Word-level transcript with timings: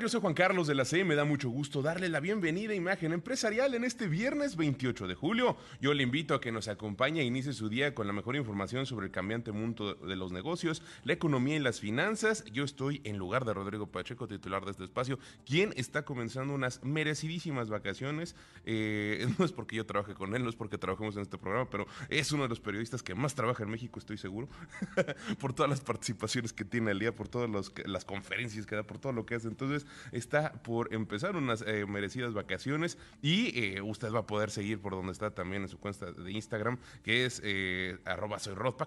Yo 0.00 0.08
soy 0.08 0.20
Juan 0.20 0.34
Carlos 0.34 0.68
de 0.68 0.76
la 0.76 0.84
C. 0.84 1.02
Me 1.02 1.16
da 1.16 1.24
mucho 1.24 1.48
gusto 1.48 1.82
darle 1.82 2.08
la 2.08 2.20
bienvenida 2.20 2.72
a 2.72 2.76
Imagen 2.76 3.12
Empresarial 3.12 3.74
en 3.74 3.82
este 3.82 4.06
viernes 4.06 4.54
28 4.54 5.08
de 5.08 5.16
julio. 5.16 5.56
Yo 5.80 5.92
le 5.92 6.04
invito 6.04 6.34
a 6.34 6.40
que 6.40 6.52
nos 6.52 6.68
acompañe 6.68 7.20
e 7.20 7.24
inicie 7.24 7.52
su 7.52 7.68
día 7.68 7.96
con 7.96 8.06
la 8.06 8.12
mejor 8.12 8.36
información 8.36 8.86
sobre 8.86 9.06
el 9.06 9.12
cambiante 9.12 9.50
mundo 9.50 9.94
de 9.94 10.14
los 10.14 10.30
negocios, 10.30 10.82
la 11.02 11.14
economía 11.14 11.56
y 11.56 11.58
las 11.58 11.80
finanzas. 11.80 12.44
Yo 12.52 12.62
estoy 12.62 13.00
en 13.02 13.16
lugar 13.16 13.44
de 13.44 13.54
Rodrigo 13.54 13.88
Pacheco, 13.88 14.28
titular 14.28 14.64
de 14.64 14.70
este 14.70 14.84
espacio, 14.84 15.18
quien 15.44 15.72
está 15.76 16.04
comenzando 16.04 16.54
unas 16.54 16.84
merecidísimas 16.84 17.68
vacaciones. 17.68 18.36
Eh, 18.66 19.26
no 19.38 19.44
es 19.44 19.50
porque 19.50 19.74
yo 19.74 19.84
trabaje 19.84 20.14
con 20.14 20.36
él, 20.36 20.44
no 20.44 20.50
es 20.50 20.56
porque 20.56 20.78
trabajemos 20.78 21.16
en 21.16 21.22
este 21.22 21.38
programa, 21.38 21.68
pero 21.70 21.88
es 22.08 22.30
uno 22.30 22.44
de 22.44 22.50
los 22.50 22.60
periodistas 22.60 23.02
que 23.02 23.16
más 23.16 23.34
trabaja 23.34 23.64
en 23.64 23.70
México, 23.70 23.98
estoy 23.98 24.16
seguro, 24.16 24.48
por 25.40 25.54
todas 25.54 25.68
las 25.68 25.80
participaciones 25.80 26.52
que 26.52 26.64
tiene 26.64 26.92
al 26.92 27.00
día, 27.00 27.12
por 27.12 27.26
todas 27.26 27.72
las 27.84 28.04
conferencias 28.04 28.64
que 28.64 28.76
da, 28.76 28.84
por 28.84 28.98
todo 28.98 29.12
lo 29.12 29.26
que 29.26 29.34
hace 29.34 29.48
entonces 29.48 29.87
está 30.12 30.52
por 30.62 30.92
empezar 30.94 31.36
unas 31.36 31.62
eh, 31.66 31.86
merecidas 31.86 32.34
vacaciones 32.34 32.98
y 33.22 33.58
eh, 33.58 33.80
usted 33.80 34.12
va 34.12 34.20
a 34.20 34.26
poder 34.26 34.50
seguir 34.50 34.80
por 34.80 34.92
donde 34.92 35.12
está 35.12 35.30
también 35.30 35.62
en 35.62 35.68
su 35.68 35.78
cuenta 35.78 36.12
de 36.12 36.32
Instagram, 36.32 36.78
que 37.02 37.24
es 37.24 37.40
eh, 37.44 37.98
arroba 38.04 38.38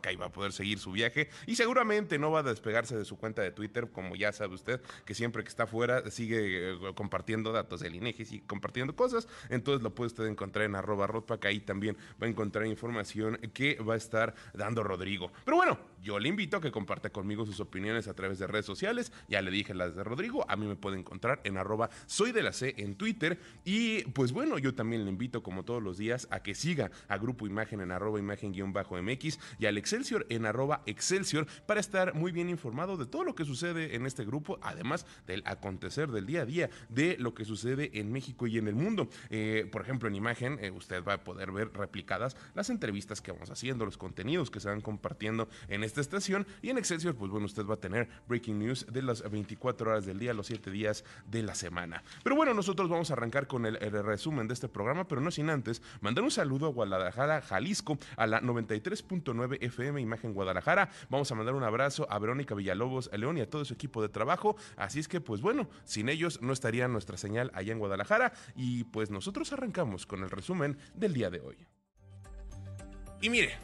ahí 0.04 0.16
va 0.16 0.28
a 0.28 0.32
poder 0.32 0.52
seguir 0.52 0.80
su 0.80 0.92
viaje 0.92 1.30
y 1.46 1.56
seguramente 1.56 2.18
no 2.18 2.32
va 2.32 2.40
a 2.40 2.44
despegarse 2.44 2.98
de 2.98 3.06
su 3.06 3.18
cuenta 3.18 3.42
de 3.42 3.52
Twitter, 3.52 3.90
como 3.92 4.16
ya 4.16 4.32
sabe 4.32 4.56
usted, 4.56 4.82
que 5.06 5.14
siempre 5.14 5.44
que 5.44 5.50
está 5.50 5.68
fuera 5.68 6.10
sigue 6.10 6.78
compartiendo 6.96 7.52
datos 7.52 7.82
del 7.82 7.96
INEGI, 7.96 8.26
sigue 8.26 8.44
compartiendo 8.48 8.96
cosas, 8.96 9.28
entonces 9.50 9.84
lo 9.84 9.94
puede 9.94 10.08
usted 10.08 10.26
encontrar 10.26 10.66
en 10.66 10.76
arroba 10.76 11.08
que 11.40 11.48
ahí 11.48 11.60
también 11.60 11.98
va 12.22 12.28
a 12.28 12.30
encontrar 12.30 12.66
información 12.66 13.38
que 13.54 13.76
va 13.76 13.96
a 13.96 13.98
estar 13.98 14.34
dando 14.54 14.84
Rodrigo. 14.84 15.32
Pero 15.46 15.58
bueno, 15.58 15.80
yo 16.02 16.20
le 16.20 16.30
invito 16.30 16.58
a 16.58 16.62
que 16.62 16.72
comparte 16.72 17.12
conmigo 17.12 17.46
sus 17.46 17.60
opiniones 17.60 18.08
a 18.08 18.14
través 18.14 18.40
de 18.40 18.48
redes 18.48 18.66
sociales, 18.66 19.12
ya 19.28 19.42
le 19.42 19.52
dije 19.52 19.74
las 19.74 19.96
de 19.96 20.04
Rodrigo, 20.04 20.46
a 20.50 20.56
mí 20.56 20.66
me 20.66 20.76
puede 20.76 20.91
encontrar 20.98 21.42
en 21.44 21.58
arroba 21.58 21.90
soy 22.06 22.32
de 22.32 22.44
la 22.44 22.54
C 22.54 22.76
en 22.78 22.96
Twitter. 22.96 23.40
Y 23.64 24.04
pues 24.12 24.32
bueno, 24.32 24.58
yo 24.58 24.74
también 24.74 25.04
le 25.04 25.10
invito 25.10 25.44
como 25.44 25.64
todos 25.64 25.82
los 25.82 25.98
días 25.98 26.28
a 26.32 26.42
que 26.42 26.56
siga 26.56 26.92
a 27.08 27.18
Grupo 27.18 27.48
Imagen 27.48 27.82
en 27.82 27.92
arroba 27.92 28.20
imagen-mx 28.20 29.40
y 29.60 29.66
al 29.66 29.78
Excelsior 29.78 30.26
en 30.30 30.46
arroba 30.46 30.84
Excelsior 30.86 31.48
para 31.66 31.80
estar 31.80 32.14
muy 32.14 32.32
bien 32.32 32.50
informado 32.50 32.98
de 32.98 33.06
todo 33.06 33.24
lo 33.24 33.36
que 33.36 33.46
sucede 33.46 33.96
en 33.96 34.06
este 34.06 34.26
grupo, 34.26 34.60
además 34.62 35.06
del 35.28 35.44
acontecer 35.46 36.10
del 36.12 36.26
día 36.26 36.42
a 36.42 36.46
día, 36.46 36.70
de 36.90 37.18
lo 37.20 37.34
que 37.34 37.46
sucede 37.46 38.00
en 38.00 38.12
México 38.12 38.48
y 38.48 38.58
en 38.58 38.68
el 38.68 38.76
mundo. 38.76 39.10
Eh, 39.30 39.68
por 39.72 39.82
ejemplo, 39.82 40.08
en 40.08 40.16
Imagen 40.16 40.58
eh, 40.62 40.72
usted 40.72 41.04
va 41.04 41.14
a 41.14 41.24
poder 41.24 41.52
ver 41.52 41.72
replicadas 41.74 42.36
las 42.56 42.70
entrevistas 42.70 43.22
que 43.22 43.32
vamos 43.32 43.50
haciendo, 43.50 43.86
los 43.86 43.98
contenidos 43.98 44.52
que 44.52 44.60
se 44.60 44.70
van 44.70 44.82
compartiendo 44.82 45.48
en 45.68 45.84
esta 45.84 46.02
estación 46.02 46.46
y 46.62 46.70
en 46.70 46.78
Excelsior, 46.78 47.16
pues 47.16 47.32
bueno, 47.32 47.46
usted 47.46 47.66
va 47.66 47.76
a 47.76 47.80
tener 47.80 48.10
breaking 48.28 48.60
news 48.60 48.86
de 48.92 49.02
las 49.02 49.30
24 49.30 49.92
horas 49.92 50.06
del 50.06 50.20
día, 50.20 50.34
los 50.34 50.48
7 50.48 50.72
días 50.72 50.81
de 51.26 51.44
la 51.44 51.56
semana. 51.56 52.04
Pero 52.24 52.36
bueno, 52.36 52.54
nosotros 52.54 52.90
vamos 52.90 53.10
a 53.12 53.14
arrancar 53.14 53.48
con 53.48 53.66
el, 53.66 53.78
resumen 53.78 54.48
de 54.48 54.54
este 54.54 54.68
programa, 54.68 55.08
pero 55.08 55.22
no 55.22 55.32
sin 55.32 55.50
antes 55.50 55.82
mandar 56.02 56.24
un 56.24 56.32
saludo 56.32 56.68
a 56.68 56.70
Guadalajara, 56.70 57.42
Jalisco, 57.42 57.98
a 58.18 58.28
la 58.28 58.42
93.9 58.42 59.58
FM 59.62 60.02
Imagen 60.02 60.34
Guadalajara. 60.34 60.90
Vamos 61.10 61.32
a 61.32 61.36
mandar 61.36 61.56
un 61.56 61.64
abrazo 61.64 62.08
a 62.10 62.20
Verónica 62.20 62.56
Villalobos, 62.56 63.10
a 63.14 63.18
León 63.18 63.38
y 63.38 63.42
a 63.42 63.50
todo 63.50 63.66
su 63.66 63.74
equipo 63.74 64.02
de 64.02 64.10
trabajo. 64.10 64.56
Así 64.76 65.00
es 65.00 65.08
que, 65.08 65.22
pues 65.22 65.42
bueno, 65.42 65.70
sin 65.84 66.10
ellos 66.10 66.42
no 66.42 66.54
estaría 66.54 66.88
nuestra 66.88 67.18
señal 67.18 67.52
allá 67.54 67.72
en 67.72 67.80
Guadalajara. 67.80 68.34
Y 68.56 68.86
pues 68.86 69.12
nosotros 69.12 69.52
arrancamos 69.54 70.06
con 70.06 70.24
el 70.24 70.30
resumen 70.30 70.78
del 70.94 71.14
día 71.14 71.30
de 71.30 71.42
hoy. 71.42 71.68
Y 73.22 73.30
mire, 73.30 73.60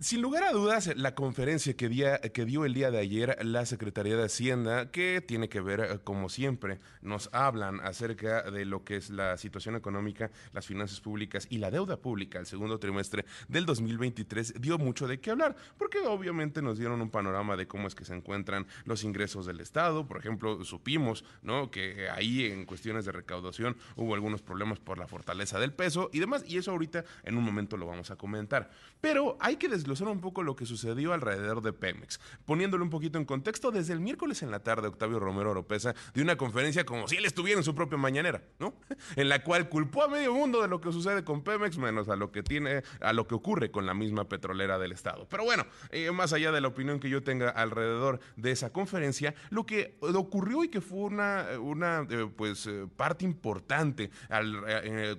sin 0.00 0.22
lugar 0.22 0.44
a 0.44 0.52
dudas, 0.52 0.90
la 0.96 1.14
conferencia 1.14 1.76
que, 1.76 2.30
que, 2.32 2.44
dio 2.46 2.64
el 2.64 2.72
día 2.72 2.90
de 2.90 2.96
ayer 2.96 3.36
la 3.44 3.66
Secretaría 3.66 4.16
de 4.16 4.24
Hacienda, 4.24 4.90
que 4.90 5.20
tiene 5.20 5.50
que 5.50 5.60
ver, 5.60 5.80
eh, 5.80 5.98
como 6.02 6.30
siempre, 6.30 6.80
nos 7.02 7.28
hablan 7.34 7.80
acerca 7.80 8.50
de 8.50 8.64
lo 8.64 8.82
que 8.82 8.96
es 8.96 9.10
la 9.10 9.36
situación 9.36 9.76
económica, 9.76 10.30
las 10.54 10.66
finanzas 10.66 11.02
públicas 11.02 11.46
y 11.50 11.58
la 11.58 11.70
deuda 11.70 11.98
pública 11.98 12.38
el 12.38 12.46
segundo 12.46 12.78
trimestre 12.78 13.26
del 13.48 13.66
2023, 13.66 14.54
dio 14.62 14.78
mucho 14.78 15.06
de 15.06 15.20
qué 15.20 15.32
hablar, 15.32 15.54
porque 15.76 15.98
obviamente 15.98 16.62
nos 16.62 16.78
dieron 16.78 17.02
un 17.02 17.10
panorama 17.10 17.58
de 17.58 17.68
cómo 17.68 17.86
es 17.86 17.94
que 17.94 18.06
se 18.06 18.14
encuentran 18.14 18.66
los 18.86 19.04
ingresos 19.04 19.44
del 19.44 19.60
Estado. 19.60 20.06
Por 20.06 20.16
ejemplo, 20.16 20.64
supimos 20.64 21.26
¿no? 21.42 21.70
que 21.70 22.08
ahí 22.08 22.46
en 22.46 22.64
cuestiones 22.64 23.04
de 23.04 23.12
recaudación 23.12 23.76
hubo 23.96 24.14
algunos 24.14 24.40
problemas 24.40 24.78
por 24.78 24.96
la 24.96 25.06
fortaleza 25.06 25.58
del 25.60 25.74
peso 25.74 26.08
y 26.10 26.20
demás, 26.20 26.42
y 26.46 26.56
eso 26.56 26.70
ahorita 26.70 27.04
en 27.24 27.36
un 27.36 27.44
momento 27.44 27.76
lo 27.76 27.84
vamos 27.84 28.10
a 28.10 28.16
comentar. 28.16 28.70
Pero 29.02 29.36
hay 29.40 29.56
que 29.56 29.68
desglosar 29.68 29.89
un 29.90 30.20
poco 30.20 30.42
lo 30.42 30.56
que 30.56 30.66
sucedió 30.66 31.12
alrededor 31.12 31.62
de 31.62 31.72
Pemex. 31.72 32.20
Poniéndolo 32.46 32.84
un 32.84 32.90
poquito 32.90 33.18
en 33.18 33.24
contexto, 33.24 33.70
desde 33.70 33.92
el 33.92 34.00
miércoles 34.00 34.42
en 34.42 34.50
la 34.50 34.60
tarde, 34.60 34.88
Octavio 34.88 35.18
Romero 35.18 35.50
Oropesa 35.50 35.94
dio 36.14 36.22
una 36.22 36.36
conferencia 36.36 36.84
como 36.84 37.08
si 37.08 37.16
él 37.16 37.24
estuviera 37.24 37.58
en 37.58 37.64
su 37.64 37.74
propia 37.74 37.98
mañanera, 37.98 38.42
¿no? 38.58 38.74
En 39.16 39.28
la 39.28 39.42
cual 39.42 39.68
culpó 39.68 40.04
a 40.04 40.08
medio 40.08 40.32
mundo 40.32 40.62
de 40.62 40.68
lo 40.68 40.80
que 40.80 40.92
sucede 40.92 41.24
con 41.24 41.42
Pemex, 41.42 41.78
menos 41.78 42.08
a 42.08 42.16
lo 42.16 42.30
que 42.30 42.42
tiene, 42.42 42.82
a 43.00 43.12
lo 43.12 43.26
que 43.26 43.34
ocurre 43.34 43.70
con 43.70 43.86
la 43.86 43.94
misma 43.94 44.28
petrolera 44.28 44.78
del 44.78 44.92
Estado. 44.92 45.26
Pero 45.28 45.44
bueno, 45.44 45.66
eh, 45.90 46.10
más 46.12 46.32
allá 46.32 46.52
de 46.52 46.60
la 46.60 46.68
opinión 46.68 47.00
que 47.00 47.10
yo 47.10 47.22
tenga 47.22 47.50
alrededor 47.50 48.20
de 48.36 48.52
esa 48.52 48.72
conferencia, 48.72 49.34
lo 49.50 49.66
que 49.66 49.98
ocurrió 50.00 50.64
y 50.64 50.68
que 50.68 50.80
fue 50.80 51.00
una, 51.00 51.46
una 51.60 52.06
eh, 52.08 52.30
pues, 52.34 52.66
eh, 52.66 52.86
parte 52.96 53.24
importante 53.24 54.10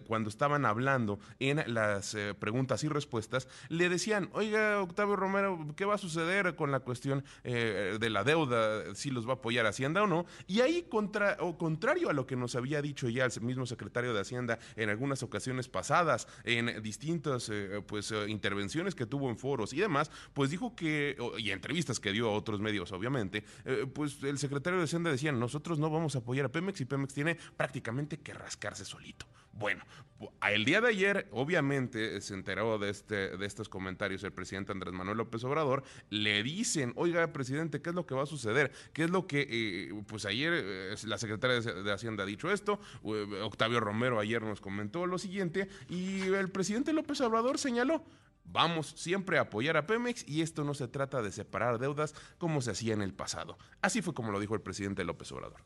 cuando 0.08 0.30
estaban 0.30 0.66
hablando 0.66 1.20
en 1.40 1.64
las 1.74 2.16
preguntas 2.40 2.84
y 2.84 2.88
respuestas, 2.88 3.48
le 3.70 3.90
decían, 3.90 4.30
oiga, 4.34 4.61
Octavio 4.82 5.16
Romero, 5.16 5.74
¿qué 5.76 5.86
va 5.86 5.96
a 5.96 5.98
suceder 5.98 6.56
con 6.56 6.72
la 6.72 6.80
cuestión 6.80 7.24
eh, 7.44 7.98
de 8.00 8.10
la 8.10 8.24
deuda? 8.24 8.96
Si 8.96 9.10
los 9.10 9.28
va 9.28 9.32
a 9.32 9.36
apoyar 9.36 9.66
Hacienda 9.66 10.04
o 10.04 10.08
no. 10.08 10.26
Y 10.48 10.62
ahí, 10.62 10.84
contra, 10.84 11.38
o 11.40 11.58
contrario 11.58 12.10
a 12.10 12.14
lo 12.14 12.26
que 12.26 12.36
nos 12.36 12.56
había 12.56 12.82
dicho 12.82 13.10
ya 13.10 13.26
el 13.26 13.42
mismo 13.42 13.66
secretario 13.66 14.14
de 14.14 14.22
Hacienda 14.22 14.60
en 14.76 14.90
algunas 14.90 15.24
ocasiones 15.24 15.68
pasadas, 15.70 16.28
en 16.44 16.82
distintas 16.82 17.50
eh, 17.50 17.82
pues, 17.86 18.12
eh, 18.12 18.30
intervenciones 18.30 18.96
que 18.96 19.06
tuvo 19.06 19.30
en 19.30 19.38
foros 19.38 19.74
y 19.74 19.80
demás, 19.80 20.12
pues 20.34 20.50
dijo 20.50 20.76
que, 20.76 21.18
y 21.38 21.52
entrevistas 21.52 22.00
que 22.00 22.12
dio 22.12 22.30
a 22.30 22.34
otros 22.34 22.60
medios, 22.60 22.92
obviamente, 22.92 23.44
pues 23.94 24.22
el 24.24 24.38
secretario 24.38 24.80
de 24.80 24.86
Hacienda 24.86 25.12
decía, 25.12 25.32
nosotros 25.32 25.80
no 25.80 25.90
vamos 25.90 26.16
a 26.16 26.20
apoyar 26.20 26.46
a 26.46 26.50
Pemex 26.50 26.82
y 26.82 26.86
Pemex 26.86 27.14
tiene 27.14 27.38
prácticamente 27.58 28.20
que 28.20 28.34
rascarse 28.34 28.86
solito. 28.86 29.26
Bueno, 29.62 29.84
el 30.50 30.66
día 30.66 30.82
de 30.82 30.90
ayer, 30.90 31.28
obviamente, 31.32 32.20
se 32.22 32.34
enteró 32.34 32.80
de, 32.80 32.90
este, 32.90 33.38
de 33.38 33.46
estos 33.46 33.70
comentarios 33.70 34.24
el 34.24 34.34
presidente 34.34 34.72
Andrés 34.72 34.92
Manuel 34.92 35.20
López 35.20 35.44
Obrador. 35.44 35.84
Le 36.10 36.42
dicen, 36.42 36.94
oiga, 36.96 37.32
presidente, 37.32 37.80
¿qué 37.80 37.90
es 37.92 37.96
lo 37.96 38.08
que 38.08 38.16
va 38.16 38.24
a 38.24 38.26
suceder? 38.26 38.72
¿Qué 38.92 39.04
es 39.04 39.12
lo 39.12 39.28
que, 39.28 39.48
eh, 39.50 40.04
pues 40.08 40.26
ayer 40.26 40.52
eh, 40.56 40.96
la 41.04 41.20
secretaria 41.20 41.62
de 41.62 41.92
Hacienda 41.92 42.24
ha 42.24 42.26
dicho 42.26 42.52
esto, 42.52 42.80
eh, 43.04 43.42
Octavio 43.44 43.80
Romero 43.80 44.20
ayer 44.20 44.42
nos 44.42 44.62
comentó 44.62 45.06
lo 45.06 45.20
siguiente, 45.20 45.70
y 45.90 46.22
el 46.22 46.50
presidente 46.50 46.92
López 46.92 47.22
Obrador 47.22 47.60
señaló, 47.60 48.04
Vamos 48.44 48.96
siempre 48.98 49.38
a 49.38 49.42
apoyar 49.42 49.78
a 49.78 49.86
Pemex 49.86 50.28
y 50.28 50.42
esto 50.42 50.64
no 50.64 50.74
se 50.74 50.88
trata 50.88 51.22
de 51.22 51.32
separar 51.32 51.78
deudas 51.78 52.16
como 52.40 52.60
se 52.62 52.72
hacía 52.72 52.94
en 52.94 53.04
el 53.04 53.14
pasado. 53.14 53.58
Así 53.82 54.02
fue 54.02 54.16
como 54.16 54.32
lo 54.32 54.40
dijo 54.40 54.56
el 54.56 54.62
presidente 54.62 55.06
López 55.06 55.32
Obrador. 55.32 55.62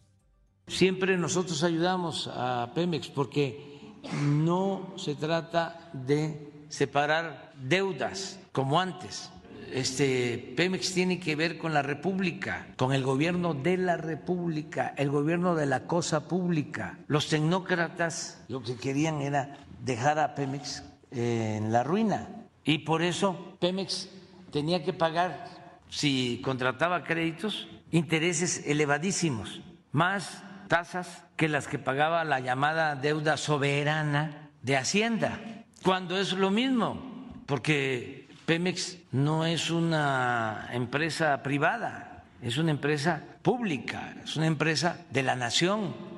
Siempre 0.67 1.17
nosotros 1.17 1.63
ayudamos 1.63 2.29
a 2.31 2.73
Pemex 2.75 3.07
porque 3.07 3.75
no 4.21 4.93
se 4.97 5.15
trata 5.15 5.89
de 5.93 6.51
separar 6.69 7.53
deudas 7.61 8.39
como 8.51 8.79
antes. 8.79 9.31
Este 9.71 10.53
Pemex 10.55 10.93
tiene 10.93 11.19
que 11.19 11.35
ver 11.35 11.57
con 11.57 11.73
la 11.73 11.81
República, 11.81 12.67
con 12.77 12.93
el 12.93 13.03
gobierno 13.03 13.53
de 13.53 13.77
la 13.77 13.97
República, 13.97 14.93
el 14.97 15.09
gobierno 15.09 15.55
de 15.55 15.65
la 15.65 15.87
cosa 15.87 16.27
pública. 16.27 16.99
Los 17.07 17.27
tecnócratas 17.27 18.43
lo 18.47 18.61
que 18.61 18.75
querían 18.75 19.21
era 19.21 19.57
dejar 19.83 20.19
a 20.19 20.35
Pemex 20.35 20.83
en 21.11 21.71
la 21.71 21.83
ruina 21.83 22.29
y 22.63 22.79
por 22.79 23.01
eso 23.01 23.57
Pemex 23.59 24.09
tenía 24.51 24.83
que 24.83 24.93
pagar 24.93 25.47
si 25.89 26.41
contrataba 26.43 27.03
créditos 27.03 27.67
intereses 27.91 28.63
elevadísimos, 28.65 29.61
más 29.91 30.43
tasas 30.67 31.23
que 31.35 31.49
las 31.49 31.67
que 31.67 31.79
pagaba 31.79 32.23
la 32.23 32.39
llamada 32.39 32.95
deuda 32.95 33.37
soberana 33.37 34.49
de 34.61 34.77
Hacienda, 34.77 35.39
cuando 35.83 36.17
es 36.17 36.33
lo 36.33 36.49
mismo, 36.49 37.33
porque 37.45 38.27
Pemex 38.45 38.97
no 39.11 39.45
es 39.45 39.69
una 39.69 40.69
empresa 40.71 41.43
privada, 41.43 42.23
es 42.41 42.57
una 42.57 42.71
empresa 42.71 43.21
pública, 43.41 44.15
es 44.23 44.35
una 44.35 44.47
empresa 44.47 44.97
de 45.11 45.23
la 45.23 45.35
nación 45.35 46.14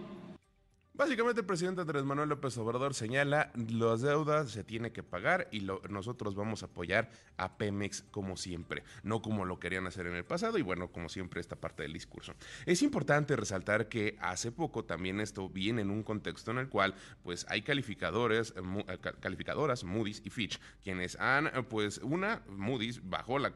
Básicamente 0.98 1.42
el 1.42 1.46
presidente 1.46 1.82
Andrés 1.82 2.04
Manuel 2.06 2.30
López 2.30 2.58
Obrador 2.58 2.96
señala, 2.96 3.52
las 3.54 4.02
deudas 4.02 4.50
se 4.50 4.64
tiene 4.64 4.92
que 4.92 5.04
pagar 5.04 5.48
y 5.52 5.60
nosotros 5.90 6.34
vamos 6.34 6.64
a 6.64 6.66
apoyar 6.66 7.12
a 7.38 7.56
Pemex 7.56 8.02
como 8.10 8.36
siempre, 8.36 8.84
no 9.04 9.22
como 9.22 9.46
lo 9.46 9.60
querían 9.60 9.86
hacer 9.86 10.08
en 10.08 10.16
el 10.16 10.26
pasado 10.26 10.58
y 10.58 10.64
bueno, 10.64 10.92
como 10.92 11.08
siempre 11.08 11.40
esta 11.40 11.56
parte 11.56 11.84
del 11.84 11.94
discurso. 11.94 12.34
Es 12.66 12.82
importante 12.82 13.36
resaltar 13.36 13.90
que 13.90 14.18
hace 14.20 14.52
poco 14.52 14.86
también 14.86 15.20
esto 15.20 15.48
viene 15.48 15.84
en 15.84 15.92
un 15.92 16.02
contexto 16.02 16.50
en 16.50 16.58
el 16.58 16.68
cual 16.68 16.96
pues 17.22 17.46
hay 17.48 17.62
calificadores, 17.62 18.56
eh, 18.58 18.84
eh, 18.88 18.98
calificadoras, 19.20 19.84
Moody's 19.84 20.24
y 20.26 20.32
Fitch, 20.32 20.60
quienes 20.84 21.16
han 21.20 21.46
eh, 21.46 21.64
pues 21.70 22.00
una, 22.00 22.42
Moody's 22.48 23.08
bajó 23.08 23.38
la, 23.38 23.54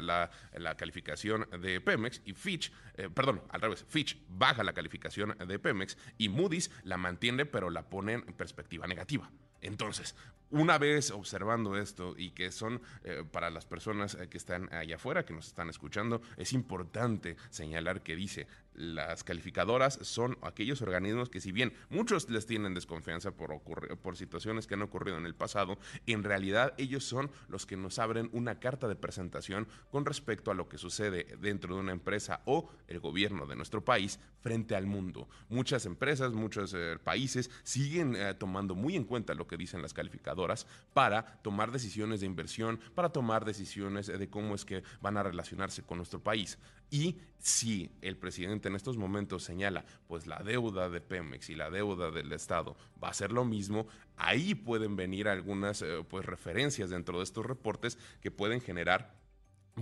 la, 0.00 0.76
calificación 0.78 1.46
de 1.60 1.78
Pemex 1.82 2.22
y 2.24 2.32
Fitch, 2.32 2.72
perdón, 3.14 3.42
al 3.50 3.60
revés, 3.60 3.84
Fitch 3.86 4.18
baja 4.30 4.64
la 4.64 4.72
calificación 4.72 5.36
de 5.46 5.58
Pemex 5.58 5.98
y 6.16 6.30
Moody's 6.30 6.69
la 6.84 6.96
mantiene, 6.96 7.46
pero 7.46 7.70
la 7.70 7.88
pone 7.88 8.14
en 8.14 8.22
perspectiva 8.34 8.86
negativa. 8.86 9.30
Entonces, 9.60 10.14
una 10.50 10.78
vez 10.78 11.10
observando 11.10 11.76
esto 11.76 12.14
y 12.16 12.30
que 12.30 12.50
son 12.50 12.82
eh, 13.04 13.24
para 13.30 13.50
las 13.50 13.66
personas 13.66 14.14
eh, 14.14 14.28
que 14.28 14.38
están 14.38 14.72
allá 14.72 14.96
afuera, 14.96 15.24
que 15.24 15.32
nos 15.32 15.46
están 15.46 15.68
escuchando, 15.68 16.22
es 16.36 16.52
importante 16.52 17.36
señalar 17.50 18.02
que 18.02 18.16
dice, 18.16 18.48
las 18.74 19.24
calificadoras 19.24 19.98
son 20.02 20.38
aquellos 20.42 20.82
organismos 20.82 21.28
que 21.28 21.40
si 21.40 21.52
bien 21.52 21.72
muchos 21.88 22.30
les 22.30 22.46
tienen 22.46 22.74
desconfianza 22.74 23.32
por, 23.32 23.60
por 23.60 24.16
situaciones 24.16 24.66
que 24.66 24.74
han 24.74 24.82
ocurrido 24.82 25.18
en 25.18 25.26
el 25.26 25.34
pasado, 25.34 25.78
en 26.06 26.24
realidad 26.24 26.74
ellos 26.78 27.04
son 27.04 27.30
los 27.48 27.66
que 27.66 27.76
nos 27.76 27.98
abren 27.98 28.30
una 28.32 28.58
carta 28.60 28.88
de 28.88 28.96
presentación 28.96 29.68
con 29.90 30.04
respecto 30.04 30.50
a 30.50 30.54
lo 30.54 30.68
que 30.68 30.78
sucede 30.78 31.36
dentro 31.40 31.74
de 31.74 31.80
una 31.80 31.92
empresa 31.92 32.40
o 32.46 32.70
el 32.88 33.00
gobierno 33.00 33.46
de 33.46 33.56
nuestro 33.56 33.84
país 33.84 34.18
frente 34.40 34.74
al 34.74 34.86
mundo. 34.86 35.28
Muchas 35.48 35.86
empresas, 35.86 36.32
muchos 36.32 36.74
eh, 36.74 36.98
países 37.02 37.50
siguen 37.62 38.16
tomando 38.38 38.74
muy 38.74 38.96
en 38.96 39.04
cuenta 39.04 39.34
lo 39.34 39.46
que 39.46 39.56
dicen 39.56 39.82
las 39.82 39.94
calificadoras 39.94 40.66
para 40.92 41.40
tomar 41.42 41.70
decisiones 41.70 42.20
de 42.20 42.26
inversión, 42.26 42.80
para 42.94 43.10
tomar 43.10 43.44
decisiones 43.44 44.06
de 44.06 44.30
cómo 44.30 44.54
es 44.54 44.64
que 44.64 44.82
van 45.00 45.16
a 45.16 45.22
relacionarse 45.22 45.82
con 45.82 45.98
nuestro 45.98 46.22
país. 46.22 46.58
Y 46.90 47.18
si 47.38 47.90
el 48.02 48.16
presidente 48.16 48.68
en 48.68 48.76
estos 48.76 48.96
momentos 48.96 49.44
señala, 49.44 49.84
pues 50.06 50.26
la 50.26 50.38
deuda 50.40 50.90
de 50.90 51.00
Pemex 51.00 51.48
y 51.50 51.54
la 51.54 51.70
deuda 51.70 52.10
del 52.10 52.32
Estado 52.32 52.76
va 53.02 53.08
a 53.08 53.14
ser 53.14 53.32
lo 53.32 53.44
mismo, 53.44 53.86
ahí 54.16 54.54
pueden 54.54 54.96
venir 54.96 55.28
algunas 55.28 55.82
eh, 55.82 56.04
pues 56.08 56.26
referencias 56.26 56.90
dentro 56.90 57.18
de 57.18 57.24
estos 57.24 57.46
reportes 57.46 57.98
que 58.20 58.30
pueden 58.30 58.60
generar 58.60 59.18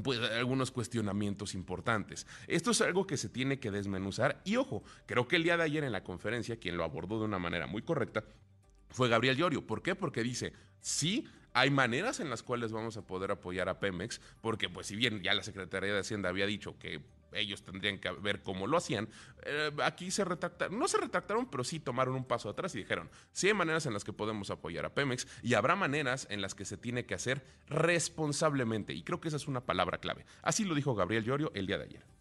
pues 0.05 0.21
algunos 0.21 0.71
cuestionamientos 0.71 1.55
importantes. 1.55 2.27
Esto 2.47 2.71
es 2.71 2.81
algo 2.81 3.07
que 3.07 3.17
se 3.17 3.29
tiene 3.29 3.59
que 3.59 3.71
desmenuzar 3.71 4.41
y 4.45 4.57
ojo, 4.57 4.85
creo 5.07 5.27
que 5.27 5.37
el 5.37 5.43
día 5.43 5.57
de 5.57 5.65
ayer 5.65 5.83
en 5.83 5.93
la 5.93 6.05
conferencia 6.05 6.61
quien 6.61 6.77
lo 6.77 6.85
abordó 6.85 7.19
de 7.19 7.25
una 7.25 7.39
manera 7.39 7.67
muy 7.67 7.83
correcta 7.83 8.25
fue 8.91 9.09
Gabriel 9.09 9.37
Llorio. 9.37 9.67
¿Por 9.67 9.83
qué? 9.83 9.95
Porque 9.95 10.23
dice, 10.23 10.53
sí, 10.81 11.27
hay 11.53 11.71
maneras 11.71 12.21
en 12.21 12.31
las 12.31 12.43
cuales 12.43 12.73
vamos 12.73 12.97
a 12.97 13.03
poder 13.03 13.31
apoyar 13.31 13.69
a 13.69 13.81
Pemex, 13.81 14.21
porque 14.41 14.69
pues 14.69 14.87
si 14.87 14.97
bien 14.97 15.23
ya 15.23 15.35
la 15.35 15.43
Secretaría 15.43 15.93
de 15.93 16.01
Hacienda 16.01 16.29
había 16.29 16.47
dicho 16.47 16.79
que 16.79 17.01
ellos 17.33 17.63
tendrían 17.63 17.99
que 17.99 18.11
ver 18.11 18.43
cómo 18.43 18.67
lo 18.67 18.77
hacían, 18.77 19.09
eh, 19.45 19.71
aquí 19.83 20.11
se 20.11 20.25
retractaron, 20.25 20.79
no 20.79 20.89
se 20.89 20.99
retractaron, 20.99 21.51
pero 21.51 21.65
sí 21.65 21.81
tomaron 21.81 22.15
un 22.15 22.25
paso 22.25 22.49
atrás 22.49 22.75
y 22.75 22.79
dijeron, 22.79 23.11
sí 23.33 23.49
hay 23.49 23.55
maneras 23.55 23.87
en 23.87 23.93
las 23.93 24.05
que 24.05 24.13
podemos 24.13 24.51
apoyar 24.51 24.85
a 24.85 24.95
Pemex 24.95 25.27
y 25.43 25.55
habrá 25.55 25.77
maneras 25.77 26.27
en 26.31 26.41
las 26.41 26.55
que 26.55 26.65
se 26.65 26.77
tiene 26.77 27.07
que 27.07 27.15
hacer 27.15 27.45
responsablemente. 27.69 28.93
Y 28.95 29.03
creo 29.03 29.21
que 29.21 29.29
esa 29.29 29.37
es 29.37 29.49
una 29.49 29.61
palabra 29.61 29.99
clave. 29.99 30.25
Así 30.43 30.65
lo 30.65 30.75
dijo 30.75 30.95
Gabriel 30.95 31.25
Llorio 31.25 31.53
el 31.55 31.67
día 31.67 31.79
de 31.79 31.85
ayer. 31.85 32.18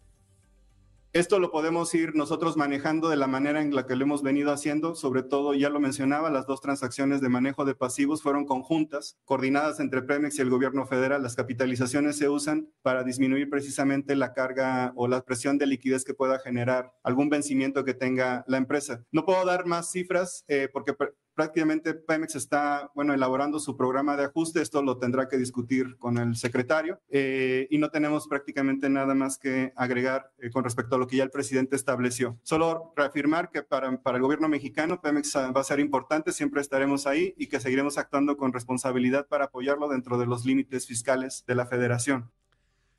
Esto 1.14 1.38
lo 1.38 1.50
podemos 1.50 1.94
ir 1.94 2.14
nosotros 2.14 2.58
manejando 2.58 3.08
de 3.08 3.16
la 3.16 3.26
manera 3.26 3.62
en 3.62 3.74
la 3.74 3.86
que 3.86 3.96
lo 3.96 4.04
hemos 4.04 4.22
venido 4.22 4.52
haciendo, 4.52 4.94
sobre 4.94 5.22
todo, 5.22 5.54
ya 5.54 5.70
lo 5.70 5.80
mencionaba, 5.80 6.28
las 6.28 6.46
dos 6.46 6.60
transacciones 6.60 7.22
de 7.22 7.30
manejo 7.30 7.64
de 7.64 7.74
pasivos 7.74 8.20
fueron 8.20 8.44
conjuntas, 8.44 9.16
coordinadas 9.24 9.80
entre 9.80 10.02
Pemex 10.02 10.38
y 10.38 10.42
el 10.42 10.50
gobierno 10.50 10.84
federal. 10.84 11.22
Las 11.22 11.34
capitalizaciones 11.34 12.18
se 12.18 12.28
usan 12.28 12.68
para 12.82 13.04
disminuir 13.04 13.48
precisamente 13.48 14.16
la 14.16 14.34
carga 14.34 14.92
o 14.96 15.08
la 15.08 15.22
presión 15.22 15.56
de 15.56 15.66
liquidez 15.66 16.04
que 16.04 16.12
pueda 16.12 16.40
generar 16.40 16.92
algún 17.02 17.30
vencimiento 17.30 17.84
que 17.84 17.94
tenga 17.94 18.44
la 18.46 18.58
empresa. 18.58 19.02
No 19.10 19.24
puedo 19.24 19.46
dar 19.46 19.64
más 19.64 19.90
cifras 19.90 20.44
eh, 20.46 20.68
porque 20.70 20.94
prácticamente 21.38 21.94
Pemex 21.94 22.34
está, 22.34 22.90
bueno, 22.96 23.14
elaborando 23.14 23.60
su 23.60 23.76
programa 23.76 24.16
de 24.16 24.24
ajuste. 24.24 24.60
Esto 24.60 24.82
lo 24.82 24.98
tendrá 24.98 25.28
que 25.28 25.36
discutir 25.36 25.96
con 25.96 26.18
el 26.18 26.34
secretario 26.34 27.00
eh, 27.10 27.68
y 27.70 27.78
no 27.78 27.90
tenemos 27.90 28.26
prácticamente 28.26 28.90
nada 28.90 29.14
más 29.14 29.38
que 29.38 29.72
agregar 29.76 30.32
eh, 30.40 30.50
con 30.50 30.64
respecto 30.64 30.96
a 30.96 30.98
lo 30.98 31.06
que 31.06 31.18
ya 31.18 31.22
el 31.22 31.30
presidente 31.30 31.76
estableció. 31.76 32.40
Solo 32.42 32.92
reafirmar 32.96 33.52
que 33.52 33.62
para, 33.62 34.02
para 34.02 34.16
el 34.16 34.22
gobierno 34.24 34.48
mexicano 34.48 35.00
Pemex 35.00 35.36
va 35.36 35.60
a 35.60 35.64
ser 35.64 35.78
importante, 35.78 36.32
siempre 36.32 36.60
estaremos 36.60 37.06
ahí 37.06 37.34
y 37.38 37.46
que 37.46 37.60
seguiremos 37.60 37.98
actuando 37.98 38.36
con 38.36 38.52
responsabilidad 38.52 39.28
para 39.28 39.44
apoyarlo 39.44 39.88
dentro 39.88 40.18
de 40.18 40.26
los 40.26 40.44
límites 40.44 40.88
fiscales 40.88 41.44
de 41.46 41.54
la 41.54 41.66
federación 41.66 42.32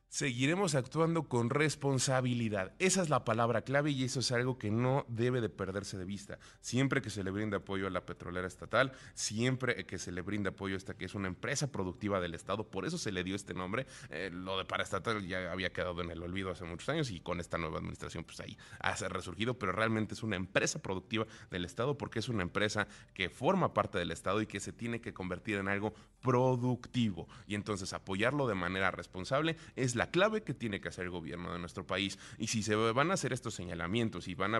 seguiremos 0.09 0.73
actuando 0.73 1.29
con 1.29 1.51
responsabilidad. 1.51 2.73
Esa 2.79 3.03
es 3.03 3.09
la 3.09 3.23
palabra 3.23 3.61
clave 3.61 3.91
y 3.91 4.03
eso 4.03 4.19
es 4.19 4.31
algo 4.31 4.57
que 4.57 4.71
no 4.71 5.05
debe 5.07 5.39
de 5.39 5.49
perderse 5.49 5.97
de 5.97 6.05
vista. 6.05 6.39
Siempre 6.61 7.01
que 7.01 7.11
se 7.11 7.23
le 7.23 7.29
brinda 7.29 7.57
apoyo 7.57 7.85
a 7.85 7.91
la 7.91 8.05
petrolera 8.05 8.47
estatal, 8.47 8.91
siempre 9.13 9.85
que 9.85 9.99
se 9.99 10.11
le 10.11 10.21
brinda 10.21 10.49
apoyo 10.49 10.73
a 10.73 10.77
esta 10.77 10.95
que 10.95 11.05
es 11.05 11.13
una 11.13 11.27
empresa 11.27 11.71
productiva 11.71 12.19
del 12.19 12.33
Estado, 12.33 12.69
por 12.69 12.85
eso 12.85 12.97
se 12.97 13.11
le 13.11 13.23
dio 13.23 13.35
este 13.35 13.53
nombre. 13.53 13.85
Eh, 14.09 14.31
lo 14.33 14.57
de 14.57 14.65
paraestatal 14.65 15.25
ya 15.27 15.51
había 15.51 15.71
quedado 15.71 16.01
en 16.01 16.09
el 16.09 16.23
olvido 16.23 16.49
hace 16.49 16.65
muchos 16.65 16.89
años 16.89 17.11
y 17.11 17.19
con 17.19 17.39
esta 17.39 17.59
nueva 17.59 17.77
administración 17.77 18.23
pues 18.23 18.39
ahí 18.39 18.57
ha 18.79 18.95
resurgido, 19.09 19.59
pero 19.59 19.71
realmente 19.71 20.15
es 20.15 20.23
una 20.23 20.35
empresa 20.35 20.81
productiva 20.81 21.27
del 21.51 21.65
Estado 21.65 21.97
porque 21.97 22.19
es 22.19 22.29
una 22.29 22.41
empresa 22.41 22.87
que 23.13 23.29
forma 23.29 23.75
parte 23.75 23.99
del 23.99 24.11
Estado 24.11 24.41
y 24.41 24.47
que 24.47 24.59
se 24.59 24.73
tiene 24.73 25.01
que 25.01 25.13
convertir 25.13 25.57
en 25.57 25.67
algo 25.67 25.93
productivo. 26.21 27.27
Y 27.45 27.53
entonces 27.53 27.93
apoyarlo 27.93 28.47
de 28.47 28.55
manera 28.55 28.89
responsable 28.89 29.55
es 29.75 29.95
la 29.99 30.09
clave 30.11 30.43
que 30.43 30.53
tiene 30.53 30.79
que 30.79 30.87
hacer 30.87 31.03
el 31.03 31.09
gobierno 31.09 31.51
de 31.51 31.59
nuestro 31.59 31.85
país. 31.85 32.17
Y 32.37 32.47
si 32.47 32.63
se 32.63 32.73
van 32.75 33.11
a 33.11 33.15
hacer 33.15 33.33
estos 33.33 33.53
señalamientos 33.53 34.29
y 34.29 34.33
van 34.33 34.55
a, 34.55 34.59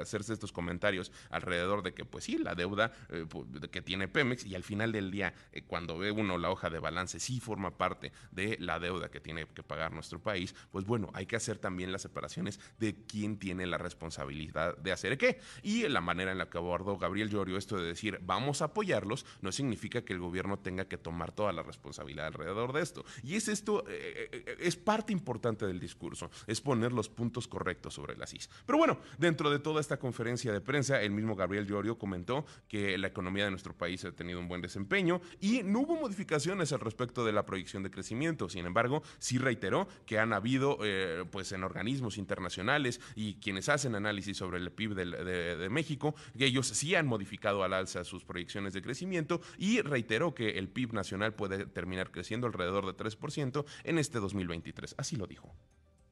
hacerse 0.00 0.32
estos 0.32 0.50
comentarios 0.50 1.12
alrededor 1.30 1.84
de 1.84 1.94
que, 1.94 2.04
pues 2.04 2.24
sí, 2.24 2.38
la 2.38 2.56
deuda 2.56 2.92
eh, 3.10 3.24
que 3.70 3.82
tiene 3.82 4.08
Pemex 4.08 4.44
y 4.44 4.56
al 4.56 4.64
final 4.64 4.90
del 4.90 5.12
día, 5.12 5.32
eh, 5.52 5.62
cuando 5.62 5.96
ve 5.96 6.10
uno 6.10 6.38
la 6.38 6.50
hoja 6.50 6.70
de 6.70 6.80
balance, 6.80 7.20
sí 7.20 7.38
forma 7.38 7.78
parte 7.78 8.10
de 8.32 8.56
la 8.58 8.80
deuda 8.80 9.12
que 9.12 9.20
tiene 9.20 9.46
que 9.46 9.62
pagar 9.62 9.92
nuestro 9.92 10.20
país, 10.20 10.56
pues 10.72 10.84
bueno, 10.84 11.10
hay 11.14 11.26
que 11.26 11.36
hacer 11.36 11.58
también 11.58 11.92
las 11.92 12.02
separaciones 12.02 12.58
de 12.80 12.96
quién 13.06 13.38
tiene 13.38 13.68
la 13.68 13.78
responsabilidad 13.78 14.76
de 14.76 14.90
hacer 14.90 15.18
qué. 15.18 15.38
Y 15.62 15.86
la 15.86 16.00
manera 16.00 16.32
en 16.32 16.38
la 16.38 16.50
que 16.50 16.58
abordó 16.58 16.98
Gabriel 16.98 17.30
Llorio 17.30 17.56
esto 17.56 17.76
de 17.76 17.86
decir, 17.86 18.18
vamos 18.22 18.60
a 18.60 18.66
apoyarlos, 18.66 19.24
no 19.40 19.52
significa 19.52 20.04
que 20.04 20.14
el 20.14 20.18
gobierno 20.18 20.58
tenga 20.58 20.86
que 20.86 20.98
tomar 20.98 21.30
toda 21.30 21.52
la 21.52 21.62
responsabilidad 21.62 22.26
alrededor 22.26 22.72
de 22.72 22.82
esto. 22.82 23.04
Y 23.22 23.36
es 23.36 23.46
esto, 23.46 23.84
eh, 23.88 24.56
es 24.58 24.79
parte 24.80 25.12
importante 25.12 25.66
del 25.66 25.80
discurso, 25.80 26.30
es 26.46 26.60
poner 26.60 26.92
los 26.92 27.08
puntos 27.08 27.48
correctos 27.48 27.94
sobre 27.94 28.16
las 28.16 28.34
is. 28.34 28.48
Pero 28.66 28.78
bueno, 28.78 28.98
dentro 29.18 29.50
de 29.50 29.58
toda 29.58 29.80
esta 29.80 29.98
conferencia 29.98 30.52
de 30.52 30.60
prensa, 30.60 31.00
el 31.02 31.12
mismo 31.12 31.36
Gabriel 31.36 31.66
Llorio 31.66 31.98
comentó 31.98 32.44
que 32.68 32.98
la 32.98 33.08
economía 33.08 33.44
de 33.44 33.50
nuestro 33.50 33.76
país 33.76 34.04
ha 34.04 34.12
tenido 34.12 34.40
un 34.40 34.48
buen 34.48 34.60
desempeño 34.60 35.20
y 35.40 35.62
no 35.62 35.80
hubo 35.80 35.96
modificaciones 35.96 36.72
al 36.72 36.80
respecto 36.80 37.24
de 37.24 37.32
la 37.32 37.46
proyección 37.46 37.82
de 37.82 37.90
crecimiento. 37.90 38.48
Sin 38.48 38.66
embargo, 38.66 39.02
sí 39.18 39.38
reiteró 39.38 39.88
que 40.06 40.18
han 40.18 40.32
habido, 40.32 40.78
eh, 40.82 41.24
pues 41.30 41.52
en 41.52 41.64
organismos 41.64 42.18
internacionales 42.18 43.00
y 43.14 43.34
quienes 43.34 43.68
hacen 43.68 43.94
análisis 43.94 44.36
sobre 44.36 44.58
el 44.58 44.70
PIB 44.70 44.94
de, 44.94 45.68
México, 45.70 46.14
que 46.36 46.46
ellos 46.46 46.66
sí 46.66 46.94
han 46.94 47.06
modificado 47.06 47.62
al 47.62 47.72
alza 47.72 48.04
sus 48.04 48.24
proyecciones 48.24 48.72
de 48.72 48.82
crecimiento 48.82 49.40
y 49.58 49.80
reiteró 49.82 50.34
que 50.34 50.58
el 50.58 50.68
PIB 50.68 50.94
nacional 50.94 51.34
puede 51.34 51.66
terminar 51.66 52.10
creciendo 52.10 52.46
alrededor 52.46 52.86
de 52.86 52.92
3% 52.92 53.64
en 53.84 53.98
este 53.98 54.18
2023. 54.18 54.69
Así 54.96 55.16
lo 55.16 55.26
dijo. 55.26 55.54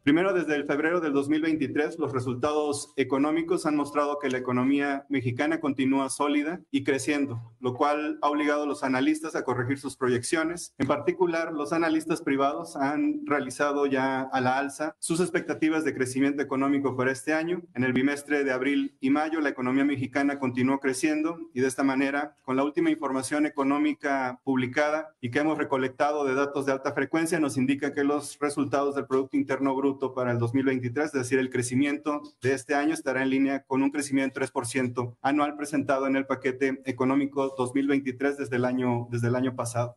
Primero, 0.08 0.32
desde 0.32 0.54
el 0.54 0.64
febrero 0.64 1.00
del 1.00 1.12
2023, 1.12 1.98
los 1.98 2.14
resultados 2.14 2.94
económicos 2.96 3.66
han 3.66 3.76
mostrado 3.76 4.18
que 4.18 4.30
la 4.30 4.38
economía 4.38 5.04
mexicana 5.10 5.60
continúa 5.60 6.08
sólida 6.08 6.62
y 6.70 6.82
creciendo, 6.82 7.52
lo 7.60 7.74
cual 7.74 8.18
ha 8.22 8.30
obligado 8.30 8.62
a 8.62 8.66
los 8.66 8.82
analistas 8.82 9.36
a 9.36 9.44
corregir 9.44 9.78
sus 9.78 9.98
proyecciones. 9.98 10.72
En 10.78 10.86
particular, 10.86 11.52
los 11.52 11.74
analistas 11.74 12.22
privados 12.22 12.74
han 12.74 13.26
realizado 13.26 13.84
ya 13.84 14.22
a 14.22 14.40
la 14.40 14.56
alza 14.56 14.96
sus 14.98 15.20
expectativas 15.20 15.84
de 15.84 15.94
crecimiento 15.94 16.40
económico 16.40 16.96
para 16.96 17.12
este 17.12 17.34
año. 17.34 17.60
En 17.74 17.84
el 17.84 17.92
bimestre 17.92 18.44
de 18.44 18.52
abril 18.52 18.96
y 19.00 19.10
mayo, 19.10 19.42
la 19.42 19.50
economía 19.50 19.84
mexicana 19.84 20.38
continuó 20.38 20.80
creciendo 20.80 21.38
y 21.52 21.60
de 21.60 21.66
esta 21.66 21.84
manera, 21.84 22.34
con 22.46 22.56
la 22.56 22.64
última 22.64 22.88
información 22.88 23.44
económica 23.44 24.40
publicada 24.42 25.14
y 25.20 25.30
que 25.30 25.40
hemos 25.40 25.58
recolectado 25.58 26.24
de 26.24 26.34
datos 26.34 26.64
de 26.64 26.72
alta 26.72 26.94
frecuencia, 26.94 27.38
nos 27.40 27.58
indica 27.58 27.92
que 27.92 28.04
los 28.04 28.38
resultados 28.38 28.94
del 28.94 29.06
Producto 29.06 29.36
Interno 29.36 29.76
Bruto 29.76 29.97
para 30.14 30.32
el 30.32 30.38
2023, 30.38 31.06
es 31.06 31.12
decir, 31.12 31.38
el 31.38 31.50
crecimiento 31.50 32.22
de 32.40 32.54
este 32.54 32.74
año 32.74 32.94
estará 32.94 33.22
en 33.22 33.30
línea 33.30 33.64
con 33.64 33.82
un 33.82 33.90
crecimiento 33.90 34.40
de 34.40 34.46
3% 34.46 35.16
anual 35.22 35.56
presentado 35.56 36.06
en 36.06 36.16
el 36.16 36.26
paquete 36.26 36.80
económico 36.84 37.54
2023 37.56 38.38
desde 38.38 38.56
el 38.56 38.64
año, 38.64 39.08
desde 39.10 39.28
el 39.28 39.36
año 39.36 39.54
pasado. 39.54 39.96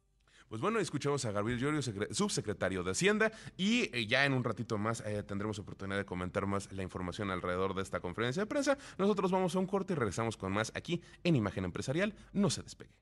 Pues 0.49 0.59
bueno, 0.59 0.79
escuchamos 0.79 1.23
a 1.23 1.31
Gabriel 1.31 1.59
Llorio, 1.59 1.81
subsecretario 2.11 2.83
de 2.83 2.91
Hacienda, 2.91 3.31
y 3.55 3.89
eh, 3.95 4.05
ya 4.05 4.25
en 4.25 4.33
un 4.33 4.43
ratito 4.43 4.77
más 4.77 5.01
eh, 5.05 5.23
tendremos 5.23 5.57
oportunidad 5.59 5.97
de 5.97 6.03
comentar 6.05 6.45
más 6.45 6.69
la 6.73 6.83
información 6.83 7.31
alrededor 7.31 7.73
de 7.73 7.81
esta 7.81 8.01
conferencia 8.01 8.41
de 8.41 8.47
prensa. 8.47 8.77
Nosotros 8.97 9.31
vamos 9.31 9.55
a 9.55 9.59
un 9.59 9.65
corte 9.65 9.93
y 9.93 9.95
regresamos 9.95 10.35
con 10.35 10.51
más 10.51 10.73
aquí 10.75 11.01
en 11.23 11.37
Imagen 11.37 11.63
Empresarial. 11.63 12.13
No 12.33 12.49
se 12.49 12.63
despegue. 12.63 13.00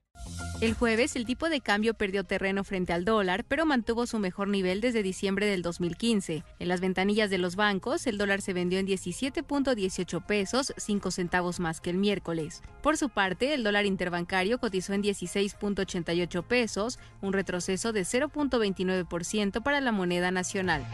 El 0.60 0.74
jueves, 0.74 1.16
el 1.16 1.24
tipo 1.24 1.48
de 1.48 1.62
cambio 1.62 1.94
perdió 1.94 2.22
terreno 2.22 2.64
frente 2.64 2.92
al 2.92 3.06
dólar, 3.06 3.46
pero 3.48 3.64
mantuvo 3.64 4.06
su 4.06 4.18
mejor 4.18 4.48
nivel 4.48 4.82
desde 4.82 5.02
diciembre 5.02 5.46
del 5.46 5.62
2015. 5.62 6.44
En 6.58 6.68
las 6.68 6.82
ventanillas 6.82 7.30
de 7.30 7.38
los 7.38 7.56
bancos, 7.56 8.06
el 8.06 8.18
dólar 8.18 8.42
se 8.42 8.52
vendió 8.52 8.78
en 8.78 8.86
17.18 8.86 10.26
pesos, 10.26 10.74
5 10.76 11.10
centavos 11.12 11.60
más 11.60 11.80
que 11.80 11.88
el 11.88 11.96
miércoles. 11.96 12.60
Por 12.82 12.98
su 12.98 13.08
parte, 13.08 13.54
el 13.54 13.64
dólar 13.64 13.86
interbancario 13.86 14.58
cotizó 14.58 14.92
en 14.92 15.02
16.88 15.02 16.44
pesos, 16.44 16.98
un 17.22 17.32
retroceso 17.32 17.94
de 17.94 18.02
0.29% 18.02 19.62
para 19.62 19.80
la 19.80 19.92
moneda 19.92 20.30
nacional. 20.30 20.84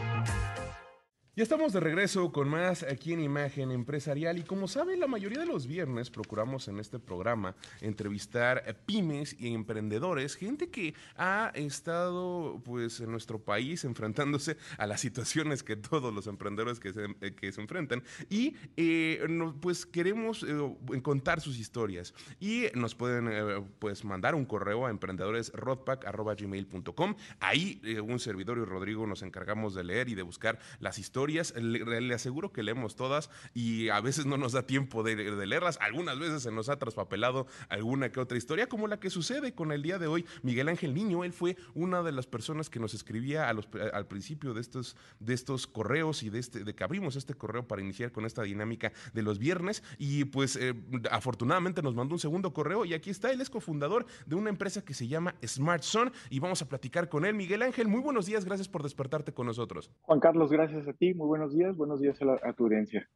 Ya 1.37 1.43
estamos 1.43 1.71
de 1.71 1.79
regreso 1.79 2.31
con 2.31 2.49
más 2.49 2.81
aquí 2.81 3.13
en 3.13 3.19
Imagen 3.19 3.69
Empresarial 3.69 4.39
y 4.39 4.41
como 4.41 4.67
saben, 4.67 4.99
la 4.99 5.05
mayoría 5.05 5.37
de 5.37 5.45
los 5.45 5.67
viernes 5.67 6.09
procuramos 6.09 6.67
en 6.67 6.79
este 6.79 6.97
programa 6.97 7.55
entrevistar 7.79 8.75
pymes 8.87 9.39
y 9.39 9.53
emprendedores, 9.53 10.33
gente 10.33 10.71
que 10.71 10.95
ha 11.15 11.51
estado 11.53 12.59
pues 12.65 13.01
en 13.01 13.11
nuestro 13.11 13.37
país 13.37 13.85
enfrentándose 13.85 14.57
a 14.79 14.87
las 14.87 14.99
situaciones 14.99 15.61
que 15.61 15.75
todos 15.75 16.11
los 16.11 16.25
emprendedores 16.25 16.79
que 16.79 16.91
se, 16.91 17.05
eh, 17.21 17.35
que 17.35 17.51
se 17.51 17.61
enfrentan 17.61 18.01
y 18.31 18.55
eh, 18.75 19.23
pues 19.61 19.85
queremos 19.85 20.41
eh, 20.41 20.57
contar 21.03 21.39
sus 21.39 21.59
historias. 21.59 22.15
Y 22.39 22.63
nos 22.73 22.95
pueden 22.95 23.63
pues 23.77 24.03
mandar 24.03 24.33
un 24.33 24.45
correo 24.45 24.87
a 24.87 24.89
emprendedoresrodpack.gmail.com 24.89 27.15
ahí 27.41 27.79
un 28.03 28.17
servidor 28.17 28.57
y 28.57 28.63
Rodrigo 28.63 29.05
nos 29.05 29.21
encargamos 29.21 29.75
de 29.75 29.83
leer 29.83 30.09
y 30.09 30.15
de 30.15 30.23
buscar 30.23 30.57
las 30.79 30.97
historias 30.97 31.26
le, 31.27 32.13
aseguro 32.13 32.51
que 32.51 32.63
leemos 32.63 32.95
todas 32.95 33.29
y 33.53 33.89
a 33.89 33.99
veces 34.01 34.25
no 34.25 34.37
nos 34.37 34.53
da 34.53 34.65
tiempo 34.65 35.03
de, 35.03 35.15
leerlas. 35.45 35.77
Algunas 35.81 36.19
veces 36.19 36.43
se 36.43 36.51
nos 36.51 36.69
ha 36.69 36.77
traspapelado 36.77 37.47
alguna 37.69 38.11
que 38.11 38.19
otra 38.19 38.37
historia, 38.37 38.67
como 38.67 38.87
la 38.87 38.99
que 38.99 39.09
sucede 39.09 39.53
con 39.53 39.71
el 39.71 39.81
día 39.81 39.99
de 39.99 40.07
hoy. 40.07 40.25
Miguel 40.43 40.69
Ángel 40.69 40.93
Niño, 40.93 41.23
él 41.23 41.33
fue 41.33 41.57
una 41.73 42.03
de 42.03 42.11
las 42.11 42.27
personas 42.27 42.69
que 42.69 42.79
nos 42.79 42.93
escribía 42.93 43.49
al 43.49 44.07
principio 44.07 44.53
de 44.53 44.61
estos, 44.61 44.95
de 45.19 45.33
estos 45.33 45.67
correos 45.67 46.23
y 46.23 46.29
de, 46.29 46.39
este, 46.39 46.63
de 46.63 46.75
que 46.75 46.83
abrimos 46.83 47.15
este 47.15 47.33
correo 47.33 47.67
para 47.67 47.81
iniciar 47.81 48.11
con 48.11 48.25
esta 48.25 48.43
dinámica 48.43 48.91
de 49.13 49.21
los 49.21 49.39
viernes. 49.39 49.83
Y 49.97 50.25
pues 50.25 50.55
eh, 50.55 50.73
afortunadamente 51.11 51.81
nos 51.81 51.95
mandó 51.95 52.15
un 52.15 52.19
segundo 52.19 52.53
correo 52.53 52.85
y 52.85 52.93
aquí 52.93 53.09
está, 53.09 53.31
él 53.31 53.41
es 53.41 53.49
cofundador 53.49 54.05
de 54.25 54.35
una 54.35 54.49
empresa 54.49 54.83
que 54.83 54.93
se 54.93 55.07
llama 55.07 55.35
Smart 55.45 55.83
y 56.29 56.39
vamos 56.39 56.61
a 56.61 56.67
platicar 56.67 57.09
con 57.09 57.25
él. 57.25 57.35
Miguel 57.35 57.61
Ángel, 57.61 57.87
muy 57.87 58.01
buenos 58.01 58.25
días, 58.25 58.45
gracias 58.45 58.67
por 58.67 58.83
despertarte 58.83 59.33
con 59.33 59.47
nosotros. 59.47 59.91
Juan 60.01 60.19
Carlos, 60.19 60.51
gracias 60.51 60.87
a 60.87 60.93
ti 60.93 61.13
muy 61.17 61.27
buenos 61.27 61.53
días, 61.53 61.75
buenos 61.75 61.99
días 61.99 62.17
a, 62.21 62.53
tu 62.53 62.65
audiencia. 62.65 63.09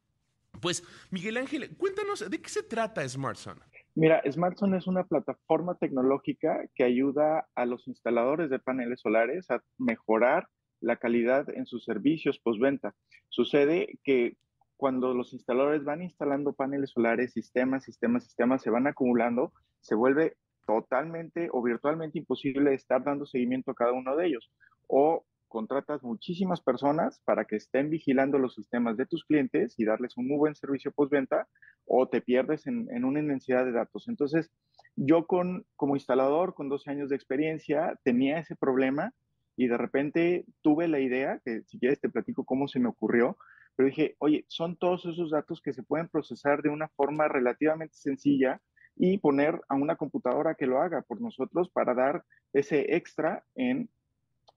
Pues, 0.60 0.82
Miguel 1.10 1.36
Ángel, 1.38 1.74
cuéntanos, 1.76 2.28
¿de 2.28 2.42
qué 2.42 2.48
se 2.48 2.62
trata 2.62 3.08
SmartZone? 3.08 3.60
Mira, 3.94 4.20
SmartZone 4.30 4.76
es 4.76 4.86
una 4.86 5.04
plataforma 5.04 5.76
tecnológica 5.76 6.66
que 6.74 6.84
ayuda 6.84 7.48
a 7.54 7.64
los 7.64 7.86
instaladores 7.88 8.50
de 8.50 8.58
paneles 8.58 9.00
solares 9.00 9.50
a 9.50 9.62
mejorar 9.78 10.48
la 10.80 10.96
calidad 10.96 11.48
en 11.48 11.64
sus 11.64 11.84
servicios 11.84 12.38
postventa. 12.40 12.94
Sucede 13.28 13.98
que 14.02 14.36
cuando 14.76 15.14
los 15.14 15.32
instaladores 15.32 15.84
van 15.84 16.02
instalando 16.02 16.52
paneles 16.52 16.90
solares, 16.90 17.32
sistemas, 17.32 17.84
sistemas, 17.84 18.24
sistemas, 18.24 18.62
se 18.62 18.70
van 18.70 18.88
acumulando, 18.88 19.52
se 19.80 19.94
vuelve 19.94 20.36
totalmente 20.66 21.48
o 21.52 21.62
virtualmente 21.62 22.18
imposible 22.18 22.74
estar 22.74 23.02
dando 23.04 23.26
seguimiento 23.26 23.70
a 23.70 23.74
cada 23.74 23.92
uno 23.92 24.16
de 24.16 24.26
ellos. 24.26 24.50
O 24.88 25.24
contratas 25.52 26.02
muchísimas 26.02 26.62
personas 26.62 27.20
para 27.26 27.44
que 27.44 27.56
estén 27.56 27.90
vigilando 27.90 28.38
los 28.38 28.54
sistemas 28.54 28.96
de 28.96 29.04
tus 29.04 29.22
clientes 29.24 29.78
y 29.78 29.84
darles 29.84 30.16
un 30.16 30.26
muy 30.26 30.38
buen 30.38 30.54
servicio 30.54 30.92
postventa 30.92 31.46
o 31.84 32.08
te 32.08 32.22
pierdes 32.22 32.66
en, 32.66 33.04
una 33.04 33.20
inmensidad 33.20 33.66
de 33.66 33.72
datos. 33.72 34.08
Entonces, 34.08 34.50
yo 34.96 35.26
con, 35.26 35.66
como 35.76 35.94
instalador 35.94 36.54
con 36.54 36.70
12 36.70 36.90
años 36.90 37.10
de 37.10 37.16
experiencia 37.16 37.98
tenía 38.02 38.38
ese 38.38 38.56
problema 38.56 39.12
y 39.54 39.66
de 39.68 39.76
repente 39.76 40.46
tuve 40.62 40.88
la 40.88 41.00
idea, 41.00 41.38
que 41.44 41.60
si 41.66 41.78
quieres 41.78 42.00
te 42.00 42.08
platico 42.08 42.44
cómo 42.44 42.66
se 42.66 42.80
me 42.80 42.88
ocurrió, 42.88 43.36
pero 43.76 43.90
dije, 43.90 44.16
oye, 44.20 44.46
son 44.48 44.76
todos 44.76 45.04
esos 45.04 45.32
datos 45.32 45.60
que 45.60 45.74
se 45.74 45.82
pueden 45.82 46.08
procesar 46.08 46.62
de 46.62 46.70
una 46.70 46.88
forma 46.88 47.28
relativamente 47.28 47.94
sencilla 47.94 48.62
y 48.96 49.18
poner 49.18 49.60
a 49.68 49.74
una 49.74 49.96
computadora 49.96 50.54
que 50.54 50.66
lo 50.66 50.80
haga 50.80 51.02
por 51.02 51.20
nosotros 51.20 51.68
para 51.68 51.92
dar 51.92 52.24
ese 52.54 52.96
extra 52.96 53.44
en 53.54 53.90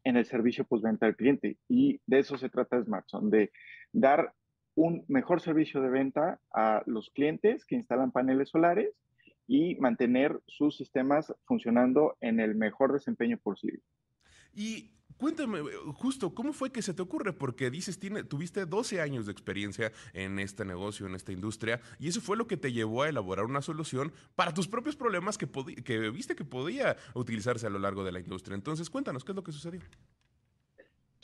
en 0.06 0.16
el 0.16 0.26
servicio 0.26 0.64
postventa 0.64 1.08
del 1.08 1.18
cliente. 1.18 1.58
Y 1.68 2.00
de 2.06 2.20
eso 2.20 2.38
se 2.38 2.50
trata 2.50 2.82
Smartson, 2.82 3.30
de 3.30 3.52
dar 3.92 4.34
un 4.76 5.04
mejor 5.08 5.42
servicio 5.42 5.82
de 5.82 5.90
venta 5.90 6.40
a 6.54 6.84
los 6.86 7.10
clientes 7.10 7.66
que 7.66 7.76
instalan 7.76 8.12
paneles 8.12 8.50
solares 8.50 8.94
y 9.48 9.76
mantener 9.76 10.40
sus 10.48 10.78
sistemas 10.78 11.34
funcionando 11.46 12.18
en 12.22 12.40
el 12.40 12.56
mejor 12.56 12.94
desempeño 12.94 13.38
posible. 13.38 13.82
Y 14.54 14.95
Cuéntame, 15.18 15.60
justo, 15.94 16.34
¿cómo 16.36 16.52
fue 16.52 16.72
que 16.72 16.82
se 16.82 16.94
te 16.94 17.02
ocurre? 17.02 17.32
Porque 17.32 17.70
dices, 17.70 18.00
tuviste 18.28 18.66
12 18.66 19.02
años 19.02 19.26
de 19.26 19.32
experiencia 19.32 19.92
en 20.14 20.40
este 20.40 20.66
negocio, 20.66 21.08
en 21.08 21.16
esta 21.16 21.32
industria, 21.32 21.80
y 22.00 22.10
eso 22.10 22.20
fue 22.20 22.36
lo 22.36 22.48
que 22.48 22.58
te 22.58 22.74
llevó 22.74 23.04
a 23.04 23.10
elaborar 23.10 23.46
una 23.46 23.62
solución 23.62 24.12
para 24.36 24.54
tus 24.54 24.68
propios 24.68 24.96
problemas 24.96 25.38
que, 25.38 25.48
que 25.84 26.10
viste 26.10 26.36
que 26.36 26.44
podía 26.44 26.98
utilizarse 27.14 27.66
a 27.66 27.70
lo 27.70 27.80
largo 27.80 28.04
de 28.04 28.12
la 28.12 28.20
industria. 28.20 28.56
Entonces, 28.56 28.90
cuéntanos, 28.90 29.24
¿qué 29.24 29.32
es 29.32 29.36
lo 29.36 29.44
que 29.44 29.52
sucedió? 29.52 29.82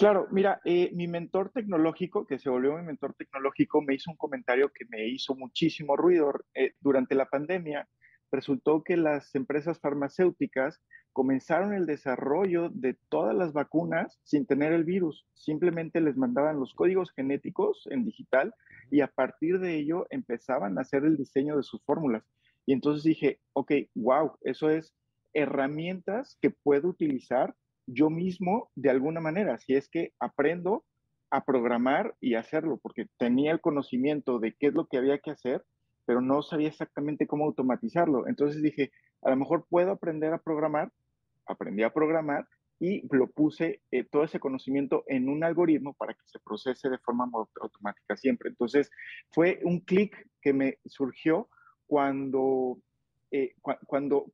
Claro, 0.02 0.28
mira, 0.32 0.60
eh, 0.66 0.90
mi 0.94 1.08
mentor 1.08 1.52
tecnológico, 1.52 2.26
que 2.26 2.40
se 2.40 2.50
volvió 2.50 2.76
mi 2.76 2.84
mentor 2.84 3.14
tecnológico, 3.14 3.84
me 3.84 3.94
hizo 3.94 4.10
un 4.10 4.18
comentario 4.18 4.72
que 4.74 4.86
me 4.90 5.08
hizo 5.08 5.36
muchísimo 5.36 5.96
ruido. 5.96 6.34
Eh, 6.56 6.74
durante 6.80 7.14
la 7.14 7.26
pandemia, 7.26 7.88
resultó 8.32 8.84
que 8.84 8.98
las 8.98 9.36
empresas 9.36 9.80
farmacéuticas 9.80 10.82
comenzaron 11.14 11.74
el 11.74 11.86
desarrollo 11.86 12.70
de 12.70 12.98
todas 13.10 13.36
las 13.36 13.54
vacunas 13.54 14.20
sin 14.24 14.46
tener 14.46 14.72
el 14.72 14.86
virus. 14.86 15.26
Simplemente 15.34 16.00
les 16.00 16.18
mandaban 16.18 16.60
los 16.60 16.74
códigos 16.74 17.12
genéticos 17.12 17.88
en 17.92 18.06
digital 18.06 18.54
y 18.90 19.02
a 19.02 19.08
partir 19.08 19.60
de 19.60 19.76
ello 19.76 20.08
empezaban 20.10 20.78
a 20.78 20.82
hacer 20.82 21.04
el 21.04 21.18
diseño 21.18 21.58
de 21.58 21.64
sus 21.64 21.84
fórmulas. 21.84 22.24
Y 22.66 22.74
entonces 22.74 23.04
dije, 23.04 23.40
ok, 23.54 23.72
wow, 23.96 24.38
eso 24.42 24.70
es 24.70 24.94
herramientas 25.34 26.38
que 26.42 26.52
puedo 26.52 26.90
utilizar 26.90 27.56
yo 27.88 28.10
mismo 28.10 28.70
de 28.76 28.90
alguna 28.90 29.20
manera, 29.20 29.58
si 29.58 29.76
es 29.76 29.90
que 29.90 30.14
aprendo 30.20 30.86
a 31.32 31.44
programar 31.46 32.16
y 32.20 32.36
hacerlo, 32.36 32.80
porque 32.82 33.08
tenía 33.18 33.52
el 33.52 33.62
conocimiento 33.62 34.40
de 34.40 34.54
qué 34.60 34.68
es 34.68 34.74
lo 34.74 34.88
que 34.88 34.98
había 34.98 35.20
que 35.20 35.32
hacer, 35.32 35.64
pero 36.06 36.22
no 36.22 36.42
sabía 36.42 36.68
exactamente 36.68 37.28
cómo 37.28 37.46
automatizarlo. 37.46 38.28
Entonces 38.28 38.62
dije, 38.62 38.92
a 39.22 39.30
lo 39.30 39.38
mejor 39.38 39.66
puedo 39.70 39.92
aprender 39.92 40.34
a 40.34 40.42
programar, 40.42 40.92
aprendí 41.46 41.84
a 41.84 41.94
programar 41.94 42.48
y 42.82 43.08
lo 43.16 43.28
puse 43.28 43.82
eh, 43.92 44.04
todo 44.04 44.24
ese 44.24 44.40
conocimiento 44.40 45.04
en 45.06 45.30
un 45.30 45.44
algoritmo 45.44 45.94
para 45.94 46.16
que 46.16 46.26
se 46.26 46.40
procese 46.40 46.90
de 46.90 46.98
forma 46.98 47.30
automática 47.62 48.18
siempre. 48.18 48.50
Entonces 48.50 48.90
fue 49.30 49.60
un 49.64 49.82
clic 49.82 50.28
que 50.42 50.52
me 50.52 50.80
surgió 50.86 51.48
cuando, 51.86 52.80
eh, 53.30 53.54
cuando, 53.86 54.32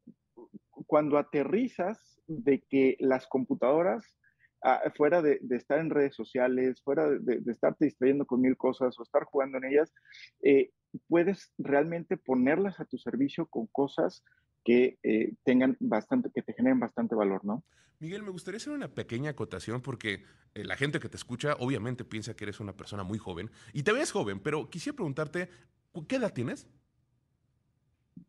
cuando 0.86 1.18
aterrizas 1.18 2.22
de 2.28 2.62
que 2.62 2.96
las 3.00 3.28
computadoras 3.28 4.16
ah, 4.64 4.82
fuera 4.96 5.22
de, 5.22 5.42
estar 5.50 5.80
en 5.80 5.90
redes 5.90 6.16
sociales, 6.16 6.82
fuera 6.82 7.10
de, 7.10 7.42
de, 7.42 7.52
estarte 7.52 7.84
distrayendo 7.84 8.26
con 8.26 8.40
mil 8.40 8.56
cosas 8.56 8.98
o 8.98 9.04
estar 9.04 9.26
jugando 9.26 9.58
en 9.58 9.66
ellas, 9.66 9.94
eh, 10.42 10.72
puedes 11.08 11.51
realmente 11.58 12.18
ponerlas 12.18 12.80
a 12.80 12.86
tu 12.86 12.98
servicio 12.98 13.46
con 13.48 13.68
cosas 13.68 14.24
que 14.63 14.98
eh, 15.04 15.34
tengan 15.44 15.77
bastante, 15.80 16.30
que 16.34 16.42
te 16.42 16.54
generen 16.54 16.80
bastante 16.80 17.16
valor, 17.16 17.44
¿no? 17.46 17.63
Miguel, 18.00 18.22
me 18.22 18.30
gustaría 18.30 18.58
hacer 18.58 18.74
una 18.74 18.94
pequeña 18.94 19.32
acotación 19.32 19.82
porque 19.82 20.24
eh, 20.54 20.63
la 20.63 20.75
gente 20.75 21.00
que 21.00 21.10
te 21.10 21.18
escucha 21.18 21.56
obviamente 21.60 22.04
piensa 22.04 22.36
que 22.36 22.44
eres 22.44 22.60
una 22.60 22.75
persona 22.75 23.04
muy 23.04 23.18
joven 23.18 23.50
y 23.74 23.84
te 23.84 23.92
ves 23.92 24.12
joven, 24.12 24.39
pero 24.39 24.70
quisiera 24.70 24.96
preguntarte, 24.96 25.50
¿qué 26.08 26.18
edad 26.18 26.34
tienes? 26.34 26.68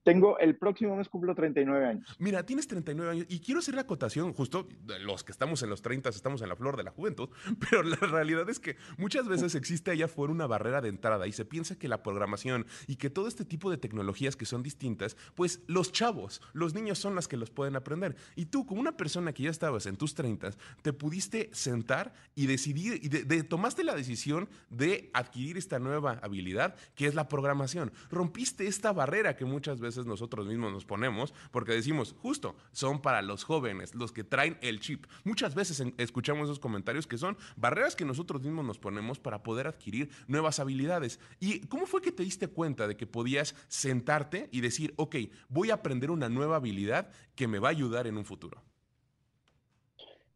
Tengo, 0.02 0.38
el 0.38 0.56
próximo 0.56 0.96
mes 0.96 1.08
cumplo 1.08 1.34
39 1.34 1.86
años. 1.86 2.16
Mira, 2.18 2.44
tienes 2.44 2.66
39 2.66 3.10
años 3.10 3.26
y 3.28 3.40
quiero 3.40 3.60
hacer 3.60 3.74
la 3.74 3.82
acotación, 3.82 4.32
justo 4.32 4.68
los 5.00 5.24
que 5.24 5.32
estamos 5.32 5.62
en 5.62 5.70
los 5.70 5.82
30 5.82 6.08
estamos 6.10 6.42
en 6.42 6.48
la 6.48 6.56
flor 6.56 6.76
de 6.76 6.84
la 6.84 6.90
juventud, 6.90 7.28
pero 7.70 7.82
la 7.82 7.96
realidad 7.96 8.48
es 8.48 8.60
que 8.60 8.76
muchas 8.96 9.28
veces 9.28 9.54
existe 9.54 9.90
allá 9.90 10.06
afuera 10.06 10.32
una 10.32 10.46
barrera 10.46 10.80
de 10.80 10.88
entrada 10.88 11.26
y 11.26 11.32
se 11.32 11.44
piensa 11.44 11.78
que 11.78 11.88
la 11.88 12.02
programación 12.02 12.66
y 12.86 12.96
que 12.96 13.10
todo 13.10 13.28
este 13.28 13.44
tipo 13.44 13.70
de 13.70 13.78
tecnologías 13.78 14.36
que 14.36 14.46
son 14.46 14.62
distintas, 14.62 15.16
pues 15.34 15.60
los 15.66 15.92
chavos, 15.92 16.40
los 16.52 16.74
niños 16.74 16.98
son 16.98 17.14
las 17.14 17.28
que 17.28 17.36
los 17.36 17.50
pueden 17.50 17.76
aprender. 17.76 18.16
Y 18.36 18.46
tú, 18.46 18.66
como 18.66 18.80
una 18.80 18.96
persona 18.96 19.32
que 19.32 19.44
ya 19.44 19.50
estabas 19.50 19.86
en 19.86 19.96
tus 19.96 20.14
30, 20.14 20.50
te 20.82 20.92
pudiste 20.92 21.50
sentar 21.52 22.12
y 22.34 22.46
decidir, 22.46 23.00
y 23.02 23.08
de, 23.08 23.42
tomaste 23.42 23.84
la 23.84 23.94
decisión 23.94 24.48
de 24.70 25.10
adquirir 25.12 25.56
esta 25.56 25.78
nueva 25.78 26.18
habilidad 26.22 26.76
que 26.94 27.06
es 27.06 27.14
la 27.14 27.28
programación. 27.28 27.92
Rompiste 28.10 28.66
esta 28.66 28.92
barrera 28.92 29.36
que 29.36 29.44
muchas 29.44 29.77
veces 29.80 29.88
veces 29.88 30.06
nosotros 30.06 30.46
mismos 30.46 30.72
nos 30.72 30.84
ponemos 30.84 31.32
porque 31.50 31.72
decimos, 31.72 32.14
justo, 32.20 32.56
son 32.72 33.00
para 33.00 33.22
los 33.22 33.44
jóvenes, 33.44 33.94
los 33.94 34.12
que 34.12 34.24
traen 34.24 34.58
el 34.60 34.80
chip. 34.80 35.06
Muchas 35.24 35.54
veces 35.54 35.82
escuchamos 35.96 36.44
esos 36.44 36.58
comentarios 36.58 37.06
que 37.06 37.18
son 37.18 37.36
barreras 37.56 37.96
que 37.96 38.04
nosotros 38.04 38.42
mismos 38.42 38.64
nos 38.64 38.78
ponemos 38.78 39.18
para 39.18 39.42
poder 39.42 39.66
adquirir 39.66 40.10
nuevas 40.26 40.60
habilidades. 40.60 41.20
¿Y 41.40 41.66
cómo 41.68 41.86
fue 41.86 42.02
que 42.02 42.12
te 42.12 42.22
diste 42.22 42.48
cuenta 42.48 42.86
de 42.86 42.96
que 42.96 43.06
podías 43.06 43.54
sentarte 43.68 44.48
y 44.52 44.60
decir, 44.60 44.92
ok, 44.96 45.16
voy 45.48 45.70
a 45.70 45.74
aprender 45.74 46.10
una 46.10 46.28
nueva 46.28 46.56
habilidad 46.56 47.10
que 47.34 47.48
me 47.48 47.58
va 47.58 47.68
a 47.68 47.72
ayudar 47.72 48.06
en 48.06 48.18
un 48.18 48.24
futuro? 48.24 48.62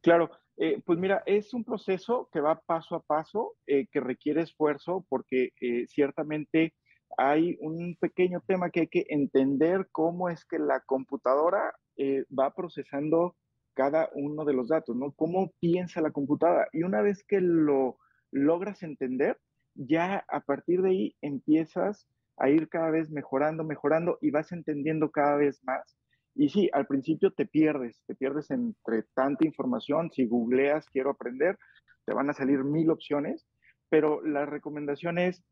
Claro, 0.00 0.30
eh, 0.56 0.80
pues 0.84 0.98
mira, 0.98 1.22
es 1.26 1.54
un 1.54 1.64
proceso 1.64 2.28
que 2.32 2.40
va 2.40 2.60
paso 2.60 2.96
a 2.96 3.02
paso, 3.02 3.54
eh, 3.66 3.86
que 3.86 4.00
requiere 4.00 4.42
esfuerzo, 4.42 5.04
porque 5.08 5.52
eh, 5.60 5.86
ciertamente 5.86 6.74
hay 7.16 7.56
un 7.60 7.96
pequeño 8.00 8.40
tema 8.46 8.70
que 8.70 8.80
hay 8.80 8.88
que 8.88 9.06
entender 9.08 9.88
cómo 9.92 10.28
es 10.28 10.44
que 10.44 10.58
la 10.58 10.80
computadora 10.80 11.74
va 12.38 12.54
procesando 12.54 13.36
cada 13.74 14.10
uno 14.14 14.44
de 14.44 14.54
los 14.54 14.68
datos, 14.68 14.96
¿no? 14.96 15.12
Cómo 15.12 15.52
piensa 15.60 16.00
la 16.00 16.10
computadora. 16.10 16.68
Y 16.72 16.82
una 16.82 17.00
vez 17.00 17.24
que 17.24 17.40
lo 17.40 17.98
logras 18.30 18.82
entender, 18.82 19.38
ya 19.74 20.24
a 20.28 20.40
partir 20.40 20.82
de 20.82 20.90
ahí 20.90 21.16
empiezas 21.22 22.06
a 22.36 22.50
ir 22.50 22.68
cada 22.68 22.90
vez 22.90 23.10
mejorando, 23.10 23.64
mejorando 23.64 24.18
y 24.20 24.30
vas 24.30 24.52
entendiendo 24.52 25.10
cada 25.10 25.36
vez 25.36 25.62
más 25.64 25.96
y 26.34 26.48
sí, 26.48 26.70
al 26.72 26.86
principio 26.86 27.30
te 27.32 27.46
pierdes, 27.46 28.02
te 28.06 28.14
pierdes 28.14 28.50
entre 28.50 29.04
tanta 29.14 29.44
información. 29.44 30.10
Si 30.12 30.26
googleas 30.26 30.88
quiero 30.88 31.10
aprender, 31.10 31.58
te 32.06 32.14
van 32.14 32.30
a 32.30 32.34
salir 32.34 32.64
mil 32.64 32.90
opciones, 32.90 33.46
pero 33.90 34.22
la 34.24 34.46
recomendación 34.46 35.18
es 35.18 35.44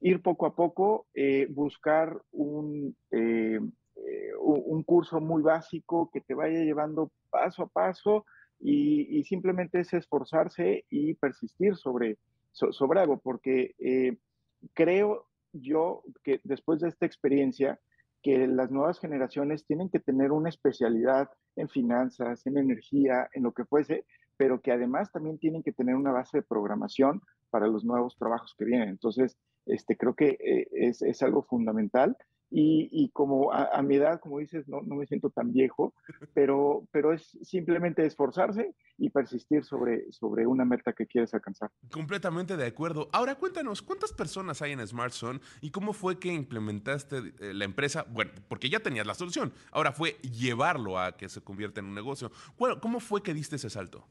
ir 0.00 0.22
poco 0.22 0.46
a 0.46 0.54
poco, 0.54 1.06
eh, 1.14 1.46
buscar 1.50 2.20
un, 2.32 2.96
eh, 3.10 3.60
eh, 3.96 4.30
un 4.40 4.82
curso 4.82 5.20
muy 5.20 5.42
básico 5.42 6.10
que 6.12 6.20
te 6.20 6.34
vaya 6.34 6.60
llevando 6.60 7.10
paso 7.30 7.62
a 7.64 7.68
paso 7.68 8.24
y, 8.60 9.22
simplemente 9.24 9.80
es 9.80 9.92
esforzarse 9.92 10.84
y 10.88 11.14
persistir 11.14 11.76
sobre, 11.76 12.18
sobre 12.52 13.00
algo, 13.00 13.18
porque 13.18 13.74
creo 14.72 15.26
yo 15.52 16.02
que 16.22 16.40
después 16.44 16.80
de 16.80 16.88
esta 16.88 17.06
experiencia, 17.06 17.80
que 18.22 18.46
las 18.46 18.70
nuevas 18.70 18.98
generaciones 18.98 19.66
tienen 19.66 19.88
que 19.90 20.00
tener 20.00 20.32
una 20.32 20.48
especialidad 20.48 21.28
en 21.54 21.68
finanzas, 21.68 22.46
en 22.46 22.58
energía, 22.58 23.28
en 23.32 23.42
lo 23.42 23.52
que 23.52 23.64
fuese, 23.64 24.04
pero 24.36 24.60
que 24.60 24.72
además 24.72 25.12
también 25.12 25.38
tienen 25.38 25.62
que 25.62 25.72
tener 25.72 25.94
una 25.94 26.12
base 26.12 26.38
de 26.38 26.42
programación 26.42 27.22
para 27.50 27.68
los 27.68 27.84
nuevos 27.84 28.16
trabajos 28.16 28.54
que 28.58 28.64
vienen. 28.64 28.88
Entonces, 28.88 29.36
este, 29.66 29.96
creo 29.96 30.14
que 30.14 30.38
eh, 30.40 30.68
es, 30.72 31.02
es 31.02 31.22
algo 31.22 31.42
fundamental 31.42 32.16
y, 32.50 33.10
como 33.12 33.52
a, 33.52 33.82
mi 33.82 33.96
edad, 33.96 34.20
como 34.20 34.38
dices, 34.38 34.68
no, 34.68 34.80
no, 34.82 34.94
me 34.94 35.06
siento 35.06 35.30
tan 35.30 35.52
viejo, 35.52 35.94
pero, 36.34 36.86
pero 36.92 37.12
es 37.12 37.36
simplemente 37.42 38.06
esforzarse 38.06 38.74
y 38.98 39.10
persistir 39.10 39.64
sobre, 39.64 40.10
sobre 40.12 40.46
una 40.46 40.64
meta 40.64 40.92
que 40.92 41.06
quieres 41.06 41.34
alcanzar. 41.34 41.70
Completamente 41.90 42.56
de 42.56 42.66
acuerdo. 42.66 43.08
Ahora 43.12 43.34
cuéntanos, 43.34 43.82
¿cuántas 43.82 44.12
personas 44.12 44.62
hay 44.62 44.72
en 44.72 44.86
SmartZone 44.86 45.40
y 45.60 45.70
cómo 45.70 45.92
fue 45.92 46.18
que 46.18 46.32
implementaste 46.32 47.18
eh, 47.40 47.52
la 47.52 47.64
empresa? 47.64 48.06
Bueno, 48.08 48.30
porque 48.48 48.70
ya 48.70 48.80
tenías 48.80 49.06
la 49.06 49.14
solución, 49.14 49.52
ahora 49.72 49.92
fue 49.92 50.12
llevarlo 50.22 50.98
a 50.98 51.16
que 51.16 51.28
se 51.28 51.40
convierta 51.40 51.80
en 51.80 51.86
un 51.86 51.94
negocio. 51.94 52.30
¿Cómo 52.80 53.00
fue 53.00 53.22
que 53.22 53.34
diste 53.34 53.56
ese 53.56 53.70
salto? 53.70 54.06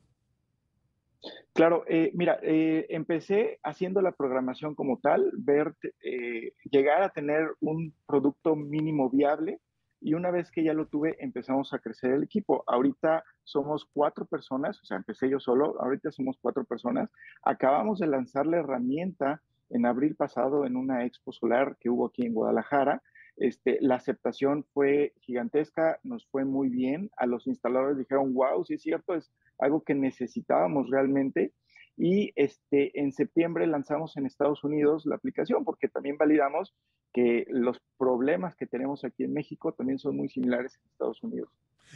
Claro, 1.55 1.85
eh, 1.88 2.12
mira, 2.15 2.38
eh, 2.43 2.85
empecé 2.89 3.59
haciendo 3.63 4.01
la 4.01 4.12
programación 4.12 4.75
como 4.75 5.00
tal, 5.00 5.31
ver, 5.38 5.74
eh, 6.03 6.51
llegar 6.69 7.01
a 7.01 7.12
tener 7.12 7.47
un 7.62 7.93
producto 8.05 8.57
mínimo 8.57 9.09
viable 9.09 9.62
y 10.01 10.15
una 10.15 10.31
vez 10.31 10.51
que 10.51 10.65
ya 10.65 10.74
lo 10.74 10.88
tuve, 10.88 11.15
empezamos 11.24 11.74
a 11.74 11.79
crecer 11.79 12.12
el 12.12 12.24
equipo. 12.24 12.65
Ahorita 12.67 13.24
somos 13.45 13.85
cuatro 13.93 14.25
personas, 14.25 14.81
o 14.81 14.85
sea, 14.85 14.97
empecé 14.97 15.29
yo 15.29 15.39
solo, 15.39 15.81
ahorita 15.81 16.12
somos 16.12 16.38
cuatro 16.41 16.65
personas. 16.65 17.09
Acabamos 17.41 18.00
de 18.00 18.07
lanzar 18.07 18.45
la 18.45 18.57
herramienta 18.57 19.41
en 19.69 19.85
abril 19.85 20.17
pasado 20.17 20.65
en 20.65 20.75
una 20.75 21.05
expo 21.05 21.31
solar 21.31 21.77
que 21.79 21.89
hubo 21.89 22.07
aquí 22.07 22.25
en 22.25 22.33
Guadalajara. 22.33 23.01
Este, 23.38 23.77
la 23.82 23.96
aceptación 23.96 24.63
fue 24.74 25.13
gigantesca, 25.22 26.00
nos 26.04 26.25
fue 26.27 26.46
muy 26.46 26.70
bien. 26.70 27.12
A 27.18 27.25
los 27.25 27.48
instaladores 27.48 27.98
dijeron, 27.98 28.34
wow, 28.34 28.63
sí 28.63 28.75
es 28.75 28.82
cierto, 28.82 29.13
es 29.15 29.32
algo 29.60 29.84
que 29.84 29.96
necesitábamos 29.96 30.89
realmente. 30.89 31.54
Y 31.98 32.32
este, 32.36 33.00
en 33.00 33.12
septiembre 33.12 33.68
lanzamos 33.68 34.18
en 34.18 34.25
Estados 34.25 34.63
Unidos 34.63 35.06
la 35.06 35.15
aplicación 35.15 35.63
porque 35.63 35.88
también 35.88 36.18
validamos 36.18 36.75
que 37.13 37.46
los 37.50 37.82
problemas 37.98 38.56
que 38.56 38.68
tenemos 38.68 39.06
aquí 39.06 39.24
en 39.24 39.34
México 39.34 39.74
también 39.74 40.00
son 40.00 40.18
muy 40.18 40.27
similares 40.27 40.77
en 40.77 40.92
Estados 40.92 41.24
Unidos. 41.24 41.50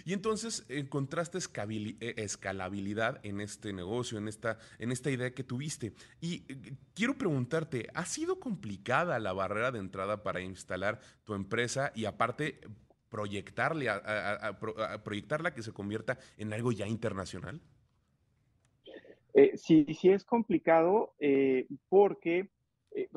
Y 0.05 0.13
entonces 0.13 0.65
encontraste 0.69 1.37
eh, 1.37 2.13
escalabilidad 2.17 3.19
en 3.23 3.41
este 3.41 3.73
negocio, 3.73 4.17
en 4.17 4.27
esta, 4.27 4.57
en 4.77 4.91
esta 4.91 5.11
idea 5.11 5.33
que 5.33 5.43
tuviste. 5.43 5.93
Y 6.21 6.45
eh, 6.47 6.75
quiero 6.93 7.17
preguntarte, 7.17 7.89
¿ha 7.93 8.05
sido 8.05 8.39
complicada 8.39 9.19
la 9.19 9.33
barrera 9.33 9.71
de 9.71 9.79
entrada 9.79 10.23
para 10.23 10.41
instalar 10.41 10.99
tu 11.23 11.33
empresa 11.33 11.91
y 11.95 12.05
aparte 12.05 12.61
proyectarle 13.09 13.87
proyectarla 15.03 15.53
que 15.53 15.63
se 15.63 15.73
convierta 15.73 16.19
en 16.37 16.53
algo 16.53 16.71
ya 16.71 16.87
internacional? 16.87 17.59
Eh, 19.33 19.57
sí, 19.57 19.87
sí 19.99 20.09
es 20.09 20.23
complicado 20.23 21.15
porque 21.87 22.49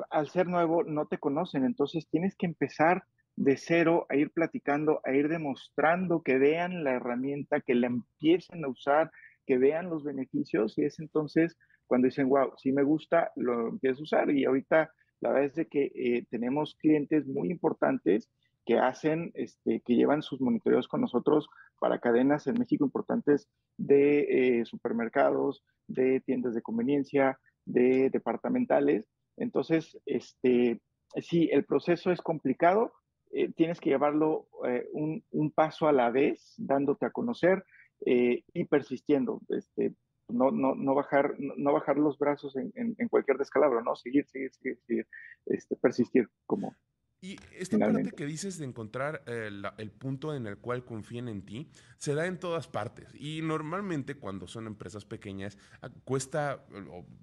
al 0.09 0.29
ser 0.29 0.47
nuevo 0.47 0.83
no 0.83 1.07
te 1.07 1.17
conocen, 1.17 1.65
entonces 1.65 2.07
tienes 2.07 2.35
que 2.35 2.45
empezar 2.45 3.03
de 3.35 3.57
cero 3.57 4.05
a 4.09 4.15
ir 4.15 4.31
platicando, 4.31 5.01
a 5.03 5.13
ir 5.13 5.27
demostrando 5.27 6.21
que 6.21 6.37
vean 6.37 6.83
la 6.83 6.91
herramienta, 6.91 7.61
que 7.61 7.75
la 7.75 7.87
empiecen 7.87 8.63
a 8.63 8.69
usar, 8.69 9.11
que 9.45 9.57
vean 9.57 9.89
los 9.89 10.03
beneficios 10.03 10.77
y 10.77 10.85
es 10.85 10.99
entonces 10.99 11.57
cuando 11.87 12.07
dicen, 12.07 12.29
wow, 12.29 12.53
si 12.57 12.71
me 12.71 12.83
gusta, 12.83 13.31
lo 13.35 13.69
empiezo 13.69 13.99
a 13.99 14.03
usar 14.03 14.31
y 14.31 14.45
ahorita 14.45 14.91
la 15.19 15.31
verdad 15.31 15.51
es 15.57 15.67
que 15.67 15.91
eh, 15.95 16.25
tenemos 16.29 16.75
clientes 16.75 17.25
muy 17.27 17.49
importantes 17.49 18.29
que 18.65 18.77
hacen, 18.77 19.31
este, 19.33 19.81
que 19.81 19.95
llevan 19.95 20.21
sus 20.21 20.39
monitoreos 20.39 20.87
con 20.87 21.01
nosotros 21.01 21.47
para 21.79 21.99
cadenas 21.99 22.47
en 22.47 22.59
México 22.59 22.85
importantes 22.85 23.47
de 23.77 24.59
eh, 24.59 24.65
supermercados, 24.65 25.63
de 25.87 26.21
tiendas 26.21 26.53
de 26.53 26.61
conveniencia, 26.61 27.39
de 27.65 28.09
departamentales. 28.09 29.05
Entonces, 29.37 29.97
este, 30.05 30.81
sí, 31.21 31.49
el 31.51 31.65
proceso 31.65 32.11
es 32.11 32.21
complicado, 32.21 32.93
eh, 33.33 33.51
tienes 33.51 33.79
que 33.79 33.89
llevarlo 33.89 34.47
eh, 34.67 34.87
un, 34.93 35.51
paso 35.51 35.87
a 35.87 35.91
la 35.91 36.11
vez, 36.11 36.53
dándote 36.57 37.07
a 37.07 37.11
conocer 37.11 37.65
eh, 38.05 38.43
y 38.53 38.65
persistiendo. 38.65 39.41
Este, 39.49 39.93
no, 40.29 40.51
no, 40.51 40.75
no, 40.75 40.93
bajar, 40.93 41.35
no 41.39 41.73
bajar 41.73 41.97
los 41.97 42.17
brazos 42.19 42.55
en, 42.55 42.71
en, 42.75 43.09
cualquier 43.09 43.37
descalabro, 43.37 43.81
¿no? 43.81 43.95
Seguir, 43.95 44.27
seguir, 44.27 44.51
seguir, 44.53 44.79
seguir 44.85 45.07
este, 45.47 45.75
persistir 45.75 46.29
como, 46.45 46.75
y 47.23 47.39
esta 47.57 47.79
parte 47.79 48.11
que 48.11 48.25
dices 48.25 48.57
de 48.57 48.65
encontrar 48.65 49.23
eh, 49.27 49.49
el 49.77 49.91
punto 49.91 50.35
en 50.35 50.45
el 50.45 50.57
cual 50.57 50.83
confíen 50.83 51.29
en 51.29 51.41
ti, 51.41 51.69
se 51.97 52.15
da 52.15 52.27
en 52.27 52.37
todas 52.37 52.67
partes. 52.67 53.07
Y 53.15 53.41
normalmente 53.41 54.15
cuando 54.15 54.45
son 54.45 54.67
empresas 54.67 55.05
pequeñas, 55.05 55.57
ah, 55.81 55.89
cuesta, 56.03 56.65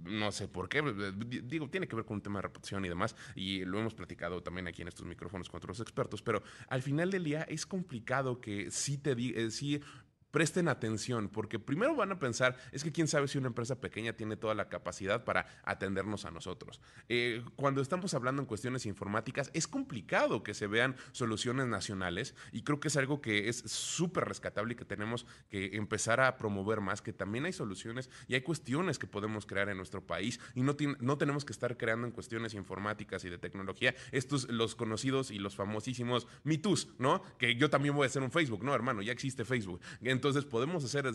no 0.05 0.33
sé 0.33 0.49
por 0.49 0.71
qué, 0.71 0.79
eh, 0.79 1.43
digo, 1.45 1.69
tiene 1.69 1.87
que 1.87 1.97
ver 1.97 2.07
con 2.07 2.15
un 2.15 2.23
tema 2.23 2.39
de 2.39 2.45
reputación 2.45 2.83
y 2.87 2.89
demás, 2.89 3.15
y 3.35 3.63
lo 3.67 3.79
hemos 3.79 3.93
platicado 3.93 4.43
también 4.43 4.69
aquí 4.69 4.81
en 4.81 4.89
estos 4.89 5.05
micrófonos 5.05 5.51
con 5.51 5.59
otros 5.59 5.81
expertos, 5.81 6.23
pero 6.23 6.43
al 6.69 6.81
final 6.81 7.11
del 7.11 7.23
día 7.23 7.43
es 7.43 7.67
complicado 7.67 8.41
que 8.41 8.71
sí 8.71 8.97
te 8.97 9.15
diga, 9.15 9.39
eh, 9.39 9.51
sí 9.51 9.83
presten 10.31 10.69
atención, 10.69 11.29
porque 11.29 11.59
primero 11.59 11.95
van 11.95 12.13
a 12.13 12.19
pensar, 12.19 12.57
es 12.73 12.85
que 12.85 12.93
quién 12.93 13.09
sabe 13.09 13.29
si 13.29 13.39
una 13.39 13.49
empresa 13.49 13.81
pequeña 13.81 14.13
tiene 14.13 14.37
toda 14.37 14.55
la 14.55 14.69
capacidad 14.69 15.25
para 15.25 15.47
atendernos 15.65 16.25
a 16.25 16.31
nosotros. 16.31 16.81
Eh, 17.09 17.43
cuando 17.57 17.81
estamos 17.81 18.15
hablando 18.15 18.43
en 18.43 18.47
cuestiones 18.47 18.87
informáticas, 18.87 19.51
es 19.55 19.67
complicado 19.67 20.43
que 20.43 20.55
se 20.55 20.67
vean 20.67 20.97
soluciones 21.13 21.67
nacionales 21.67 22.35
y 22.53 22.63
creo 22.63 22.81
que 22.81 22.89
es 22.89 22.97
algo 22.97 23.21
que 23.21 23.49
es 23.49 23.59
súper 23.59 24.25
rescatable 24.25 24.75
y 24.75 24.77
que 24.77 24.85
tenemos 24.85 25.27
que 25.49 25.77
empezar 25.77 26.21
a 26.21 26.37
promover 26.37 26.81
más, 26.81 27.03
que 27.03 27.13
también 27.13 27.45
hay 27.45 27.53
soluciones 27.53 28.11
y 28.29 28.35
hay 28.35 28.43
cuestiones 28.43 28.99
que 28.99 29.07
podemos 29.07 29.47
crear 29.47 29.69
en 29.69 29.77
nuestro 29.77 30.07
país 30.07 30.41
y 30.55 30.63
no, 30.63 30.77
no 31.01 31.19
tenemos 31.19 31.45
que 31.45 31.53
estar 31.53 31.77
creando 31.77 32.07
en 32.07 32.13
cuestiones 32.13 32.55
informáticas 32.55 33.25
y 33.25 33.31
de 33.31 33.39
tecnología 33.39 33.95
estos, 34.13 34.49
los 34.51 34.75
conocidos 34.75 35.31
y 35.31 35.39
los 35.39 35.57
famosísimos 35.57 36.27
mitos, 36.45 36.89
¿no? 36.99 37.23
Que 37.39 37.57
yo 37.57 37.71
también 37.71 37.95
voy 37.95 38.05
a 38.05 38.07
hacer 38.07 38.23
un 38.23 38.31
Facebook, 38.31 38.63
¿no, 38.65 38.75
hermano? 38.75 39.03
Ya 39.03 39.13
existe 39.13 39.45
Facebook. 39.45 39.81
Entonces 40.21 40.45
podemos 40.45 40.85
hacer 40.85 41.11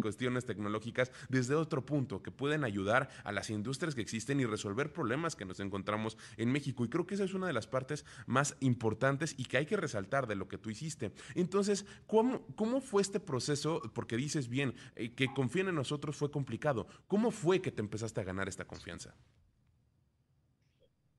cuestiones 0.00 0.44
tecnológicas 0.44 1.10
desde 1.28 1.56
otro 1.56 1.84
punto 1.84 2.22
que 2.22 2.30
pueden 2.30 2.62
ayudar 2.62 3.08
a 3.24 3.32
las 3.32 3.50
industrias 3.50 3.96
que 3.96 4.00
existen 4.00 4.38
y 4.38 4.46
resolver 4.46 4.92
problemas 4.92 5.34
que 5.34 5.44
nos 5.44 5.58
encontramos 5.58 6.16
en 6.36 6.52
México. 6.52 6.84
Y 6.84 6.88
creo 6.88 7.04
que 7.04 7.16
esa 7.16 7.24
es 7.24 7.34
una 7.34 7.48
de 7.48 7.52
las 7.52 7.66
partes 7.66 8.04
más 8.26 8.56
importantes 8.60 9.34
y 9.36 9.46
que 9.46 9.56
hay 9.56 9.66
que 9.66 9.76
resaltar 9.76 10.28
de 10.28 10.36
lo 10.36 10.46
que 10.46 10.56
tú 10.56 10.70
hiciste. 10.70 11.10
Entonces, 11.34 11.84
¿cómo, 12.06 12.46
cómo 12.54 12.80
fue 12.80 13.02
este 13.02 13.18
proceso? 13.18 13.82
Porque 13.92 14.16
dices 14.16 14.48
bien, 14.48 14.74
eh, 14.94 15.12
que 15.14 15.34
confíen 15.34 15.66
en 15.66 15.74
nosotros 15.74 16.14
fue 16.16 16.30
complicado. 16.30 16.86
¿Cómo 17.08 17.32
fue 17.32 17.60
que 17.60 17.72
te 17.72 17.82
empezaste 17.82 18.20
a 18.20 18.24
ganar 18.24 18.48
esta 18.48 18.68
confianza? 18.68 19.16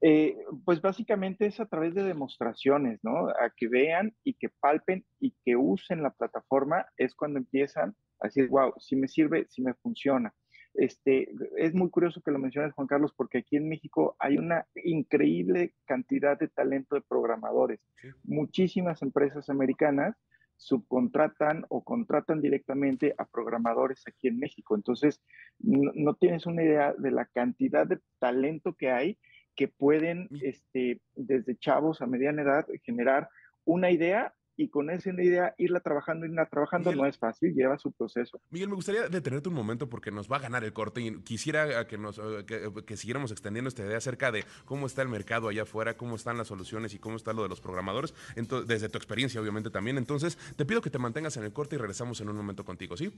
Eh, 0.08 0.38
pues 0.65 0.82
básicamente 0.82 1.48
es 1.48 1.60
a 1.60 1.65
través 1.65 1.96
de 1.96 2.04
demostraciones, 2.04 3.00
¿no? 3.02 3.28
A 3.30 3.52
que 3.58 3.68
vean 3.68 4.13
y 4.24 4.36
que 4.36 4.50
palpen 4.60 5.04
y 5.20 5.34
que 5.44 5.56
usen 5.56 6.04
la 6.04 6.12
plataforma 6.12 6.86
es 6.96 7.15
cuando 7.15 7.39
empiezan 7.39 7.96
a 8.20 8.28
decir, 8.28 8.48
wow, 8.50 8.72
si 8.78 8.96
me 8.96 9.08
sirve, 9.08 9.48
si 9.50 9.63
me 9.63 9.74
funciona. 9.74 10.32
Este, 10.76 11.34
es 11.58 11.74
muy 11.74 11.89
curioso 11.89 12.22
que 12.22 12.30
lo 12.30 12.38
menciones, 12.38 12.74
Juan 12.74 12.86
Carlos, 12.86 13.13
porque 13.18 13.39
aquí 13.39 13.56
en 13.56 13.68
México 13.68 14.15
hay 14.20 14.38
una 14.38 14.68
increíble 14.76 15.74
cantidad 15.86 16.38
de 16.38 16.50
talento 16.50 16.94
de 16.94 17.02
programadores. 17.02 17.80
Muchísimas 18.24 19.02
empresas 19.02 19.50
americanas 19.50 20.15
subcontratan 20.58 21.65
o 21.70 21.84
contratan 21.84 22.41
directamente 22.41 23.15
a 23.18 23.26
programadores 23.26 24.04
aquí 24.08 24.28
en 24.28 24.38
México. 24.38 24.76
Entonces, 24.76 25.20
no, 25.58 26.13
tienes 26.13 26.46
una 26.46 26.63
idea 26.63 26.94
de 26.96 27.10
la 27.10 27.26
cantidad 27.26 27.88
de 27.88 28.00
talento 28.20 28.76
que 28.76 28.91
hay 28.91 29.18
que 29.56 29.68
pueden, 29.68 30.30
este, 30.41 31.02
desde 31.15 31.58
chavos 31.58 32.02
a 32.02 32.08
mediana 32.08 32.41
edad, 32.41 32.68
generar 32.84 33.30
una 33.65 33.91
idea 33.91 34.34
y 34.58 34.70
con 34.70 34.89
esa 34.89 35.10
idea 35.10 35.54
irla 35.58 35.80
trabajando, 35.82 36.26
irla 36.26 36.46
trabajando 36.46 36.94
no 36.94 37.06
es 37.06 37.18
fácil, 37.18 37.54
lleva 37.54 37.78
su 37.78 37.91
proceso. 37.91 38.39
Miguel, 38.50 38.70
me 38.70 38.76
gustaría 38.76 39.10
detenerte 39.10 39.50
un 39.50 39.56
momento 39.56 39.89
porque 39.89 40.12
nos 40.12 40.32
va 40.32 40.38
a 40.38 40.39
ganar 40.39 40.63
el 40.63 40.74
corte 40.74 41.02
y 41.02 41.20
quisiera 41.22 41.86
que, 41.88 41.98
nos, 41.98 42.22
que, 42.46 42.98
siguiéramos 42.98 43.32
extendiendo 43.32 43.68
esta 43.68 43.84
idea 43.84 43.98
acerca 43.98 44.32
de 44.32 44.46
cómo 44.65 44.86
está 44.86 45.02
el 45.02 45.10
mercado 45.10 45.50
allá 45.50 45.63
afuera, 45.63 45.98
cómo 45.98 46.15
están 46.15 46.38
las 46.38 46.48
soluciones 46.48 46.94
y 46.94 47.00
cómo 47.00 47.18
está 47.18 47.34
lo 47.34 47.44
de 47.44 47.50
los 47.50 47.60
programadores, 47.60 48.13
entonces, 48.36 48.68
desde 48.68 48.89
tu 48.89 48.98
experiencia 48.98 49.41
obviamente 49.41 49.70
también. 49.70 49.98
Entonces, 49.98 50.38
te 50.56 50.65
pido 50.65 50.82
que 50.82 50.89
te 50.89 51.00
mantengas 51.00 51.36
en 51.38 51.44
el 51.44 51.52
corte 51.52 51.76
y 51.76 51.80
regresamos 51.80 52.22
en 52.22 52.30
un 52.30 52.38
momento 52.38 52.63
contigo, 52.63 52.96
¿sí? 52.96 53.12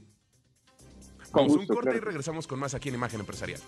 Vamos 1.34 1.56
un 1.56 1.68
corte 1.68 1.96
y 1.96 2.00
regresamos 2.00 2.48
con 2.48 2.60
más 2.60 2.74
aquí 2.74 2.90
en 2.90 2.96
Imagen 2.96 3.20
Empresarial. 3.20 3.60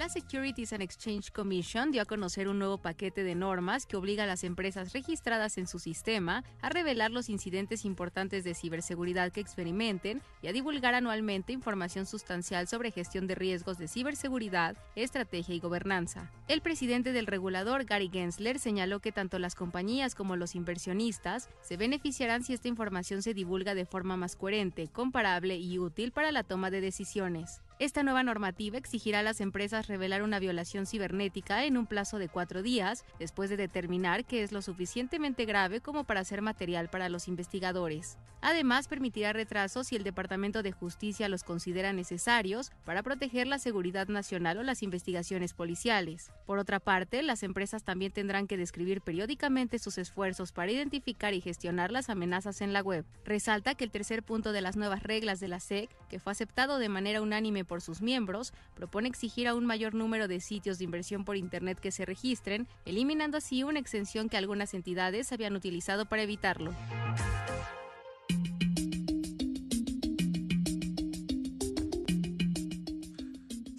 La 0.00 0.08
Securities 0.08 0.72
and 0.72 0.80
Exchange 0.80 1.30
Commission 1.30 1.90
dio 1.90 2.00
a 2.00 2.06
conocer 2.06 2.48
un 2.48 2.58
nuevo 2.58 2.78
paquete 2.78 3.22
de 3.22 3.34
normas 3.34 3.84
que 3.84 3.98
obliga 3.98 4.24
a 4.24 4.26
las 4.26 4.44
empresas 4.44 4.94
registradas 4.94 5.58
en 5.58 5.66
su 5.66 5.78
sistema 5.78 6.42
a 6.62 6.70
revelar 6.70 7.10
los 7.10 7.28
incidentes 7.28 7.84
importantes 7.84 8.42
de 8.42 8.54
ciberseguridad 8.54 9.30
que 9.30 9.42
experimenten 9.42 10.22
y 10.40 10.46
a 10.46 10.54
divulgar 10.54 10.94
anualmente 10.94 11.52
información 11.52 12.06
sustancial 12.06 12.66
sobre 12.66 12.92
gestión 12.92 13.26
de 13.26 13.34
riesgos 13.34 13.76
de 13.76 13.88
ciberseguridad, 13.88 14.74
estrategia 14.96 15.54
y 15.54 15.60
gobernanza. 15.60 16.30
El 16.48 16.62
presidente 16.62 17.12
del 17.12 17.26
regulador, 17.26 17.84
Gary 17.84 18.08
Gensler, 18.10 18.58
señaló 18.58 19.00
que 19.00 19.12
tanto 19.12 19.38
las 19.38 19.54
compañías 19.54 20.14
como 20.14 20.34
los 20.34 20.54
inversionistas 20.54 21.50
se 21.60 21.76
beneficiarán 21.76 22.42
si 22.42 22.54
esta 22.54 22.68
información 22.68 23.20
se 23.20 23.34
divulga 23.34 23.74
de 23.74 23.84
forma 23.84 24.16
más 24.16 24.34
coherente, 24.34 24.88
comparable 24.88 25.58
y 25.58 25.78
útil 25.78 26.10
para 26.10 26.32
la 26.32 26.42
toma 26.42 26.70
de 26.70 26.80
decisiones. 26.80 27.60
Esta 27.80 28.02
nueva 28.02 28.22
normativa 28.22 28.76
exigirá 28.76 29.20
a 29.20 29.22
las 29.22 29.40
empresas 29.40 29.88
revelar 29.88 30.22
una 30.22 30.38
violación 30.38 30.84
cibernética 30.84 31.64
en 31.64 31.78
un 31.78 31.86
plazo 31.86 32.18
de 32.18 32.28
cuatro 32.28 32.60
días, 32.60 33.06
después 33.18 33.48
de 33.48 33.56
determinar 33.56 34.26
que 34.26 34.42
es 34.42 34.52
lo 34.52 34.60
suficientemente 34.60 35.46
grave 35.46 35.80
como 35.80 36.04
para 36.04 36.22
ser 36.24 36.42
material 36.42 36.90
para 36.90 37.08
los 37.08 37.26
investigadores. 37.26 38.18
Además, 38.42 38.88
permitirá 38.88 39.32
retrasos 39.32 39.86
si 39.86 39.96
el 39.96 40.02
Departamento 40.02 40.62
de 40.62 40.72
Justicia 40.72 41.28
los 41.28 41.44
considera 41.44 41.92
necesarios 41.92 42.70
para 42.84 43.02
proteger 43.02 43.46
la 43.46 43.58
seguridad 43.58 44.08
nacional 44.08 44.58
o 44.58 44.62
las 44.62 44.82
investigaciones 44.82 45.52
policiales. 45.52 46.30
Por 46.46 46.58
otra 46.58 46.80
parte, 46.80 47.22
las 47.22 47.42
empresas 47.42 47.84
también 47.84 48.12
tendrán 48.12 48.46
que 48.46 48.56
describir 48.56 49.02
periódicamente 49.02 49.78
sus 49.78 49.98
esfuerzos 49.98 50.52
para 50.52 50.72
identificar 50.72 51.34
y 51.34 51.42
gestionar 51.42 51.92
las 51.92 52.08
amenazas 52.08 52.62
en 52.62 52.72
la 52.72 52.80
web. 52.80 53.04
Resalta 53.24 53.74
que 53.74 53.84
el 53.84 53.90
tercer 53.90 54.22
punto 54.22 54.52
de 54.52 54.62
las 54.62 54.76
nuevas 54.76 55.02
reglas 55.02 55.40
de 55.40 55.48
la 55.48 55.60
SEC, 55.60 55.90
que 56.08 56.18
fue 56.18 56.32
aceptado 56.32 56.78
de 56.78 56.88
manera 56.88 57.20
unánime 57.20 57.66
por 57.70 57.80
sus 57.80 58.02
miembros, 58.02 58.52
propone 58.74 59.06
exigir 59.06 59.46
a 59.46 59.54
un 59.54 59.64
mayor 59.64 59.94
número 59.94 60.26
de 60.26 60.40
sitios 60.40 60.78
de 60.78 60.84
inversión 60.84 61.24
por 61.24 61.36
Internet 61.36 61.78
que 61.78 61.92
se 61.92 62.04
registren, 62.04 62.66
eliminando 62.84 63.38
así 63.38 63.62
una 63.62 63.78
exención 63.78 64.28
que 64.28 64.36
algunas 64.36 64.74
entidades 64.74 65.32
habían 65.32 65.54
utilizado 65.54 66.06
para 66.06 66.22
evitarlo. 66.22 66.74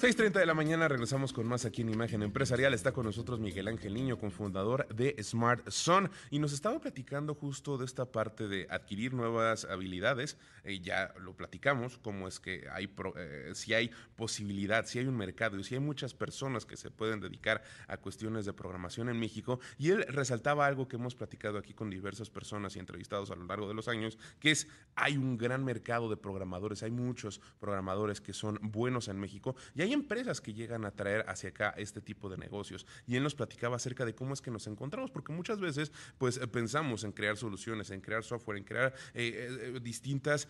6.30 0.02 0.32
de 0.32 0.48
la 0.48 0.56
mañana 0.56 0.88
regresamos 0.88 1.32
con 1.32 1.46
más 1.46 1.64
aquí 1.64 1.84
en 1.84 1.90
Imagen 1.90 2.24
Empresarial. 2.24 2.74
Está 2.74 2.92
con 2.92 3.06
nosotros 3.06 3.40
Miguel 3.40 3.68
Ángel 3.68 3.94
Niño, 3.94 4.18
cofundador 4.18 4.88
de 4.88 5.16
Smart 5.22 5.70
Zone, 5.70 6.10
y 6.32 6.40
nos 6.40 6.54
estaba 6.54 6.82
platicando 6.82 7.36
justo 7.36 7.78
de 7.78 7.86
esta 7.86 8.12
parte 8.12 8.48
de 8.48 8.66
adquirir 8.72 9.14
nuevas 9.14 9.64
habilidades. 9.64 10.40
Eh, 10.64 10.80
ya 10.80 11.14
lo 11.20 11.36
platicamos, 11.36 12.00
cómo 12.00 12.28
es 12.28 12.40
que 12.40 12.68
hay, 12.72 12.92
eh, 13.16 13.52
si 13.54 13.76
hay 13.76 13.92
posibilidad, 14.16 14.88
si 14.88 14.98
hay 14.98 15.06
un 15.06 15.16
mercado 15.16 15.60
y 15.60 15.64
si 15.64 15.76
hay 15.76 15.82
muchas 15.82 16.16
personas 16.16 16.66
que 16.66 16.78
se 16.78 16.90
pueden 16.90 17.20
dedicar 17.20 17.62
a 17.88 17.98
cuestiones 17.98 18.48
de 18.48 18.54
programación 18.54 19.08
en 19.08 19.20
México. 19.20 19.60
Y 19.78 19.92
él 19.92 20.04
resaltaba 20.08 20.66
algo 20.66 20.88
que 20.88 20.96
hemos 20.96 21.14
platicado 21.14 21.60
aquí 21.60 21.76
con 21.76 21.92
diversas 21.92 22.32
personas 22.32 22.76
y 22.76 22.80
entrevistados 22.80 23.30
a 23.30 23.36
lo 23.36 23.46
largo 23.46 23.68
de 23.68 23.76
los 23.76 23.88
años, 23.88 24.18
que 24.40 24.50
es 24.50 24.68
hay 24.96 25.18
un 25.18 25.38
gran 25.38 25.64
mercado 25.64 26.10
de 26.10 26.18
programadores, 26.18 26.82
hay 26.82 26.92
muchos 26.92 27.40
programadores 27.60 28.20
que 28.20 28.34
son 28.34 28.58
buenos 28.64 29.08
en 29.08 29.20
México 29.20 29.56
y 29.76 29.84
hay 29.84 29.91
empresas 29.94 30.42
que 30.42 30.54
llegan 30.54 30.86
a 30.86 30.92
traer 30.92 31.26
hacia 31.28 31.50
acá 31.50 31.74
este 31.78 32.02
tipo 32.02 32.30
de 32.30 32.38
negocios. 32.38 32.86
Y 33.08 33.16
él 33.16 33.24
nos 33.24 33.36
platicaba 33.36 33.76
acerca 33.76 34.06
de 34.06 34.16
cómo 34.16 34.34
es 34.34 34.42
que 34.42 34.52
nos 34.52 34.68
encontramos, 34.68 35.12
porque 35.12 35.32
muchas 35.32 35.60
veces 35.60 35.92
pues 36.18 36.38
eh, 36.38 36.48
pensamos 36.48 37.04
en 37.04 37.12
crear 37.12 37.38
soluciones, 37.38 37.92
en 37.92 38.02
crear 38.02 38.24
software, 38.24 38.58
en 38.58 38.64
crear 38.64 38.94
eh, 39.14 39.74
eh, 39.76 39.80
distintas, 39.82 40.48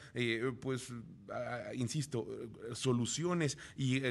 pues, 0.59 0.93
ah, 1.29 1.71
insisto, 1.73 2.27
soluciones 2.73 3.57
y 3.75 4.01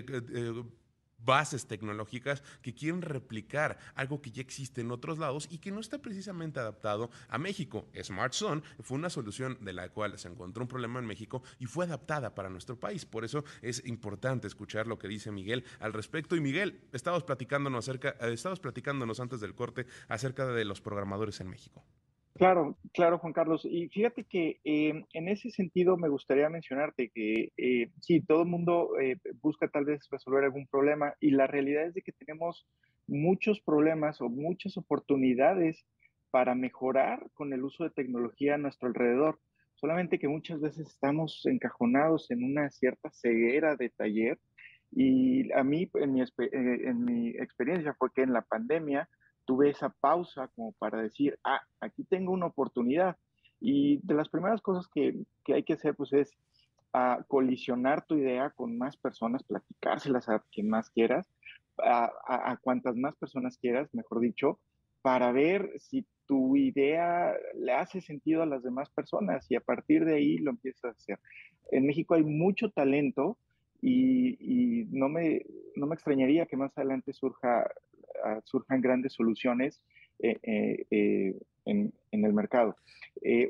bases 1.24 1.66
tecnológicas 1.66 2.42
que 2.62 2.74
quieren 2.74 3.02
replicar 3.02 3.78
algo 3.94 4.20
que 4.20 4.30
ya 4.30 4.42
existe 4.42 4.80
en 4.80 4.90
otros 4.90 5.18
lados 5.18 5.48
y 5.50 5.58
que 5.58 5.70
no 5.70 5.80
está 5.80 5.98
precisamente 5.98 6.60
adaptado 6.60 7.10
a 7.28 7.38
México. 7.38 7.88
Smart 8.02 8.32
Zone 8.32 8.62
fue 8.80 8.98
una 8.98 9.10
solución 9.10 9.58
de 9.60 9.72
la 9.72 9.88
cual 9.88 10.18
se 10.18 10.28
encontró 10.28 10.62
un 10.62 10.68
problema 10.68 10.98
en 10.98 11.06
México 11.06 11.42
y 11.58 11.66
fue 11.66 11.84
adaptada 11.84 12.34
para 12.34 12.50
nuestro 12.50 12.78
país. 12.78 13.04
Por 13.04 13.24
eso 13.24 13.44
es 13.62 13.84
importante 13.86 14.46
escuchar 14.46 14.86
lo 14.86 14.98
que 14.98 15.08
dice 15.08 15.30
Miguel 15.30 15.64
al 15.78 15.92
respecto. 15.92 16.36
Y 16.36 16.40
Miguel, 16.40 16.80
estabas 16.92 17.22
platicándonos 17.24 17.84
acerca, 17.84 18.10
eh, 18.20 18.32
estabas 18.32 18.60
platicándonos 18.60 19.20
antes 19.20 19.40
del 19.40 19.54
corte 19.54 19.86
acerca 20.08 20.46
de 20.46 20.64
los 20.64 20.80
programadores 20.80 21.40
en 21.40 21.48
México. 21.48 21.84
Claro, 22.40 22.78
claro, 22.94 23.18
Juan 23.18 23.34
Carlos. 23.34 23.66
Y 23.66 23.90
fíjate 23.90 24.24
que 24.24 24.60
eh, 24.64 25.04
en 25.12 25.28
ese 25.28 25.50
sentido 25.50 25.98
me 25.98 26.08
gustaría 26.08 26.48
mencionarte 26.48 27.10
que 27.10 27.52
eh, 27.58 27.90
sí, 28.00 28.22
todo 28.22 28.40
el 28.44 28.48
mundo 28.48 28.98
eh, 28.98 29.18
busca 29.42 29.68
tal 29.68 29.84
vez 29.84 30.08
resolver 30.10 30.44
algún 30.44 30.66
problema 30.66 31.12
y 31.20 31.32
la 31.32 31.46
realidad 31.46 31.84
es 31.84 31.92
de 31.92 32.00
que 32.00 32.12
tenemos 32.12 32.66
muchos 33.06 33.60
problemas 33.60 34.22
o 34.22 34.30
muchas 34.30 34.78
oportunidades 34.78 35.84
para 36.30 36.54
mejorar 36.54 37.28
con 37.34 37.52
el 37.52 37.62
uso 37.62 37.84
de 37.84 37.90
tecnología 37.90 38.54
a 38.54 38.58
nuestro 38.58 38.88
alrededor. 38.88 39.38
Solamente 39.74 40.18
que 40.18 40.28
muchas 40.28 40.62
veces 40.62 40.88
estamos 40.88 41.44
encajonados 41.44 42.30
en 42.30 42.42
una 42.42 42.70
cierta 42.70 43.10
ceguera 43.10 43.76
de 43.76 43.90
taller 43.90 44.38
y 44.90 45.52
a 45.52 45.62
mí, 45.62 45.90
en 45.92 46.14
mi, 46.14 46.22
en 46.38 47.04
mi 47.04 47.28
experiencia, 47.36 47.92
fue 47.98 48.08
que 48.14 48.22
en 48.22 48.32
la 48.32 48.40
pandemia, 48.40 49.10
tuve 49.50 49.70
esa 49.70 49.88
pausa 49.88 50.46
como 50.54 50.70
para 50.78 51.02
decir, 51.02 51.36
ah, 51.42 51.60
aquí 51.80 52.04
tengo 52.04 52.32
una 52.32 52.46
oportunidad. 52.46 53.16
Y 53.60 53.98
de 54.06 54.14
las 54.14 54.28
primeras 54.28 54.62
cosas 54.62 54.86
que, 54.86 55.24
que 55.44 55.54
hay 55.54 55.64
que 55.64 55.72
hacer, 55.72 55.96
pues 55.96 56.12
es 56.12 56.38
ah, 56.92 57.24
colisionar 57.26 58.06
tu 58.06 58.14
idea 58.14 58.50
con 58.50 58.78
más 58.78 58.96
personas, 58.96 59.42
platicárselas 59.42 60.28
a 60.28 60.38
quien 60.52 60.68
más 60.68 60.88
quieras, 60.90 61.26
a, 61.78 62.12
a, 62.28 62.56
cuantas 62.58 62.94
más 62.94 63.16
personas 63.16 63.58
quieras, 63.58 63.92
mejor 63.92 64.20
dicho, 64.20 64.60
para 65.02 65.32
ver 65.32 65.72
si 65.80 66.06
tu 66.26 66.56
idea 66.56 67.34
le 67.56 67.72
hace 67.72 68.00
sentido 68.00 68.44
a 68.44 68.46
las 68.46 68.62
demás 68.62 68.88
personas 68.90 69.50
y 69.50 69.56
a 69.56 69.60
partir 69.60 70.04
de 70.04 70.14
ahí 70.14 70.38
lo 70.38 70.52
empiezas 70.52 70.84
a 70.84 70.90
hacer. 70.90 71.18
En 71.72 71.86
México 71.86 72.14
hay 72.14 72.22
mucho 72.22 72.70
talento 72.70 73.36
y, 73.82 74.36
y 74.38 74.84
no, 74.92 75.08
me, 75.08 75.44
no 75.74 75.86
me 75.86 75.96
extrañaría 75.96 76.46
que 76.46 76.56
más 76.56 76.78
adelante 76.78 77.12
surja 77.12 77.68
surjan 78.44 78.80
grandes 78.80 79.12
soluciones 79.14 79.82
eh, 80.22 80.38
eh, 80.42 80.86
eh, 80.90 81.40
en, 81.64 81.92
el 82.12 82.32
mercado. 82.32 82.76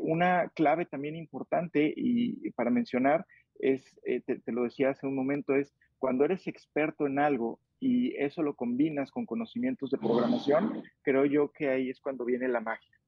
una 0.03 0.51
clave 0.55 0.85
también 0.85 1.17
importante 1.17 1.93
y 1.97 2.51
para 2.51 2.71
mencionar 2.71 3.27
es, 3.59 3.83
te, 4.05 4.53
lo 4.53 4.65
decía 4.65 4.91
hace 4.91 5.07
un 5.07 5.15
momento, 5.15 5.55
es 5.55 5.75
cuando 5.99 6.25
eres 6.25 6.47
experto 6.47 7.07
en 7.07 7.19
algo 7.19 7.59
y 7.81 8.15
eso 8.17 8.43
lo 8.43 8.55
combinas 8.55 9.11
con 9.11 9.27
conocimientos 9.27 9.91
de 9.91 9.99
programación, 9.99 10.83
creo 11.03 11.25
yo 11.25 11.51
que 11.51 11.71
ahí 11.71 11.89
es 11.89 11.99
cuando 12.01 12.25
viene 12.25 12.47
la 12.47 12.61
magia. 12.61 13.01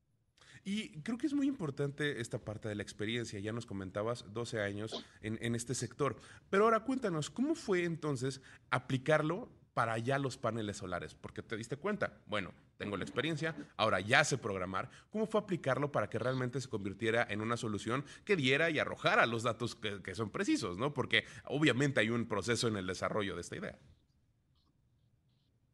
Y 0.65 1.01
creo 1.03 1.19
que 1.19 1.27
es 1.27 1.35
muy 1.35 1.47
importante 1.47 2.21
esta 2.21 2.39
parte 2.39 2.69
de 2.69 2.75
la 2.75 2.83
experiencia. 2.83 3.39
Ya 3.41 3.53
nos 3.53 3.67
comentabas 3.67 4.33
12 4.33 4.61
años 4.61 5.05
en, 5.21 5.39
en, 5.43 5.55
este 5.55 5.75
sector. 5.75 6.17
Pero 6.51 6.65
ahora 6.65 6.85
cuéntanos, 6.85 7.31
¿cómo 7.31 7.55
fue 7.55 7.85
entonces 7.85 8.41
aplicarlo 8.71 9.51
para 9.75 9.99
ya 9.99 10.19
los 10.19 10.37
paneles 10.37 10.77
solares? 10.77 11.15
Porque 11.15 11.43
te 11.43 11.57
diste 11.57 11.77
cuenta, 11.77 12.21
bueno, 12.27 12.53
tengo 12.79 12.97
la 12.97 13.05
experiencia, 13.05 13.55
ahora 13.77 14.01
ya 14.01 14.25
sé 14.25 14.39
programar. 14.39 14.91
¿Cómo 15.11 15.27
fue 15.27 15.41
aplicarlo 15.41 15.93
para 15.93 16.09
que 16.09 16.19
realmente 16.19 16.61
se 16.61 16.69
convirtiera 16.69 17.27
en 17.31 17.41
una 17.41 17.57
solución 17.57 18.05
que 18.25 18.37
diera 18.37 18.71
y 18.71 18.79
arrojara 18.79 19.27
los 19.27 19.43
datos 19.43 19.75
que, 19.75 20.15
son 20.15 20.31
precisos, 20.31 20.79
¿no? 20.79 20.93
Porque 20.93 21.25
obviamente 21.45 22.01
hay 22.01 22.11
un 22.11 22.27
proceso 22.27 22.69
en 22.69 22.77
el 22.77 22.87
desarrollo 22.87 23.35
de 23.35 23.41
esta 23.41 23.57
idea. 23.57 23.79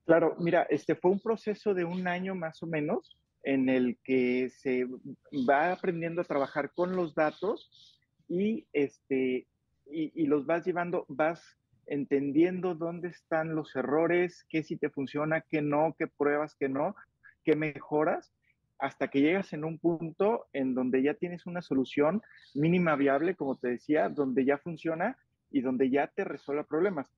Claro, 0.05 0.37
mira, 0.39 0.63
este 0.71 0.95
fue 0.95 1.11
un 1.11 1.21
proceso 1.21 1.75
de 1.75 1.85
un 1.85 2.09
año 2.09 2.35
más 2.35 2.63
o 2.63 2.67
menos 2.67 3.19
en 3.43 3.69
el 3.69 3.99
que 4.03 4.51
se 4.51 4.87
va 5.49 5.73
aprendiendo 5.73 6.21
a 6.21 6.25
trabajar 6.25 6.73
con 6.73 6.97
los 6.97 7.15
datos 7.15 7.99
y, 8.29 8.67
este, 8.73 9.47
y, 9.87 10.27
los 10.27 10.47
vas 10.47 10.65
llevando, 10.67 11.07
vas 11.09 11.57
entendiendo 11.89 12.75
dónde 12.75 13.09
están 13.09 13.55
los 13.55 13.75
errores, 13.77 14.45
qué 14.49 14.63
sí 14.63 14.77
te 14.77 14.91
funciona, 14.91 15.41
qué 15.41 15.63
no, 15.63 15.95
qué 15.99 16.07
pruebas, 16.07 16.55
qué 16.55 16.69
no, 16.69 16.95
qué 17.45 17.57
mejoras, 17.57 18.33
hasta 18.79 19.09
que 19.09 19.21
llegas 19.21 19.53
en 19.53 19.65
un 19.65 19.79
punto 19.79 20.47
en 20.53 20.75
donde 20.75 21.03
ya 21.03 21.15
tienes 21.15 21.47
una 21.47 21.63
solución 21.63 22.23
mínima 22.55 22.95
viable, 22.95 23.35
como 23.35 23.57
te 23.57 23.69
decía, 23.69 24.09
donde 24.09 24.45
ya 24.45 24.59
funciona 24.59 25.19
y 25.51 25.63
donde 25.63 25.91
ya 25.91 26.07
te 26.09 26.25
resuelve 26.25 26.65
problemas 26.65 27.09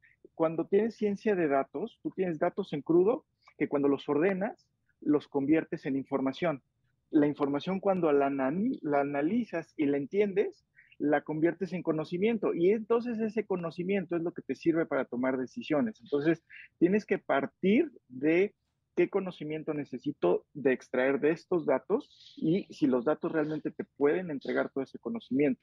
cuando 0.40 0.66
tienes 0.66 0.96
ciencia 0.96 1.34
de 1.34 1.48
datos, 1.48 1.98
tú 2.02 2.10
tienes 2.12 2.38
datos 2.38 2.72
en 2.72 2.80
crudo 2.82 3.26
que 3.58 3.68
cuando 3.68 3.88
los 3.88 4.08
ordenas, 4.08 4.68
los 5.00 5.28
conviertes 5.28 5.84
en 5.84 5.96
información. 5.96 6.62
La 7.10 7.26
información 7.26 7.78
cuando 7.78 8.10
la, 8.10 8.30
la 8.30 9.00
analizas 9.00 9.74
y 9.76 9.84
la 9.84 9.98
entiendes, 9.98 10.64
la 11.00 11.22
conviertes 11.22 11.72
en 11.72 11.82
conocimiento 11.82 12.54
y 12.54 12.70
entonces 12.70 13.18
ese 13.20 13.46
conocimiento 13.46 14.16
es 14.16 14.22
lo 14.22 14.32
que 14.32 14.42
te 14.42 14.54
sirve 14.54 14.84
para 14.84 15.06
tomar 15.06 15.38
decisiones. 15.38 15.98
Entonces, 16.00 16.44
tienes 16.78 17.06
que 17.06 17.18
partir 17.18 17.90
de 18.08 18.54
qué 18.96 19.08
conocimiento 19.08 19.72
necesito 19.72 20.44
de 20.52 20.72
extraer 20.72 21.18
de 21.18 21.30
estos 21.30 21.64
datos 21.64 22.34
y 22.36 22.66
si 22.72 22.86
los 22.86 23.06
datos 23.06 23.32
realmente 23.32 23.70
te 23.70 23.84
pueden 23.96 24.30
entregar 24.30 24.70
todo 24.70 24.84
ese 24.84 24.98
conocimiento. 24.98 25.62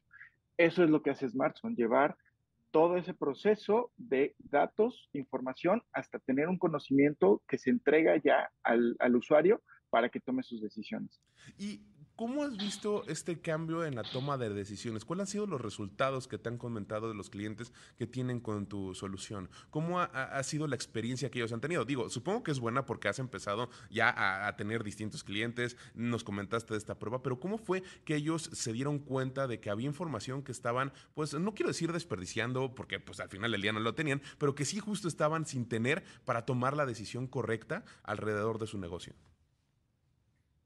Eso 0.58 0.84
es 0.84 0.90
lo 0.90 1.04
que 1.04 1.12
hace 1.12 1.30
Smartphone, 1.30 1.76
llevar 1.76 2.18
todo 2.72 2.98
ese 2.98 3.14
proceso 3.14 3.92
de 3.96 4.36
datos, 4.40 5.08
información, 5.14 5.84
hasta 5.94 6.18
tener 6.18 6.50
un 6.50 6.58
conocimiento 6.58 7.44
que 7.48 7.60
se 7.60 7.70
entrega 7.70 8.18
ya 8.18 8.50
al, 8.64 8.96
al 9.00 9.16
usuario 9.16 9.62
para 9.92 10.10
que 10.10 10.20
tome 10.20 10.42
sus 10.42 10.62
decisiones. 10.62 11.22
Y 11.60 11.82
¿Cómo 12.18 12.42
has 12.42 12.58
visto 12.58 13.04
este 13.08 13.40
cambio 13.42 13.86
en 13.86 13.94
la 13.94 14.02
toma 14.02 14.40
de 14.40 14.50
decisiones? 14.50 15.06
¿Cuáles 15.06 15.22
han 15.22 15.28
sido 15.28 15.46
los 15.46 15.62
resultados 15.62 16.28
que 16.28 16.40
te 16.40 16.50
han 16.50 16.58
comentado 16.58 17.10
de 17.10 17.14
los 17.14 17.30
clientes 17.30 17.72
que 17.96 18.08
tienen 18.08 18.40
con 18.40 18.66
tu 18.66 18.96
solución? 18.96 19.52
¿Cómo 19.70 20.00
ha, 20.00 20.42
sido 20.42 20.66
la 20.66 20.76
experiencia 20.76 21.30
que 21.30 21.38
ellos 21.38 21.54
han 21.54 21.62
tenido? 21.62 21.86
Digo, 21.86 22.10
supongo 22.10 22.42
que 22.42 22.50
es 22.50 22.60
buena 22.60 22.88
porque 22.88 23.08
has 23.08 23.20
empezado 23.20 23.70
ya 23.92 24.48
a, 24.48 24.56
tener 24.56 24.84
distintos 24.84 25.24
clientes, 25.24 25.78
nos 25.94 26.24
comentaste 26.24 26.74
de 26.74 26.80
esta 26.80 26.98
prueba, 26.98 27.22
pero 27.22 27.40
¿cómo 27.40 27.60
fue 27.60 27.84
que 28.04 28.16
ellos 28.16 28.50
se 28.52 28.74
dieron 28.74 28.98
cuenta 28.98 29.46
de 29.46 29.60
que 29.60 29.70
había 29.70 29.86
información 29.86 30.42
que 30.42 30.52
estaban, 30.52 30.94
pues 31.14 31.36
no 31.36 31.54
quiero 31.54 31.68
decir 31.68 31.94
desperdiciando, 31.94 32.74
porque 32.74 33.00
pues 33.00 33.20
al 33.20 33.30
final 33.30 33.52
del 33.52 33.62
día 33.62 33.74
no 33.74 33.80
lo 33.80 33.94
tenían, 33.94 34.24
pero 34.40 34.56
que 34.56 34.66
sí 34.66 34.80
justo 34.80 35.08
estaban 35.08 35.46
sin 35.46 35.70
tener 35.70 36.04
para 36.26 36.48
tomar 36.48 36.76
la 36.76 36.88
decisión 36.88 37.28
correcta 37.28 37.86
alrededor 38.02 38.58
de 38.58 38.66
su 38.66 38.80
negocio? 38.80 39.14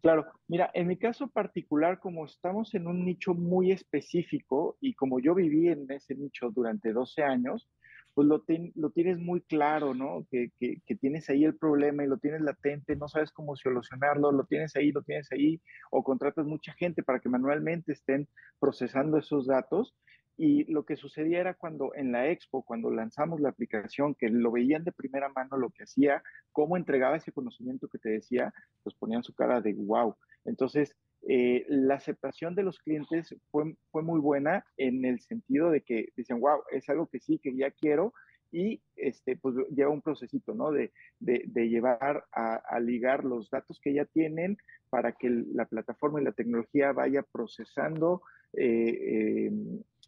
Claro, 0.01 0.25
mira, 0.47 0.71
en 0.73 0.87
mi 0.87 0.97
caso 0.97 1.27
particular, 1.29 1.99
como 1.99 2.25
estamos 2.25 2.73
en 2.73 2.87
un 2.87 3.05
nicho 3.05 3.35
muy 3.35 3.71
específico 3.71 4.77
y 4.81 4.95
como 4.95 5.19
yo 5.19 5.35
viví 5.35 5.67
en 5.67 5.85
ese 5.91 6.15
nicho 6.15 6.49
durante 6.49 6.91
12 6.91 7.21
años, 7.21 7.69
pues 8.15 8.27
lo, 8.27 8.43
lo 8.75 8.89
tienes 8.89 9.19
muy 9.19 9.41
claro, 9.41 9.93
¿no? 9.93 10.25
Que, 10.29 10.49
que, 10.59 10.95
tienes 10.95 11.29
ahí 11.29 11.45
el 11.45 11.55
problema 11.55 12.03
y 12.03 12.07
lo 12.07 12.17
tienes 12.17 12.41
latente, 12.41 12.95
no 12.95 13.07
sabes 13.07 13.31
cómo 13.31 13.55
solucionarlo, 13.55 14.31
lo 14.31 14.45
tienes 14.45 14.75
ahí, 14.75 14.91
lo 14.91 15.03
tienes 15.03 15.31
ahí, 15.31 15.61
o 15.91 16.03
contratas 16.03 16.45
mucha 16.45 16.73
gente 16.73 17.03
para 17.03 17.19
que 17.19 17.29
manualmente 17.29 17.93
estén 17.93 18.27
procesando 18.59 19.17
esos 19.17 19.47
datos 19.47 19.95
y 20.37 20.65
lo 20.71 20.85
que 20.85 20.95
sucedía 20.95 21.39
era 21.39 21.53
cuando 21.53 21.93
en 21.95 22.11
la 22.11 22.29
expo, 22.29 22.63
cuando 22.63 22.89
lanzamos 22.89 23.39
la 23.39 23.49
aplicación, 23.49 24.15
que 24.15 24.29
lo 24.29 24.51
veían 24.51 24.83
de 24.83 24.91
primera 24.91 25.29
mano 25.29 25.57
lo 25.57 25.69
que 25.69 25.83
hacía, 25.83 26.23
cómo 26.51 26.77
entregaba 26.77 27.17
ese 27.17 27.31
conocimiento 27.31 27.87
que 27.87 27.99
te 27.99 28.09
decía, 28.09 28.53
pues 28.83 28.95
ponían 28.95 29.23
su 29.23 29.33
cara 29.33 29.61
de 29.61 29.73
wow. 29.73 30.15
Entonces, 30.45 30.95
eh, 31.27 31.65
la 31.67 31.95
aceptación 31.95 32.55
de 32.55 32.63
los 32.63 32.79
clientes 32.79 33.35
fue, 33.51 33.75
fue 33.91 34.01
muy 34.01 34.19
buena 34.19 34.65
en 34.77 35.05
el 35.05 35.19
sentido 35.19 35.69
de 35.69 35.81
que 35.81 36.09
dicen, 36.15 36.39
wow, 36.39 36.61
es 36.71 36.89
algo 36.89 37.07
que 37.07 37.19
sí, 37.19 37.37
que 37.37 37.55
ya 37.55 37.69
quiero, 37.69 38.13
y 38.51 38.81
este, 38.95 39.37
pues 39.37 39.55
lleva 39.73 39.91
un 39.91 40.01
procesito, 40.01 40.53
¿no? 40.53 40.71
De, 40.71 40.91
de, 41.19 41.43
de 41.47 41.69
llevar 41.69 42.25
a, 42.33 42.55
a, 42.55 42.79
ligar 42.79 43.23
los 43.23 43.49
datos 43.49 43.79
que 43.81 43.93
ya 43.93 44.05
tienen 44.05 44.57
para 44.89 45.13
que 45.13 45.29
la 45.29 45.65
plataforma 45.65 46.19
y 46.19 46.25
la 46.25 46.33
tecnología 46.33 46.91
vaya 46.91 47.23
procesando 47.23 48.21
eh, 48.53 49.47
eh, 49.47 49.51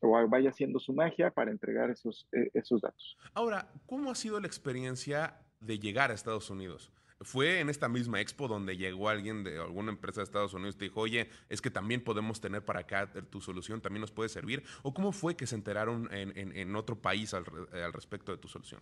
o 0.04 0.28
vaya 0.28 0.50
haciendo 0.50 0.80
su 0.80 0.94
magia 0.94 1.32
para 1.32 1.52
entregar 1.52 1.90
esos, 1.90 2.28
eh, 2.32 2.50
esos 2.54 2.82
datos. 2.82 3.18
Ahora, 3.34 3.72
¿cómo 3.86 4.12
ha 4.12 4.16
sido 4.16 4.40
la 4.40 4.48
experiencia 4.48 5.40
de 5.60 5.80
llegar 5.80 6.12
a 6.12 6.14
Estados 6.14 6.50
Unidos? 6.50 6.92
¿Fue 7.22 7.62
en 7.62 7.70
esta 7.70 7.88
misma 7.88 8.20
expo 8.20 8.50
donde 8.50 8.76
llegó 8.76 9.08
alguien 9.08 9.46
de 9.46 9.58
alguna 9.58 9.92
empresa 9.92 10.20
de 10.20 10.26
Estados 10.26 10.54
Unidos 10.54 10.76
y 10.76 10.80
te 10.80 10.86
dijo, 10.86 11.00
oye, 11.00 11.30
es 11.48 11.62
que 11.62 11.72
también 11.72 12.04
podemos 12.04 12.42
tener 12.42 12.66
para 12.66 12.82
acá 12.82 13.10
tu 13.30 13.40
solución, 13.40 13.80
también 13.80 14.02
nos 14.02 14.12
puede 14.12 14.28
servir? 14.28 14.64
¿O 14.82 14.94
cómo 14.94 15.14
fue 15.14 15.36
que 15.36 15.48
se 15.48 15.56
enteraron 15.56 16.10
en, 16.12 16.36
en, 16.36 16.76
otro 16.76 16.98
país 16.98 17.34
al, 17.34 17.46
al, 17.72 17.94
respecto 17.94 18.34
de 18.34 18.40
tu 18.40 18.50
solución? 18.50 18.82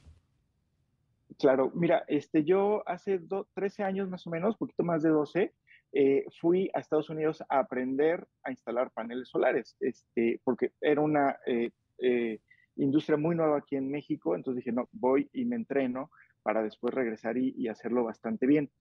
Claro, 1.38 1.72
mira, 1.76 2.04
este, 2.08 2.44
yo 2.44 2.84
hace 2.88 3.22
13 3.54 3.84
años 3.84 4.10
más 4.10 4.26
o 4.26 4.32
menos, 4.32 4.58
poquito 4.58 4.84
más 4.84 5.04
de 5.04 5.10
12, 5.10 5.54
eh, 5.94 6.26
fui 6.40 6.70
a 6.74 6.80
Estados 6.80 7.10
Unidos 7.10 7.44
a 7.50 7.60
aprender 7.60 8.26
a 8.44 8.52
instalar 8.52 8.92
paneles 8.92 9.28
solares, 9.28 9.76
este, 9.82 10.40
porque 10.46 10.72
era 10.80 11.02
una 11.02 11.38
eh, 11.46 11.72
eh, 11.98 12.40
industria 12.78 13.18
muy 13.18 13.36
nueva 13.36 13.58
aquí 13.58 13.76
en 13.76 13.92
México, 13.92 14.36
entonces 14.36 14.64
dije, 14.64 14.72
no, 14.72 14.88
voy 14.94 15.30
y 15.34 15.44
me 15.44 15.58
entreno 15.58 16.10
para 16.44 16.64
después 16.64 16.94
regresar 16.94 17.38
y, 17.38 17.68
hacerlo 17.68 18.04
bastante 18.06 18.48
bien. 18.48 18.72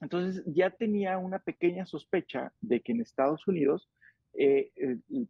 entonces 0.00 0.42
ya 0.46 0.70
tenía 0.70 1.18
una 1.18 1.38
pequeña 1.38 1.86
sospecha 1.86 2.52
de 2.60 2.80
que 2.80 2.92
en 2.92 3.02
Estados 3.02 3.46
Unidos 3.46 3.90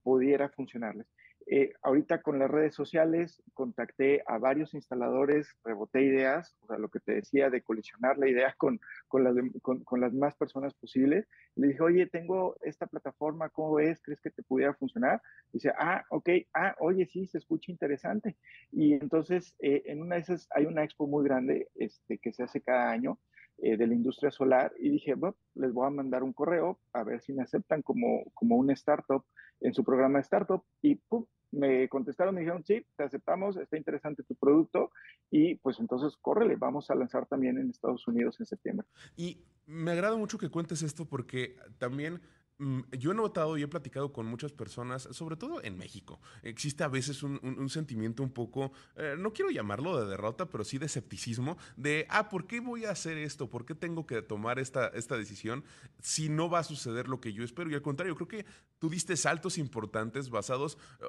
pudiera 0.02 0.48
funcionarles. 0.48 1.06
Eh, 1.50 1.72
ahorita 1.80 2.20
con 2.20 2.38
las 2.38 2.50
redes 2.50 2.74
sociales 2.74 3.42
contacté 3.54 4.22
a 4.26 4.36
varios 4.36 4.74
instaladores, 4.74 5.48
reboté 5.64 6.02
ideas, 6.02 6.54
o 6.60 6.66
sea, 6.66 6.76
lo 6.76 6.90
que 6.90 7.00
te 7.00 7.14
decía 7.14 7.48
de 7.48 7.62
colisionar 7.62 8.18
la 8.18 8.28
idea 8.28 8.54
con, 8.58 8.78
con, 9.08 9.24
las, 9.24 9.34
con, 9.62 10.00
las 10.00 10.12
más 10.12 10.36
personas 10.36 10.74
posibles. 10.74 11.26
Le 11.54 11.68
dije, 11.68 11.82
oye, 11.82 12.06
tengo 12.06 12.56
esta 12.60 12.86
plataforma, 12.86 13.48
¿cómo 13.48 13.76
ves? 13.76 13.98
¿Crees 14.02 14.20
que 14.20 14.30
te 14.30 14.42
pudiera 14.42 14.74
funcionar? 14.74 15.22
Dice, 15.50 15.72
ah, 15.78 16.04
ok, 16.10 16.28
ah, 16.52 16.76
oye, 16.80 17.06
sí, 17.06 17.26
se 17.26 17.38
escucha 17.38 17.72
interesante. 17.72 18.36
Y 18.70 18.92
entonces, 18.92 19.56
eh, 19.60 19.84
en 19.86 20.02
una 20.02 20.16
de 20.16 20.20
esas 20.20 20.48
hay 20.50 20.66
una 20.66 20.84
expo 20.84 21.06
muy 21.06 21.24
grande 21.24 21.68
este, 21.76 22.18
que 22.18 22.32
se 22.34 22.42
hace 22.42 22.60
cada 22.60 22.90
año. 22.90 23.18
Eh, 23.60 23.76
de 23.76 23.88
la 23.88 23.94
industria 23.94 24.30
solar 24.30 24.72
y 24.78 24.88
dije, 24.88 25.14
bueno, 25.14 25.36
les 25.56 25.72
voy 25.72 25.84
a 25.84 25.90
mandar 25.90 26.22
un 26.22 26.32
correo 26.32 26.78
a 26.92 27.02
ver 27.02 27.20
si 27.20 27.32
me 27.32 27.42
aceptan 27.42 27.82
como, 27.82 28.22
como 28.32 28.54
una 28.54 28.72
startup 28.74 29.24
en 29.60 29.74
su 29.74 29.82
programa 29.82 30.18
de 30.18 30.22
startup 30.22 30.62
y 30.80 30.94
¡pum! 30.94 31.26
Me 31.50 31.88
contestaron, 31.88 32.34
me 32.34 32.42
dijeron, 32.42 32.64
sí, 32.64 32.84
te 32.96 33.04
aceptamos, 33.04 33.56
está 33.56 33.76
interesante 33.76 34.22
tu 34.22 34.34
producto 34.34 34.90
y 35.30 35.56
pues 35.56 35.78
entonces 35.80 36.16
córrele, 36.20 36.56
vamos 36.56 36.90
a 36.90 36.94
lanzar 36.94 37.26
también 37.26 37.58
en 37.58 37.70
Estados 37.70 38.06
Unidos 38.06 38.38
en 38.40 38.46
septiembre. 38.46 38.86
Y 39.16 39.44
me 39.66 39.92
agrada 39.92 40.16
mucho 40.16 40.38
que 40.38 40.50
cuentes 40.50 40.82
esto 40.82 41.06
porque 41.06 41.56
también 41.78 42.20
yo 42.58 43.12
he 43.12 43.14
notado 43.14 43.56
y 43.56 43.62
he 43.62 43.68
platicado 43.68 44.12
con 44.12 44.26
muchas 44.26 44.52
personas, 44.52 45.08
sobre 45.12 45.36
todo 45.36 45.62
en 45.62 45.78
México, 45.78 46.20
existe 46.42 46.82
a 46.82 46.88
veces 46.88 47.22
un, 47.22 47.68
sentimiento 47.68 48.22
un 48.22 48.30
poco, 48.30 48.72
eh, 48.96 49.14
no 49.16 49.32
quiero 49.32 49.50
llamarlo 49.50 50.00
de 50.00 50.10
derrota, 50.10 50.46
pero 50.46 50.64
sí 50.64 50.78
de 50.78 50.86
escepticismo, 50.86 51.56
de, 51.76 52.06
ah, 52.10 52.28
¿por 52.28 52.46
qué 52.46 52.58
voy 52.58 52.84
a 52.84 52.90
hacer 52.90 53.16
esto? 53.16 53.48
¿Por 53.48 53.64
qué 53.64 53.74
tengo 53.76 54.06
que 54.06 54.22
tomar 54.22 54.58
esta, 54.58 54.88
esta 54.88 55.16
decisión 55.16 55.64
si 56.00 56.28
no 56.28 56.50
va 56.50 56.60
a 56.60 56.64
suceder 56.64 57.06
lo 57.06 57.20
que 57.20 57.32
yo 57.32 57.44
espero? 57.44 57.70
Y 57.70 57.74
al 57.74 57.82
contrario, 57.82 58.16
creo 58.16 58.28
que 58.28 58.44
tú 58.80 58.90
diste 58.90 59.16
saltos 59.16 59.56
importantes 59.56 60.28
basados, 60.28 60.78
eh, 61.00 61.04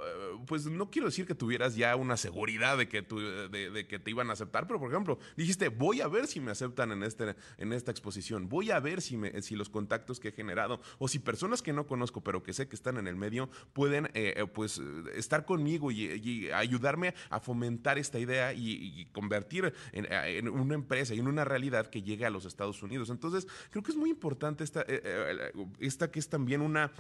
pues 0.46 0.66
no 0.68 0.92
quiero 0.92 1.08
decir 1.08 1.26
que 1.26 1.36
tuvieras 1.36 1.76
ya 1.76 1.96
una 1.96 2.18
seguridad 2.18 2.78
de 2.78 2.88
que, 2.88 3.02
de, 3.02 3.88
que 3.88 3.98
te 3.98 4.12
iban 4.12 4.30
a 4.30 4.34
aceptar, 4.34 4.68
pero 4.68 4.80
por 4.80 4.92
ejemplo, 4.92 5.18
dijiste, 5.36 5.70
voy 5.70 6.02
a 6.02 6.08
ver 6.08 6.28
si 6.28 6.40
me 6.40 6.52
aceptan 6.52 6.92
en, 6.92 7.02
este, 7.02 7.36
en 7.58 7.74
esta 7.74 7.90
exposición, 7.90 8.50
voy 8.50 8.70
a 8.70 8.80
ver 8.80 9.02
si, 9.02 9.18
me, 9.18 9.42
si 9.42 9.56
los 9.56 9.70
contactos 9.70 10.20
que 10.20 10.28
he 10.30 10.32
generado 10.32 10.80
o 11.00 11.08
si 11.08 11.18
personas 11.18 11.39
personas 11.40 11.62
que 11.62 11.72
no 11.72 11.88
conozco, 11.88 12.20
pero 12.20 12.44
que 12.44 12.52
sé 12.52 12.68
que 12.68 12.76
están 12.76 12.98
en 12.98 13.08
el 13.08 13.16
medio, 13.16 13.50
pueden 13.72 14.08
eh, 14.08 14.34
eh, 14.36 14.46
pues 14.46 14.82
estar 15.16 15.46
conmigo 15.46 15.90
y, 15.90 16.50
ayudarme 16.52 17.14
a 17.30 17.40
fomentar 17.40 17.98
esta 17.98 18.20
idea 18.20 18.52
y, 18.54 19.08
convertir 19.14 19.74
en, 19.94 20.50
una 20.50 20.76
empresa 20.76 21.16
y 21.16 21.20
en 21.20 21.30
una 21.30 21.46
realidad 21.46 21.88
que 21.88 22.02
llegue 22.02 22.26
a 22.26 22.30
los 22.30 22.44
Estados 22.44 22.84
Unidos. 22.84 23.10
Entonces, 23.10 23.48
creo 23.70 23.82
que 23.82 23.92
es 23.92 23.98
muy 23.98 24.10
importante 24.10 24.66
esta, 24.66 24.84
eh, 24.86 25.54
esta 25.80 26.12
que 26.12 26.20
es 26.20 26.28
también 26.28 26.60
una 26.60 26.92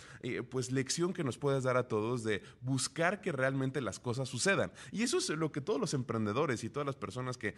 pues 0.49 0.71
lección 0.71 1.11
que 1.11 1.25
nos 1.25 1.37
puedes 1.37 1.63
dar 1.63 1.75
a 1.75 1.89
todos 1.89 2.23
de 2.23 2.41
buscar 2.61 3.19
que 3.19 3.33
realmente 3.33 3.81
las 3.81 3.99
cosas 3.99 4.29
sucedan. 4.29 4.71
Y 4.93 5.03
eso 5.03 5.17
es 5.17 5.27
lo 5.29 5.51
que 5.51 5.59
todos 5.59 5.81
los 5.81 5.93
emprendedores 5.93 6.63
y 6.63 6.69
todas 6.69 6.85
las 6.85 6.95
personas 6.95 7.37
que 7.37 7.55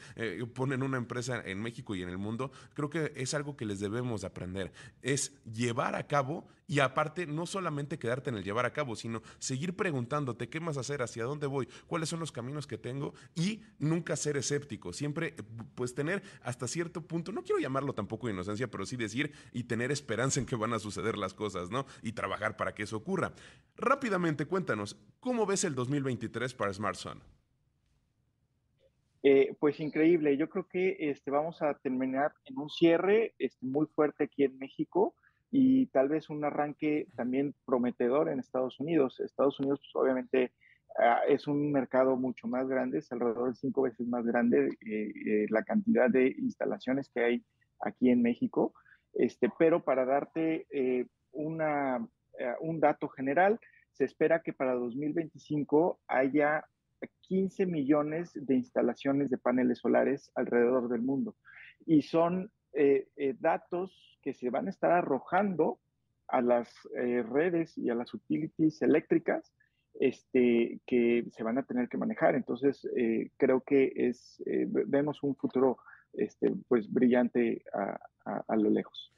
ponen 0.55 0.81
una 0.81 0.97
empresa 0.97 1.43
en 1.45 1.61
México 1.61 1.93
y 1.93 2.01
en 2.01 2.09
el 2.09 2.17
mundo, 2.17 2.51
creo 2.73 2.89
que 2.89 3.13
es 3.15 3.35
algo 3.35 3.55
que 3.55 3.65
les 3.65 3.79
debemos 3.79 4.23
aprender, 4.23 4.71
es 5.03 5.33
llevar 5.45 5.93
a 5.95 6.07
cabo 6.07 6.47
Y 6.71 6.79
aparte, 6.79 7.27
no 7.27 7.45
solamente 7.47 7.99
quedarte 7.99 8.29
en 8.29 8.37
el 8.37 8.45
llevar 8.45 8.65
a 8.65 8.71
cabo, 8.71 8.95
sino 8.95 9.21
seguir 9.39 9.75
preguntándote 9.75 10.47
qué 10.47 10.61
más 10.61 10.77
hacer, 10.77 11.01
hacia 11.01 11.25
dónde 11.25 11.45
voy, 11.45 11.67
cuáles 11.85 12.07
son 12.07 12.21
los 12.21 12.31
caminos 12.31 12.65
que 12.65 12.77
tengo 12.77 13.13
y 13.35 13.61
nunca 13.77 14.15
ser 14.15 14.37
escéptico. 14.37 14.93
Siempre, 14.93 15.35
pues, 15.75 15.93
tener 15.93 16.23
hasta 16.41 16.69
cierto 16.69 17.05
punto, 17.05 17.33
no 17.33 17.43
quiero 17.43 17.59
llamarlo 17.59 17.91
tampoco 17.91 18.29
inocencia, 18.29 18.71
pero 18.71 18.85
sí 18.85 18.95
decir 18.95 19.33
y 19.51 19.65
tener 19.65 19.91
esperanza 19.91 20.39
en 20.39 20.45
que 20.45 20.55
van 20.55 20.71
a 20.71 20.79
suceder 20.79 21.17
las 21.17 21.33
cosas, 21.33 21.71
¿no? 21.71 21.85
Y 22.03 22.13
trabajar 22.13 22.55
para 22.55 22.73
que 22.73 22.83
eso 22.83 22.95
ocurra. 22.95 23.33
Rápidamente, 23.75 24.45
cuéntanos, 24.45 24.95
¿cómo 25.19 25.45
ves 25.45 25.65
el 25.65 25.75
2023 25.75 26.53
para 26.53 26.71
Smart 26.71 26.97
eh, 29.23 29.57
pues 29.59 29.77
increíble, 29.81 30.37
yo 30.37 30.49
creo 30.49 30.69
que 30.69 30.95
este, 30.97 31.31
vamos 31.31 31.61
a 31.61 31.73
terminar 31.73 32.31
en 32.45 32.57
un 32.57 32.69
cierre 32.69 33.35
este, 33.39 33.65
muy 33.65 33.87
fuerte 33.87 34.23
aquí 34.23 34.45
en 34.45 34.57
México 34.57 35.15
y 35.51 35.87
tal 35.87 36.07
vez 36.07 36.29
un 36.29 36.43
arranque 36.45 37.07
también 37.15 37.53
prometedor 37.65 38.29
en 38.29 38.39
Estados 38.39 38.79
Unidos. 38.79 39.19
Estados 39.19 39.59
Unidos, 39.59 39.79
pues, 39.81 40.03
obviamente, 40.03 40.53
ah, 40.97 41.19
es 41.27 41.45
un 41.45 41.71
mercado 41.71 42.15
mucho 42.15 42.47
más 42.47 42.67
grande, 42.67 42.99
es 42.99 43.11
alrededor 43.11 43.49
de 43.49 43.55
cinco 43.55 43.81
veces 43.81 44.07
más 44.07 44.25
grande 44.25 44.69
eh, 44.85 45.11
eh, 45.25 45.45
la 45.49 45.63
cantidad 45.63 46.09
de 46.09 46.33
instalaciones 46.39 47.09
que 47.09 47.23
hay 47.23 47.45
aquí 47.81 48.09
en 48.09 48.21
México. 48.21 48.73
Este, 49.13 49.51
pero 49.59 49.83
para 49.83 50.05
darte 50.05 50.65
una, 51.33 52.07
un 52.61 52.79
dato 52.79 53.09
general, 53.09 53.59
se 53.91 54.05
espera 54.05 54.41
que 54.41 54.53
para 54.53 54.73
2025 54.73 55.99
haya 56.07 56.63
15 57.23 57.65
millones 57.65 58.31
de 58.33 58.55
instalaciones 58.55 59.29
de 59.29 59.37
paneles 59.37 59.79
solares 59.79 60.31
alrededor 60.35 60.87
del 60.87 61.01
mundo. 61.01 61.35
Y 61.85 62.03
son 62.03 62.51
eh, 62.73 63.07
eh, 63.17 63.35
datos 63.39 63.91
que 64.21 64.33
se 64.33 64.49
van 64.49 64.67
a 64.67 64.69
estar 64.69 64.91
arrojando 64.91 65.79
a 66.27 66.41
las 66.41 66.69
eh, 66.95 67.23
redes 67.23 67.77
y 67.77 67.89
a 67.89 67.95
las 67.95 68.13
utilities 68.13 68.81
eléctricas 68.81 69.53
este, 69.99 70.79
que 70.87 71.25
se 71.31 71.43
van 71.43 71.57
a 71.57 71.63
tener 71.63 71.89
que 71.89 71.97
manejar. 71.97 72.35
Entonces, 72.35 72.87
creo 73.37 73.61
que 73.61 73.91
es, 73.95 74.41
vemos 74.45 75.21
un 75.21 75.35
futuro 75.35 75.79
este, 76.13 76.53
pues, 76.69 76.91
brillante 76.91 77.63
a 78.23 78.55
lo 78.55 78.69
lejos. 78.69 79.11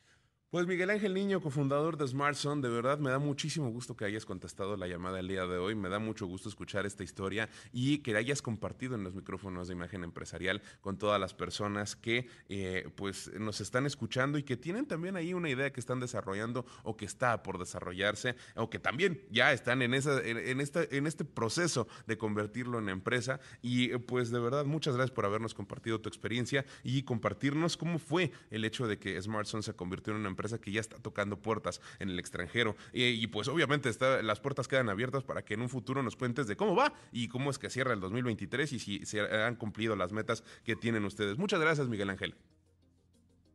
Pues 0.53 0.67
Miguel 0.67 0.91
Ángel 0.91 1.15
Niño, 1.15 1.41
cofundador 1.41 1.97
de 1.97 2.07
SmartZone, 2.07 2.61
de 2.61 2.69
verdad 2.69 2.99
me 2.99 3.09
da 3.09 3.17
muchísimo 3.17 3.71
gusto 3.71 3.97
que 3.97 4.05
hayas 4.05 4.23
contestado 4.23 4.77
la 4.77 4.85
llamada 4.85 5.19
el 5.19 5.27
día 5.27 5.47
de 5.47 5.57
hoy, 5.57 5.73
me 5.73 5.89
da 5.89 5.97
mucho 5.97 6.27
gusto 6.27 6.47
escuchar 6.47 6.85
esta 6.85 7.03
historia 7.03 7.49
y 7.71 8.03
que 8.03 8.15
hayas 8.15 8.43
compartido 8.43 8.93
en 8.93 9.03
los 9.03 9.15
micrófonos 9.15 9.67
de 9.67 9.73
imagen 9.73 10.03
empresarial 10.03 10.61
con 10.79 10.99
todas 10.99 11.19
las 11.19 11.33
personas 11.33 11.95
que 11.95 12.27
eh, 12.49 12.87
pues 12.95 13.31
nos 13.33 13.61
están 13.61 13.87
escuchando 13.87 14.37
y 14.37 14.43
que 14.43 14.55
tienen 14.55 14.85
también 14.85 15.15
ahí 15.15 15.33
una 15.33 15.49
idea 15.49 15.73
que 15.73 15.79
están 15.79 15.99
desarrollando 15.99 16.67
o 16.83 16.95
que 16.97 17.05
está 17.05 17.41
por 17.41 17.57
desarrollarse 17.57 18.35
o 18.55 18.69
que 18.69 18.77
también 18.77 19.23
ya 19.31 19.53
están 19.53 19.81
en, 19.81 19.95
esa, 19.95 20.21
en, 20.21 20.61
esta, 20.61 20.83
en 20.83 21.07
este 21.07 21.25
proceso 21.25 21.87
de 22.05 22.19
convertirlo 22.19 22.77
en 22.77 22.89
empresa. 22.89 23.39
Y 23.63 23.97
pues 23.97 24.29
de 24.29 24.37
verdad 24.37 24.65
muchas 24.65 24.97
gracias 24.97 25.15
por 25.15 25.25
habernos 25.25 25.55
compartido 25.55 25.99
tu 25.99 26.09
experiencia 26.09 26.63
y 26.83 27.01
compartirnos 27.01 27.75
cómo 27.75 27.97
fue 27.97 28.31
el 28.51 28.65
hecho 28.65 28.85
de 28.85 28.99
que 28.99 29.19
SmartZone 29.19 29.63
se 29.63 29.73
convirtió 29.73 30.13
en 30.13 30.19
una 30.19 30.29
empresa 30.29 30.42
que 30.60 30.71
ya 30.71 30.82
está 30.82 30.97
tocando 30.97 31.38
puertas 31.38 31.82
en 31.99 32.10
el 32.10 32.19
extranjero. 32.19 32.75
Y, 32.91 33.25
pues 33.27 33.47
obviamente 33.47 33.89
está, 33.89 34.21
las 34.21 34.39
puertas 34.39 34.67
quedan 34.67 34.89
abiertas 34.89 35.23
para 35.23 35.43
que 35.43 35.53
en 35.53 35.62
un 35.62 35.69
futuro 35.69 36.03
nos 36.03 36.15
cuentes 36.15 36.47
de 36.47 36.56
cómo 36.56 36.75
va 36.75 36.93
y 37.12 37.27
cómo 37.27 37.49
es 37.49 37.60
que 37.60 37.69
cierra 37.69 37.93
el 37.93 37.99
2023 37.99 38.73
y 38.73 38.79
si 38.79 39.06
se 39.06 39.21
han 39.21 39.56
cumplido 39.56 39.95
las 39.95 40.12
metas 40.12 40.43
que 40.63 40.75
tienen 40.75 41.06
ustedes. 41.06 41.38
Muchas 41.38 41.60
gracias, 41.60 41.88
Miguel 41.88 42.10
Ángel. 42.10 42.36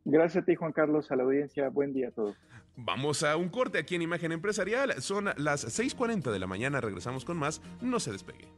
Gracias 0.05 0.42
a 0.42 0.46
ti, 0.46 0.55
Juan 0.55 0.72
Carlos, 0.72 1.11
a 1.11 1.16
la 1.16 1.24
audiencia. 1.24 1.68
Buen 1.68 1.92
día 1.92 2.09
a 2.09 2.11
todos. 2.12 2.37
Vamos 2.77 3.24
a 3.24 3.37
un 3.37 3.48
corte 3.48 3.79
aquí 3.79 3.96
en 3.96 4.03
Imagen 4.03 4.33
Empresarial. 4.33 5.03
Son 5.03 5.27
las 5.37 5.64
6:40 5.64 6.31
de 6.31 6.38
la 6.38 6.46
mañana. 6.46 6.81
Regresamos 6.81 7.24
con 7.24 7.37
más. 7.37 7.61
No 7.81 8.01
se 8.01 8.12
despegue. 8.12 8.48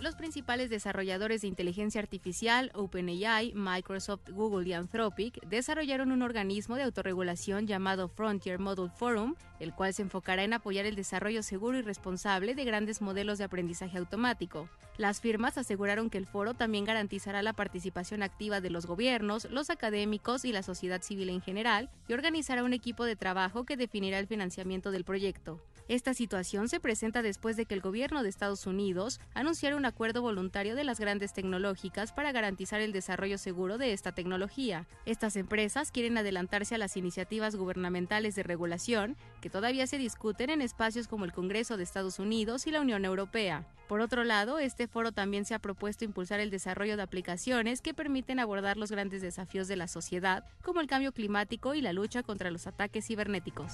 Los 0.00 0.14
principales 0.14 0.70
desarrolladores 0.70 1.40
de 1.40 1.48
inteligencia 1.48 2.00
artificial, 2.00 2.70
OpenAI, 2.74 3.52
Microsoft, 3.54 4.30
Google 4.30 4.68
y 4.68 4.72
Anthropic, 4.72 5.44
desarrollaron 5.48 6.12
un 6.12 6.22
organismo 6.22 6.76
de 6.76 6.84
autorregulación 6.84 7.66
llamado 7.66 8.08
Frontier 8.08 8.60
Model 8.60 8.90
Forum, 8.90 9.34
el 9.58 9.74
cual 9.74 9.92
se 9.92 10.02
enfocará 10.02 10.44
en 10.44 10.52
apoyar 10.52 10.86
el 10.86 10.94
desarrollo 10.94 11.42
seguro 11.42 11.78
y 11.78 11.82
responsable 11.82 12.54
de 12.54 12.64
grandes 12.64 13.02
modelos 13.02 13.38
de 13.38 13.44
aprendizaje 13.44 13.98
automático. 13.98 14.68
Las 14.98 15.20
firmas 15.20 15.58
aseguraron 15.58 16.10
que 16.10 16.18
el 16.18 16.26
foro 16.26 16.54
también 16.54 16.84
garantizará 16.84 17.42
la 17.42 17.52
participación 17.52 18.22
activa 18.22 18.60
de 18.60 18.70
los 18.70 18.86
gobiernos, 18.86 19.48
los 19.50 19.68
académicos 19.68 20.44
y 20.44 20.52
la 20.52 20.62
sociedad 20.62 21.02
civil 21.02 21.28
en 21.28 21.40
general, 21.40 21.90
y 22.06 22.12
organizará 22.12 22.62
un 22.62 22.72
equipo 22.72 23.04
de 23.04 23.16
trabajo 23.16 23.64
que 23.64 23.76
definirá 23.76 24.20
el 24.20 24.28
financiamiento 24.28 24.92
del 24.92 25.02
proyecto. 25.02 25.60
Esta 25.88 26.12
situación 26.12 26.68
se 26.68 26.80
presenta 26.80 27.22
después 27.22 27.56
de 27.56 27.64
que 27.64 27.74
el 27.74 27.80
gobierno 27.80 28.22
de 28.22 28.28
Estados 28.28 28.66
Unidos 28.66 29.20
anunciara 29.32 29.74
un 29.74 29.86
acuerdo 29.88 30.22
voluntario 30.22 30.76
de 30.76 30.84
las 30.84 31.00
grandes 31.00 31.32
tecnológicas 31.32 32.12
para 32.12 32.32
garantizar 32.32 32.80
el 32.80 32.92
desarrollo 32.92 33.38
seguro 33.38 33.78
de 33.78 33.92
esta 33.92 34.12
tecnología. 34.12 34.86
Estas 35.06 35.36
empresas 35.36 35.90
quieren 35.90 36.16
adelantarse 36.16 36.74
a 36.74 36.78
las 36.78 36.96
iniciativas 36.96 37.56
gubernamentales 37.56 38.34
de 38.34 38.42
regulación 38.42 39.16
que 39.40 39.50
todavía 39.50 39.86
se 39.86 39.98
discuten 39.98 40.50
en 40.50 40.62
espacios 40.62 41.08
como 41.08 41.24
el 41.24 41.32
Congreso 41.32 41.76
de 41.76 41.82
Estados 41.82 42.18
Unidos 42.18 42.66
y 42.66 42.70
la 42.70 42.80
Unión 42.80 43.04
Europea. 43.04 43.66
Por 43.88 44.00
otro 44.00 44.22
lado, 44.22 44.58
este 44.58 44.86
foro 44.86 45.12
también 45.12 45.46
se 45.46 45.54
ha 45.54 45.58
propuesto 45.58 46.04
impulsar 46.04 46.40
el 46.40 46.50
desarrollo 46.50 46.96
de 46.96 47.02
aplicaciones 47.02 47.80
que 47.80 47.94
permiten 47.94 48.38
abordar 48.38 48.76
los 48.76 48.92
grandes 48.92 49.22
desafíos 49.22 49.66
de 49.66 49.76
la 49.76 49.88
sociedad, 49.88 50.44
como 50.62 50.80
el 50.80 50.86
cambio 50.86 51.12
climático 51.12 51.74
y 51.74 51.80
la 51.80 51.94
lucha 51.94 52.22
contra 52.22 52.50
los 52.50 52.66
ataques 52.66 53.06
cibernéticos. 53.06 53.72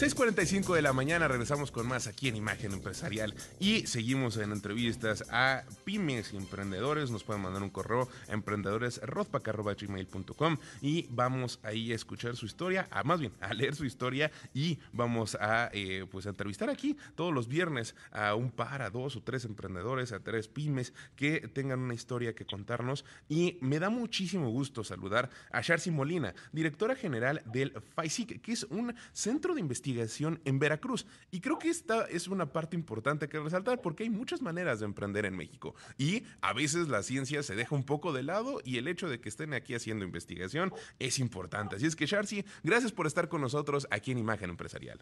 6.45 0.00 0.74
de 0.74 0.80
la 0.80 0.94
mañana 0.94 1.28
regresamos 1.28 1.70
con 1.70 1.86
más 1.86 2.06
aquí 2.06 2.28
en 2.28 2.36
Imagen 2.36 2.72
Empresarial 2.72 3.34
y 3.58 3.86
seguimos 3.86 4.38
en 4.38 4.50
entrevistas 4.50 5.26
a 5.30 5.64
pymes 5.84 6.32
y 6.32 6.38
emprendedores. 6.38 7.10
Nos 7.10 7.22
pueden 7.22 7.42
mandar 7.42 7.62
un 7.62 7.68
correo 7.68 8.08
a 8.26 8.32
emprendedores.rodpac.gmail.com 8.32 10.56
y 10.80 11.06
vamos 11.10 11.60
ahí 11.62 11.92
a 11.92 11.96
escuchar 11.96 12.34
su 12.34 12.46
historia, 12.46 12.88
a, 12.90 13.02
más 13.02 13.20
bien 13.20 13.34
a 13.42 13.52
leer 13.52 13.74
su 13.74 13.84
historia 13.84 14.32
y 14.54 14.78
vamos 14.94 15.34
a 15.34 15.68
eh, 15.74 16.06
pues 16.10 16.24
entrevistar 16.24 16.70
aquí 16.70 16.96
todos 17.14 17.34
los 17.34 17.46
viernes 17.46 17.94
a 18.10 18.34
un 18.34 18.52
par, 18.52 18.80
a 18.80 18.88
dos 18.88 19.16
o 19.16 19.22
tres 19.22 19.44
emprendedores, 19.44 20.12
a 20.12 20.20
tres 20.20 20.48
pymes 20.48 20.94
que 21.14 21.40
tengan 21.40 21.78
una 21.78 21.92
historia 21.92 22.34
que 22.34 22.46
contarnos 22.46 23.04
y 23.28 23.58
me 23.60 23.78
da 23.78 23.90
muchísimo 23.90 24.48
gusto 24.48 24.82
saludar 24.82 25.28
a 25.52 25.60
Sharcy 25.60 25.90
Molina, 25.90 26.32
directora 26.52 26.96
general 26.96 27.42
del 27.52 27.74
FISIC, 28.00 28.40
que 28.40 28.52
es 28.52 28.64
un 28.64 28.94
centro 29.12 29.52
de 29.52 29.60
investigación 29.60 29.89
investigación 29.90 30.40
en 30.44 30.58
Veracruz. 30.58 31.06
Y 31.30 31.40
creo 31.40 31.58
que 31.58 31.68
esta 31.68 32.04
es 32.06 32.28
una 32.28 32.52
parte 32.52 32.76
importante 32.76 33.28
que 33.28 33.38
resaltar 33.38 33.80
porque 33.80 34.04
hay 34.04 34.10
muchas 34.10 34.42
maneras 34.42 34.80
de 34.80 34.86
emprender 34.86 35.24
en 35.26 35.36
México 35.36 35.74
y 35.98 36.24
a 36.40 36.52
veces 36.52 36.88
la 36.88 37.02
ciencia 37.02 37.42
se 37.42 37.54
deja 37.54 37.74
un 37.74 37.84
poco 37.84 38.12
de 38.12 38.22
lado 38.22 38.60
y 38.64 38.78
el 38.78 38.88
hecho 38.88 39.08
de 39.08 39.20
que 39.20 39.28
estén 39.28 39.54
aquí 39.54 39.74
haciendo 39.74 40.04
investigación 40.04 40.72
es 40.98 41.18
importante. 41.18 41.76
Así 41.76 41.86
es 41.86 41.96
que, 41.96 42.06
Sharcy, 42.06 42.44
gracias 42.62 42.92
por 42.92 43.06
estar 43.06 43.28
con 43.28 43.40
nosotros 43.40 43.86
aquí 43.90 44.12
en 44.12 44.18
Imagen 44.18 44.50
Empresarial. 44.50 45.00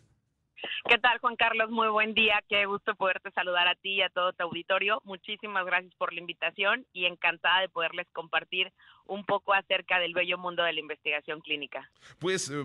¿Qué 0.89 0.99
tal, 0.99 1.19
Juan 1.19 1.37
Carlos? 1.37 1.71
Muy 1.71 1.89
buen 1.89 2.15
día. 2.15 2.43
Qué 2.49 2.67
gusto 2.67 2.95
poderte 2.95 3.31
saludar 3.33 3.69
a 3.69 3.75
ti 3.75 3.95
y 3.97 4.03
a 4.03 4.09
todo 4.09 4.33
tu 4.33 4.43
auditorio. 4.43 5.01
Muchísimas 5.05 5.65
gracias 5.67 5.95
por 5.95 6.13
la 6.13 6.21
invitación 6.21 6.87
y 6.93 7.05
encantada 7.05 7.61
de 7.61 7.69
poderles 7.69 8.07
compartir 8.13 8.73
un 9.05 9.25
poco 9.25 9.53
acerca 9.53 9.99
del 9.99 10.15
bello 10.15 10.39
mundo 10.39 10.63
de 10.63 10.73
la 10.73 10.81
investigación 10.81 11.41
clínica. 11.41 11.91
Pues 12.19 12.51
eh, 12.51 12.65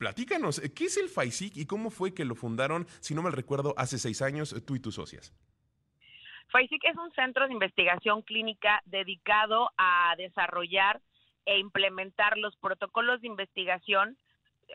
Platícanos, 0.00 0.62
¿qué 0.74 0.84
es 0.86 0.96
el 0.96 1.10
FAISIC 1.10 1.58
y 1.58 1.66
cómo 1.66 1.90
fue 1.90 2.14
que 2.14 2.24
lo 2.24 2.34
fundaron, 2.34 2.86
si 3.00 3.14
no 3.14 3.22
me 3.22 3.30
recuerdo, 3.30 3.74
hace 3.76 3.98
seis 3.98 4.22
años 4.22 4.56
tú 4.66 4.74
y 4.74 4.80
tus 4.80 4.94
socias? 4.94 5.34
FAISIC 6.48 6.82
es 6.86 6.96
un 6.96 7.12
centro 7.12 7.46
de 7.46 7.52
investigación 7.52 8.22
clínica 8.22 8.80
dedicado 8.86 9.70
a 9.76 10.14
desarrollar 10.16 11.02
e 11.44 11.58
implementar 11.58 12.38
los 12.38 12.56
protocolos 12.56 13.20
de 13.20 13.26
investigación 13.26 14.16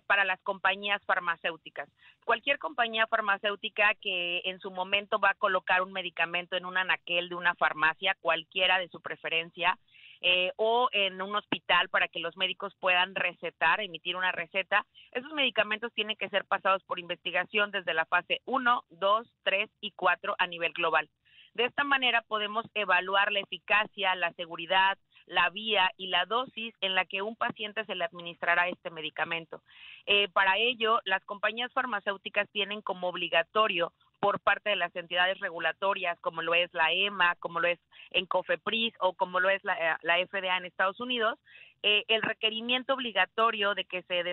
para 0.05 0.25
las 0.25 0.39
compañías 0.41 1.03
farmacéuticas. 1.05 1.89
Cualquier 2.23 2.59
compañía 2.59 3.07
farmacéutica 3.07 3.95
que 3.95 4.43
en 4.45 4.59
su 4.59 4.69
momento 4.69 5.17
va 5.17 5.31
a 5.31 5.39
colocar 5.39 5.81
un 5.81 5.91
medicamento 5.91 6.55
en 6.55 6.65
un 6.65 6.77
anaquel 6.77 7.29
de 7.29 7.35
una 7.35 7.55
farmacia, 7.55 8.15
cualquiera 8.21 8.77
de 8.77 8.89
su 8.89 9.01
preferencia, 9.01 9.79
eh, 10.27 10.51
o 10.55 10.89
en 10.91 11.21
un 11.21 11.35
hospital 11.35 11.87
para 11.89 12.07
que 12.07 12.19
los 12.19 12.35
médicos 12.35 12.73
puedan 12.79 13.13
recetar, 13.13 13.79
emitir 13.79 14.15
una 14.15 14.31
receta. 14.31 14.83
Esos 15.11 15.31
medicamentos 15.33 15.93
tienen 15.93 16.17
que 16.17 16.29
ser 16.29 16.45
pasados 16.45 16.83
por 16.85 16.97
investigación 16.97 17.69
desde 17.69 17.93
la 17.93 18.07
fase 18.07 18.41
1, 18.45 18.85
2, 18.89 19.33
3 19.43 19.69
y 19.81 19.91
4 19.91 20.35
a 20.39 20.47
nivel 20.47 20.73
global. 20.73 21.07
De 21.53 21.65
esta 21.65 21.83
manera 21.83 22.23
podemos 22.23 22.65
evaluar 22.73 23.31
la 23.31 23.39
eficacia, 23.39 24.15
la 24.15 24.33
seguridad, 24.33 24.97
la 25.27 25.51
vía 25.51 25.91
y 25.95 26.07
la 26.07 26.25
dosis 26.25 26.73
en 26.81 26.95
la 26.95 27.05
que 27.05 27.21
un 27.21 27.35
paciente 27.35 27.85
se 27.85 27.93
le 27.93 28.03
administrará 28.03 28.67
este 28.67 28.89
medicamento. 28.89 29.61
Eh, 30.07 30.27
para 30.29 30.57
ello, 30.57 31.01
las 31.05 31.23
compañías 31.23 31.71
farmacéuticas 31.71 32.49
tienen 32.49 32.81
como 32.81 33.09
obligatorio 33.09 33.93
por 34.25 34.39
parte 34.39 34.71
de 34.71 34.75
las 34.75 34.95
entidades 34.95 35.39
regulatorias, 35.39 36.19
como 36.19 36.41
lo 36.41 36.55
es 36.55 36.73
la 36.73 36.91
EMA, 36.91 37.35
como 37.35 37.59
lo 37.59 37.67
es 37.67 37.77
en 38.09 38.25
COFEPRIS 38.25 38.95
o 38.99 39.13
como 39.13 39.39
lo 39.39 39.51
es 39.51 39.63
la, 39.63 39.99
FDA 40.01 40.57
en 40.57 40.65
Estados 40.65 40.99
Unidos, 40.99 41.37
eh, 41.83 42.05
el 42.07 42.23
requerimiento 42.23 42.95
obligatorio 42.95 43.75
de 43.75 43.85
que 43.85 44.01
se, 44.01 44.23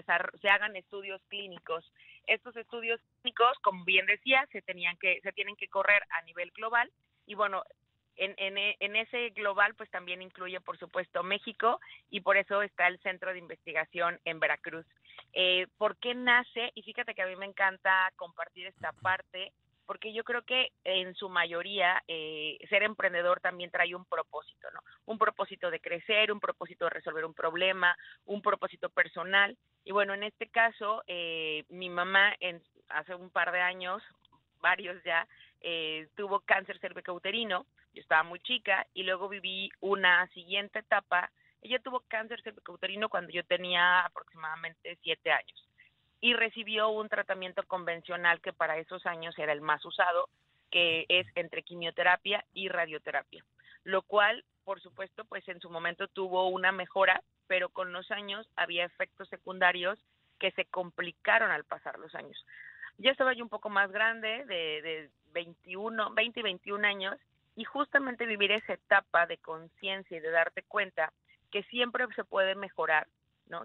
se 0.40 0.48
hagan 0.48 0.76
estudios 0.76 1.20
clínicos. 1.28 1.92
Estos 2.26 2.56
estudios 2.56 3.02
clínicos, 3.20 3.58
como 3.60 3.84
bien 3.84 4.06
decía, 4.06 4.48
se, 4.50 4.62
tenían 4.62 4.96
que, 4.96 5.20
se 5.20 5.32
tienen 5.32 5.56
que 5.56 5.68
correr 5.68 6.02
a 6.08 6.22
nivel 6.22 6.52
global 6.52 6.90
y 7.26 7.34
bueno, 7.34 7.62
en, 8.16 8.34
en, 8.38 8.96
ese 8.96 9.30
global 9.30 9.74
pues 9.74 9.90
también 9.90 10.22
incluye 10.22 10.60
por 10.60 10.78
supuesto 10.78 11.22
México 11.22 11.80
y 12.08 12.20
por 12.20 12.38
eso 12.38 12.62
está 12.62 12.86
el 12.86 12.98
centro 13.00 13.32
de 13.32 13.38
investigación 13.38 14.18
en 14.24 14.40
Veracruz. 14.40 14.86
Eh, 15.34 15.66
¿Por 15.76 15.98
qué 15.98 16.14
nace? 16.14 16.72
Y 16.74 16.82
fíjate 16.82 17.14
que 17.14 17.22
a 17.22 17.26
mí 17.26 17.36
me 17.36 17.46
encanta 17.46 18.10
compartir 18.16 18.66
esta 18.66 18.92
parte 18.92 19.52
porque 19.86 20.12
yo 20.12 20.24
creo 20.24 20.42
que 20.42 20.72
en 20.84 21.14
su 21.14 21.28
mayoría 21.28 22.02
eh, 22.08 22.58
ser 22.68 22.82
emprendedor 22.82 23.40
también 23.40 23.70
trae 23.70 23.94
un 23.94 24.04
propósito, 24.04 24.70
¿no? 24.72 24.80
Un 25.06 25.18
propósito 25.18 25.70
de 25.70 25.80
crecer, 25.80 26.32
un 26.32 26.40
propósito 26.40 26.84
de 26.84 26.90
resolver 26.90 27.24
un 27.24 27.34
problema, 27.34 27.96
un 28.24 28.42
propósito 28.42 28.88
personal. 28.90 29.56
Y 29.84 29.92
bueno, 29.92 30.14
en 30.14 30.22
este 30.22 30.48
caso, 30.48 31.02
eh, 31.06 31.64
mi 31.68 31.90
mamá 31.90 32.34
en, 32.40 32.62
hace 32.88 33.14
un 33.14 33.30
par 33.30 33.52
de 33.52 33.60
años, 33.60 34.02
varios 34.60 35.02
ya, 35.04 35.26
eh, 35.60 36.08
tuvo 36.16 36.40
cáncer 36.40 36.78
cervicouterino, 36.78 37.66
yo 37.94 38.00
estaba 38.00 38.22
muy 38.22 38.40
chica 38.40 38.86
y 38.94 39.02
luego 39.02 39.28
viví 39.28 39.70
una 39.80 40.26
siguiente 40.28 40.78
etapa. 40.78 41.30
Ella 41.60 41.78
tuvo 41.80 42.00
cáncer 42.08 42.40
cervicouterino 42.42 43.08
cuando 43.08 43.30
yo 43.32 43.44
tenía 43.44 44.00
aproximadamente 44.00 44.98
siete 45.02 45.30
años 45.30 45.71
y 46.22 46.34
recibió 46.34 46.88
un 46.88 47.08
tratamiento 47.08 47.64
convencional 47.66 48.40
que 48.40 48.52
para 48.52 48.78
esos 48.78 49.04
años 49.06 49.36
era 49.38 49.52
el 49.52 49.60
más 49.60 49.84
usado, 49.84 50.28
que 50.70 51.04
es 51.08 51.26
entre 51.34 51.64
quimioterapia 51.64 52.46
y 52.54 52.68
radioterapia, 52.68 53.44
lo 53.82 54.02
cual, 54.02 54.44
por 54.64 54.80
supuesto, 54.80 55.24
pues 55.24 55.46
en 55.48 55.60
su 55.60 55.68
momento 55.68 56.06
tuvo 56.06 56.48
una 56.48 56.70
mejora, 56.70 57.22
pero 57.48 57.70
con 57.70 57.92
los 57.92 58.08
años 58.12 58.48
había 58.54 58.84
efectos 58.84 59.28
secundarios 59.28 59.98
que 60.38 60.52
se 60.52 60.64
complicaron 60.64 61.50
al 61.50 61.64
pasar 61.64 61.98
los 61.98 62.14
años. 62.14 62.46
Ya 62.98 63.10
estaba 63.10 63.32
yo 63.34 63.42
un 63.42 63.50
poco 63.50 63.68
más 63.68 63.90
grande, 63.90 64.44
de, 64.46 64.80
de 64.80 65.10
21, 65.32 66.14
20 66.14 66.38
y 66.38 66.42
21 66.44 66.86
años, 66.86 67.18
y 67.56 67.64
justamente 67.64 68.26
vivir 68.26 68.52
esa 68.52 68.74
etapa 68.74 69.26
de 69.26 69.38
conciencia 69.38 70.16
y 70.16 70.20
de 70.20 70.30
darte 70.30 70.62
cuenta 70.62 71.12
que 71.50 71.64
siempre 71.64 72.06
se 72.14 72.22
puede 72.22 72.54
mejorar, 72.54 73.08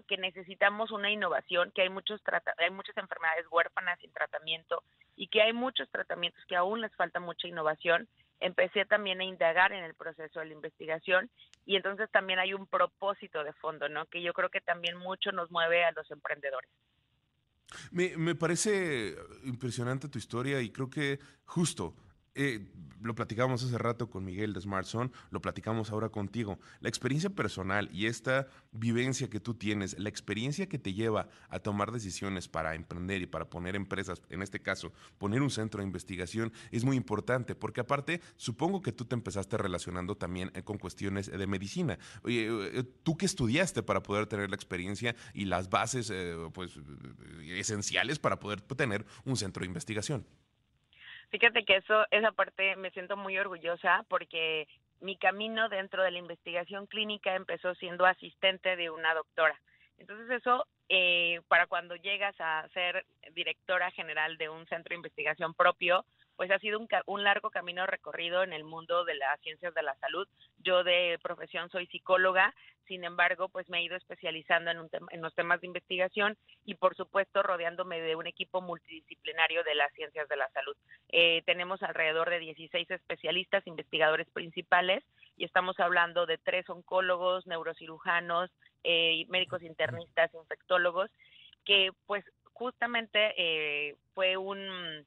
que 0.06 0.16
necesitamos 0.16 0.90
una 0.90 1.10
innovación, 1.10 1.72
que 1.74 1.82
hay 1.82 1.88
muchos 1.88 2.20
hay 2.58 2.70
muchas 2.70 2.96
enfermedades 2.96 3.46
huérfanas 3.50 3.98
sin 4.00 4.12
tratamiento 4.12 4.82
y 5.16 5.28
que 5.28 5.42
hay 5.42 5.52
muchos 5.52 5.88
tratamientos 5.90 6.42
que 6.46 6.56
aún 6.56 6.80
les 6.80 6.94
falta 6.94 7.20
mucha 7.20 7.48
innovación. 7.48 8.08
Empecé 8.40 8.84
también 8.84 9.20
a 9.20 9.24
indagar 9.24 9.72
en 9.72 9.82
el 9.82 9.94
proceso 9.94 10.40
de 10.40 10.46
la 10.46 10.52
investigación 10.52 11.30
y 11.66 11.76
entonces 11.76 12.10
también 12.10 12.38
hay 12.38 12.54
un 12.54 12.66
propósito 12.66 13.42
de 13.42 13.52
fondo, 13.54 13.88
¿no? 13.88 14.06
Que 14.06 14.22
yo 14.22 14.32
creo 14.32 14.48
que 14.48 14.60
también 14.60 14.96
mucho 14.96 15.32
nos 15.32 15.50
mueve 15.50 15.84
a 15.84 15.92
los 15.92 16.08
emprendedores. 16.10 16.70
Me, 17.90 18.16
me 18.16 18.34
parece 18.34 19.16
impresionante 19.44 20.08
tu 20.08 20.18
historia 20.18 20.60
y 20.60 20.70
creo 20.70 20.88
que 20.88 21.18
justo 21.44 21.94
eh, 22.38 22.64
lo 23.02 23.14
platicamos 23.14 23.64
hace 23.64 23.78
rato 23.78 24.10
con 24.10 24.24
Miguel 24.24 24.52
de 24.52 24.60
Smartphone, 24.60 25.12
lo 25.30 25.40
platicamos 25.40 25.90
ahora 25.90 26.08
contigo. 26.08 26.58
La 26.80 26.88
experiencia 26.88 27.30
personal 27.30 27.88
y 27.92 28.06
esta 28.06 28.46
vivencia 28.70 29.28
que 29.28 29.40
tú 29.40 29.54
tienes, 29.54 29.98
la 29.98 30.08
experiencia 30.08 30.68
que 30.68 30.78
te 30.78 30.94
lleva 30.94 31.28
a 31.48 31.58
tomar 31.58 31.90
decisiones 31.90 32.48
para 32.48 32.74
emprender 32.74 33.22
y 33.22 33.26
para 33.26 33.50
poner 33.50 33.74
empresas, 33.74 34.22
en 34.30 34.42
este 34.42 34.60
caso, 34.60 34.92
poner 35.18 35.42
un 35.42 35.50
centro 35.50 35.80
de 35.80 35.86
investigación, 35.86 36.52
es 36.70 36.84
muy 36.84 36.96
importante, 36.96 37.54
porque 37.54 37.80
aparte, 37.80 38.20
supongo 38.36 38.82
que 38.82 38.92
tú 38.92 39.04
te 39.04 39.14
empezaste 39.14 39.56
relacionando 39.58 40.16
también 40.16 40.52
eh, 40.54 40.62
con 40.62 40.78
cuestiones 40.78 41.30
de 41.30 41.46
medicina. 41.46 41.98
Oye, 42.22 42.48
eh, 42.48 42.84
¿tú 43.02 43.16
qué 43.16 43.26
estudiaste 43.26 43.82
para 43.82 44.02
poder 44.02 44.26
tener 44.26 44.48
la 44.48 44.56
experiencia 44.56 45.16
y 45.34 45.44
las 45.44 45.70
bases 45.70 46.12
pues, 46.52 46.78
esenciales 47.42 48.18
para 48.18 48.38
poder 48.38 48.60
tener 48.60 49.04
un 49.24 49.36
centro 49.36 49.62
de 49.62 49.66
investigación? 49.66 50.24
Fíjate 51.30 51.64
que 51.64 51.76
eso, 51.76 52.06
esa 52.10 52.32
parte 52.32 52.76
me 52.76 52.90
siento 52.90 53.16
muy 53.16 53.38
orgullosa 53.38 54.04
porque 54.08 54.66
mi 55.00 55.16
camino 55.16 55.68
dentro 55.68 56.02
de 56.02 56.10
la 56.10 56.18
investigación 56.18 56.86
clínica 56.86 57.34
empezó 57.34 57.74
siendo 57.74 58.06
asistente 58.06 58.76
de 58.76 58.90
una 58.90 59.14
doctora. 59.14 59.60
Entonces 59.98 60.30
eso, 60.30 60.66
eh, 60.88 61.40
para 61.48 61.66
cuando 61.66 61.96
llegas 61.96 62.34
a 62.38 62.66
ser 62.72 63.04
directora 63.32 63.90
general 63.90 64.38
de 64.38 64.48
un 64.48 64.66
centro 64.66 64.90
de 64.90 64.96
investigación 64.96 65.54
propio, 65.54 66.04
pues 66.38 66.52
ha 66.52 66.58
sido 66.60 66.78
un, 66.78 66.86
un, 67.06 67.24
largo 67.24 67.50
camino 67.50 67.84
recorrido 67.84 68.44
en 68.44 68.52
el 68.52 68.62
mundo 68.62 69.04
de 69.04 69.16
las 69.16 69.40
ciencias 69.40 69.74
de 69.74 69.82
la 69.82 69.96
salud. 69.96 70.28
Yo 70.58 70.84
de 70.84 71.18
profesión 71.20 71.68
soy 71.68 71.88
psicóloga, 71.88 72.54
sin 72.86 73.02
embargo, 73.02 73.48
pues 73.48 73.68
me 73.68 73.78
he 73.78 73.82
ido 73.82 73.96
especializando 73.96 74.70
en, 74.70 74.78
un 74.78 74.88
en 75.10 75.20
los 75.20 75.34
temas 75.34 75.60
de 75.60 75.66
investigación 75.66 76.36
y 76.64 76.76
por 76.76 76.94
supuesto 76.94 77.42
rodeándome 77.42 78.00
de 78.00 78.14
un 78.14 78.28
equipo 78.28 78.60
multidisciplinario 78.60 79.64
de 79.64 79.74
las 79.74 79.92
ciencias 79.94 80.28
de 80.28 80.36
la 80.36 80.48
salud. 80.50 80.76
Eh, 81.08 81.42
tenemos 81.44 81.82
alrededor 81.82 82.30
de 82.30 82.38
16 82.38 82.88
especialistas, 82.88 83.66
investigadores 83.66 84.30
principales 84.30 85.02
y 85.36 85.44
estamos 85.44 85.80
hablando 85.80 86.24
de 86.24 86.38
tres 86.38 86.70
oncólogos, 86.70 87.48
neurocirujanos, 87.48 88.48
eh, 88.84 89.26
médicos 89.28 89.64
internistas, 89.64 90.32
infectólogos, 90.34 91.10
que 91.64 91.90
pues 92.06 92.24
justamente 92.52 93.34
eh, 93.36 93.96
fue 94.14 94.36
un 94.36 95.04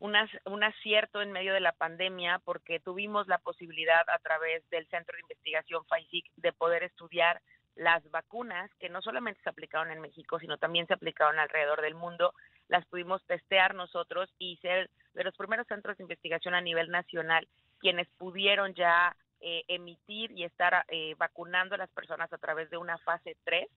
un 0.00 0.64
acierto 0.64 1.22
en 1.22 1.32
medio 1.32 1.52
de 1.52 1.60
la 1.60 1.72
pandemia 1.72 2.40
porque 2.44 2.80
tuvimos 2.80 3.26
la 3.26 3.38
posibilidad 3.38 4.08
a 4.08 4.18
través 4.18 4.68
del 4.70 4.86
Centro 4.88 5.16
de 5.16 5.22
Investigación 5.22 5.84
FAICIC 5.86 6.24
de 6.36 6.52
poder 6.52 6.84
estudiar 6.84 7.40
las 7.74 8.08
vacunas 8.10 8.70
que 8.80 8.88
no 8.88 9.00
solamente 9.02 9.40
se 9.42 9.48
aplicaron 9.48 9.90
en 9.90 10.00
México, 10.00 10.38
sino 10.38 10.58
también 10.58 10.86
se 10.86 10.94
aplicaron 10.94 11.38
alrededor 11.38 11.80
del 11.80 11.94
mundo. 11.94 12.34
Las 12.68 12.84
pudimos 12.86 13.24
testear 13.26 13.74
nosotros 13.74 14.32
y 14.38 14.56
ser 14.56 14.90
de 15.14 15.24
los 15.24 15.36
primeros 15.36 15.66
centros 15.66 15.96
de 15.96 16.04
investigación 16.04 16.54
a 16.54 16.60
nivel 16.60 16.90
nacional 16.90 17.48
quienes 17.80 18.08
pudieron 18.18 18.74
ya 18.74 19.16
eh, 19.40 19.62
emitir 19.68 20.32
y 20.32 20.44
estar 20.44 20.84
eh, 20.88 21.14
vacunando 21.16 21.76
a 21.76 21.78
las 21.78 21.90
personas 21.90 22.32
a 22.32 22.38
través 22.38 22.70
de 22.70 22.76
una 22.76 22.98
fase 22.98 23.36
3 23.44 23.68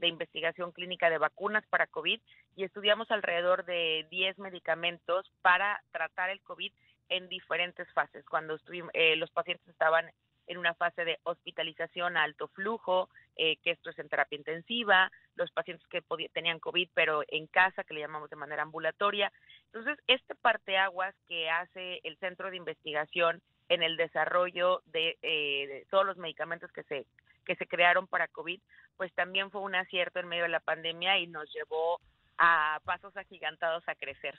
de 0.00 0.08
investigación 0.08 0.72
clínica 0.72 1.10
de 1.10 1.18
vacunas 1.18 1.64
para 1.68 1.86
COVID 1.86 2.20
y 2.56 2.64
estudiamos 2.64 3.10
alrededor 3.10 3.64
de 3.64 4.06
10 4.10 4.38
medicamentos 4.38 5.30
para 5.42 5.82
tratar 5.92 6.30
el 6.30 6.40
COVID 6.40 6.72
en 7.08 7.28
diferentes 7.28 7.90
fases. 7.92 8.24
Cuando 8.26 8.58
eh, 8.94 9.16
los 9.16 9.30
pacientes 9.30 9.68
estaban 9.68 10.10
en 10.46 10.58
una 10.58 10.74
fase 10.74 11.04
de 11.04 11.18
hospitalización 11.22 12.16
a 12.16 12.24
alto 12.24 12.48
flujo, 12.48 13.08
eh, 13.36 13.56
que 13.62 13.70
esto 13.70 13.90
es 13.90 13.98
en 14.00 14.08
terapia 14.08 14.36
intensiva, 14.36 15.10
los 15.36 15.50
pacientes 15.52 15.86
que 15.88 16.02
tenían 16.32 16.58
COVID 16.58 16.88
pero 16.92 17.22
en 17.28 17.46
casa, 17.46 17.84
que 17.84 17.94
le 17.94 18.00
llamamos 18.00 18.30
de 18.30 18.36
manera 18.36 18.62
ambulatoria. 18.62 19.32
Entonces, 19.66 20.02
este 20.08 20.34
parteaguas 20.34 21.14
que 21.28 21.48
hace 21.48 22.00
el 22.02 22.16
centro 22.18 22.50
de 22.50 22.56
investigación 22.56 23.40
en 23.68 23.84
el 23.84 23.96
desarrollo 23.96 24.82
de, 24.86 25.16
eh, 25.22 25.66
de 25.68 25.86
todos 25.90 26.04
los 26.04 26.16
medicamentos 26.16 26.72
que 26.72 26.82
se 26.82 27.06
que 27.50 27.56
se 27.56 27.66
crearon 27.66 28.06
para 28.06 28.28
COVID, 28.28 28.60
pues 28.96 29.12
también 29.12 29.50
fue 29.50 29.60
un 29.60 29.74
acierto 29.74 30.20
en 30.20 30.28
medio 30.28 30.44
de 30.44 30.50
la 30.50 30.60
pandemia 30.60 31.18
y 31.18 31.26
nos 31.26 31.52
llevó 31.52 32.00
a 32.42 32.80
pasos 32.86 33.14
agigantados 33.18 33.84
a 33.86 33.94
crecer. 33.94 34.34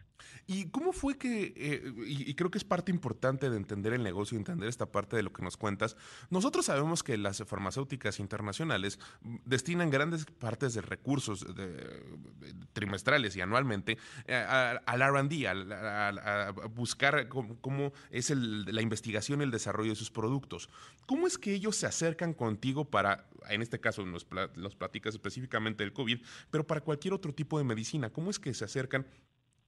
¿Y 0.47 0.69
cómo 0.71 0.91
fue 0.91 1.19
que, 1.19 1.53
eh, 1.55 1.93
y, 2.07 2.33
creo 2.33 2.49
que 2.49 2.57
es 2.57 2.63
parte 2.63 2.91
importante 2.91 3.47
de 3.47 3.55
entender 3.55 3.93
el 3.93 4.01
negocio, 4.01 4.39
entender 4.39 4.67
esta 4.67 4.91
parte 4.91 5.15
de 5.15 5.21
lo 5.21 5.31
que 5.31 5.43
nos 5.43 5.55
cuentas, 5.55 5.95
nosotros 6.31 6.65
sabemos 6.65 7.03
que 7.03 7.15
las 7.15 7.43
farmacéuticas 7.45 8.19
internacionales 8.19 8.99
destinan 9.45 9.91
grandes 9.91 10.25
partes 10.25 10.73
de 10.73 10.81
recursos 10.81 11.45
trimestrales 12.73 13.35
y 13.35 13.41
anualmente 13.41 13.99
eh, 14.25 14.33
al 14.33 14.99
RD, 14.99 15.45
a, 15.45 16.51
buscar 16.73 17.27
cómo, 17.27 17.93
es 18.09 18.31
la 18.31 18.81
investigación 18.81 19.41
y 19.41 19.43
el 19.43 19.51
desarrollo 19.51 19.91
de 19.91 19.95
sus 19.95 20.09
productos. 20.09 20.71
¿Cómo 21.05 21.27
es 21.27 21.37
que 21.37 21.53
ellos 21.53 21.75
se 21.75 21.85
acercan 21.85 22.33
contigo 22.33 22.85
para, 22.85 23.27
en 23.47 23.61
este 23.61 23.79
caso 23.79 24.03
nos, 24.07 24.25
nos 24.55 24.75
platicas 24.75 25.13
específicamente 25.13 25.83
del 25.83 25.93
COVID, 25.93 26.19
pero 26.49 26.65
para 26.65 26.81
cualquier 26.81 27.13
otro 27.13 27.31
tipo 27.31 27.59
de 27.59 27.63
medicina? 27.63 27.90
¿Cómo 28.13 28.29
es 28.29 28.39
que 28.39 28.53
se 28.53 28.65
acercan 28.65 29.05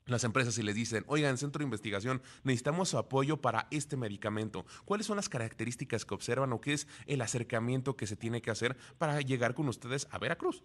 las 0.06 0.24
empresas 0.24 0.58
y 0.58 0.64
les 0.64 0.76
dicen, 0.76 1.04
oigan, 1.08 1.38
centro 1.38 1.60
de 1.60 1.66
investigación, 1.66 2.22
necesitamos 2.44 2.90
su 2.90 2.98
apoyo 2.98 3.38
para 3.38 3.68
este 3.72 3.96
medicamento. 3.96 4.66
¿Cuáles 4.86 5.06
son 5.06 5.16
las 5.16 5.30
características 5.30 6.06
que 6.06 6.14
observan 6.14 6.52
o 6.54 6.62
qué 6.62 6.74
es 6.74 6.88
el 7.08 7.22
acercamiento 7.22 7.96
que 7.96 8.08
se 8.08 8.18
tiene 8.18 8.42
que 8.42 8.52
hacer 8.52 8.76
para 8.98 9.22
llegar 9.22 9.54
con 9.54 9.68
ustedes 9.70 10.08
a 10.12 10.20
Veracruz? 10.20 10.64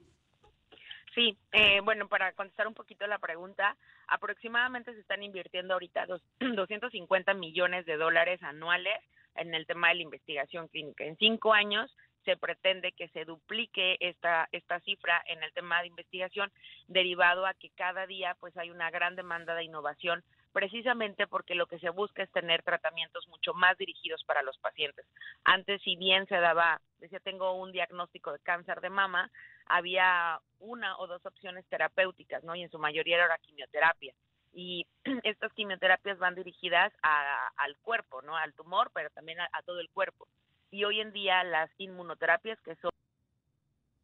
Sí, 1.15 1.37
eh, 1.53 1.81
bueno, 1.81 2.09
para 2.09 2.33
contestar 2.33 2.69
un 2.69 2.75
poquito 2.75 3.07
la 3.07 3.19
pregunta, 3.19 3.77
aproximadamente 4.07 4.93
se 4.93 5.01
están 5.01 5.23
invirtiendo 5.23 5.75
ahorita 5.75 6.07
dos, 6.07 6.23
250 6.41 7.35
millones 7.35 7.87
de 7.87 7.97
dólares 7.97 8.43
anuales 8.43 8.99
en 9.35 9.55
el 9.55 9.67
tema 9.67 9.89
de 9.89 9.97
la 9.97 10.03
investigación 10.03 10.69
clínica. 10.69 11.05
En 11.05 11.17
cinco 11.17 11.53
años 11.53 11.95
se 12.29 12.37
pretende 12.37 12.93
que 12.93 13.09
se 13.09 13.25
duplique 13.25 13.97
esta, 14.01 14.51
esta 14.53 14.81
cifra 14.81 15.23
en 15.29 15.43
el 15.43 15.51
tema 15.55 15.81
de 15.81 15.87
investigación, 15.87 16.53
derivado 16.87 17.47
a 17.47 17.55
que 17.55 17.71
cada 17.71 18.07
día 18.07 18.37
pues 18.39 18.55
hay 18.59 18.69
una 18.71 18.91
gran 18.91 19.17
demanda 19.17 19.55
de 19.55 19.65
innovación 19.65 20.23
precisamente 20.53 21.27
porque 21.27 21.55
lo 21.55 21.67
que 21.67 21.79
se 21.79 21.89
busca 21.89 22.23
es 22.23 22.31
tener 22.31 22.63
tratamientos 22.63 23.27
mucho 23.29 23.55
más 23.55 23.79
dirigidos 23.79 24.23
para 24.25 24.43
los 24.43 24.59
pacientes. 24.59 25.07
Antes, 25.45 25.81
si 25.81 25.97
bien 25.97 26.27
se 26.27 26.37
daba, 26.37 26.83
decía, 26.99 27.19
tengo 27.21 27.55
un 27.55 27.73
diagnóstico 27.73 28.31
de 28.31 28.41
cáncer 28.41 28.83
de 28.83 28.91
mama, 28.91 29.31
había 29.65 30.39
una 30.59 30.99
o 30.99 31.07
dos 31.07 31.25
opciones 31.25 31.65
terapéuticas, 31.69 32.45
¿no? 32.45 32.55
Y 32.55 32.63
en 32.63 32.71
su 32.71 32.79
mayoría 32.79 33.17
era 33.17 33.29
la 33.29 33.39
quimioterapia. 33.39 34.13
Y 34.53 34.87
estas 35.23 35.51
quimioterapias 35.55 36.19
van 36.19 36.35
dirigidas 36.35 36.93
al 37.03 37.79
cuerpo, 37.79 38.21
¿no? 38.21 38.37
Al 38.37 38.53
tumor, 38.53 38.91
pero 38.93 39.09
también 39.11 39.39
a 39.41 39.63
todo 39.65 39.81
el 39.81 39.89
cuerpo. 39.89 40.29
Y 40.71 40.85
hoy 40.85 41.01
en 41.01 41.13
día 41.13 41.43
las 41.45 41.71
inmunoterapias, 41.79 42.61
que 42.63 42.77
son 42.77 42.91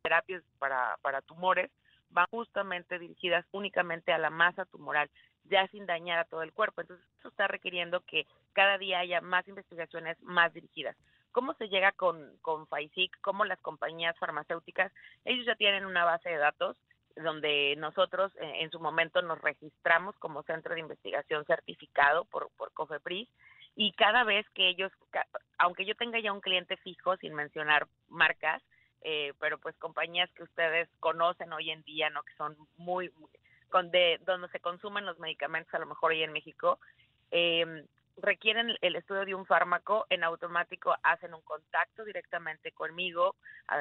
terapias 0.03 0.43
para, 0.59 0.97
para 1.03 1.23
tumores, 1.23 1.71
van 2.11 2.27
justamente 2.31 2.99
dirigidas 2.99 3.45
únicamente 3.53 4.13
a 4.13 4.19
la 4.19 4.31
masa 4.31 4.65
tumoral, 4.67 5.11
ya 5.45 5.67
sin 5.69 5.87
dañar 5.87 6.19
a 6.19 6.25
todo 6.25 6.43
el 6.43 6.53
cuerpo. 6.53 6.81
Entonces, 6.81 7.07
eso 7.19 7.29
está 7.29 7.49
requiriendo 7.49 8.01
que 8.03 8.27
cada 8.53 8.79
día 8.79 9.01
haya 9.01 9.21
más 9.21 9.47
investigaciones 9.49 10.21
más 10.23 10.53
dirigidas. 10.53 10.97
¿Cómo 11.33 11.55
se 11.55 11.69
llega 11.69 11.91
con, 11.93 12.39
con 12.43 12.69
FAISIC? 12.69 13.21
¿Cómo 13.21 13.45
las 13.45 13.61
compañías 13.61 14.17
farmacéuticas? 14.19 14.93
Ellos 15.25 15.45
ya 15.45 15.57
tienen 15.57 15.85
una 15.85 16.05
base 16.05 16.29
de 16.29 16.37
datos 16.37 16.77
donde 17.17 17.75
nosotros 17.77 18.33
eh, 18.37 18.61
en 18.61 18.71
su 18.71 18.81
momento 18.81 19.21
nos 19.23 19.41
registramos 19.41 20.17
como 20.19 20.43
centro 20.45 20.75
de 20.75 20.81
investigación 20.81 21.45
certificado 21.45 22.25
por, 22.27 22.51
por 22.57 22.73
COFEPRIS 22.73 23.29
y 23.77 23.93
cada 23.93 24.25
vez 24.25 24.47
que 24.51 24.69
ellos, 24.69 24.93
aunque 25.59 25.85
yo 25.85 25.95
tenga 25.95 26.21
ya 26.21 26.33
un 26.33 26.41
cliente 26.41 26.77
fijo, 26.79 27.17
sin 27.17 27.35
mencionar 27.35 27.87
marcas, 28.09 28.63
eh, 29.03 29.33
pero 29.39 29.59
pues 29.59 29.77
compañías 29.77 30.31
que 30.33 30.45
ustedes 30.45 30.89
conocen 31.01 31.53
hoy 31.53 31.71
en 31.71 31.83
día, 31.83 32.09
¿no? 32.11 32.23
Que 32.23 32.35
son 32.35 32.57
muy, 32.77 33.13
de, 33.91 34.19
donde 34.25 34.49
se 34.49 34.61
consumen 34.61 35.05
los 35.05 35.19
medicamentos, 35.19 35.75
a 35.75 35.79
lo 35.79 35.87
mejor 35.87 36.13
hoy 36.13 36.23
en 36.23 36.33
México, 36.33 36.79
eh, 37.31 37.85
requieren 38.17 38.77
el 38.81 38.97
estudio 38.97 39.25
de 39.25 39.35
un 39.35 39.47
fármaco, 39.47 40.07
en 40.09 40.23
automático 40.23 40.95
hacen 41.03 41.35
un 41.35 41.43
contacto 41.43 42.05
directamente 42.05 42.73
conmigo, 42.73 43.35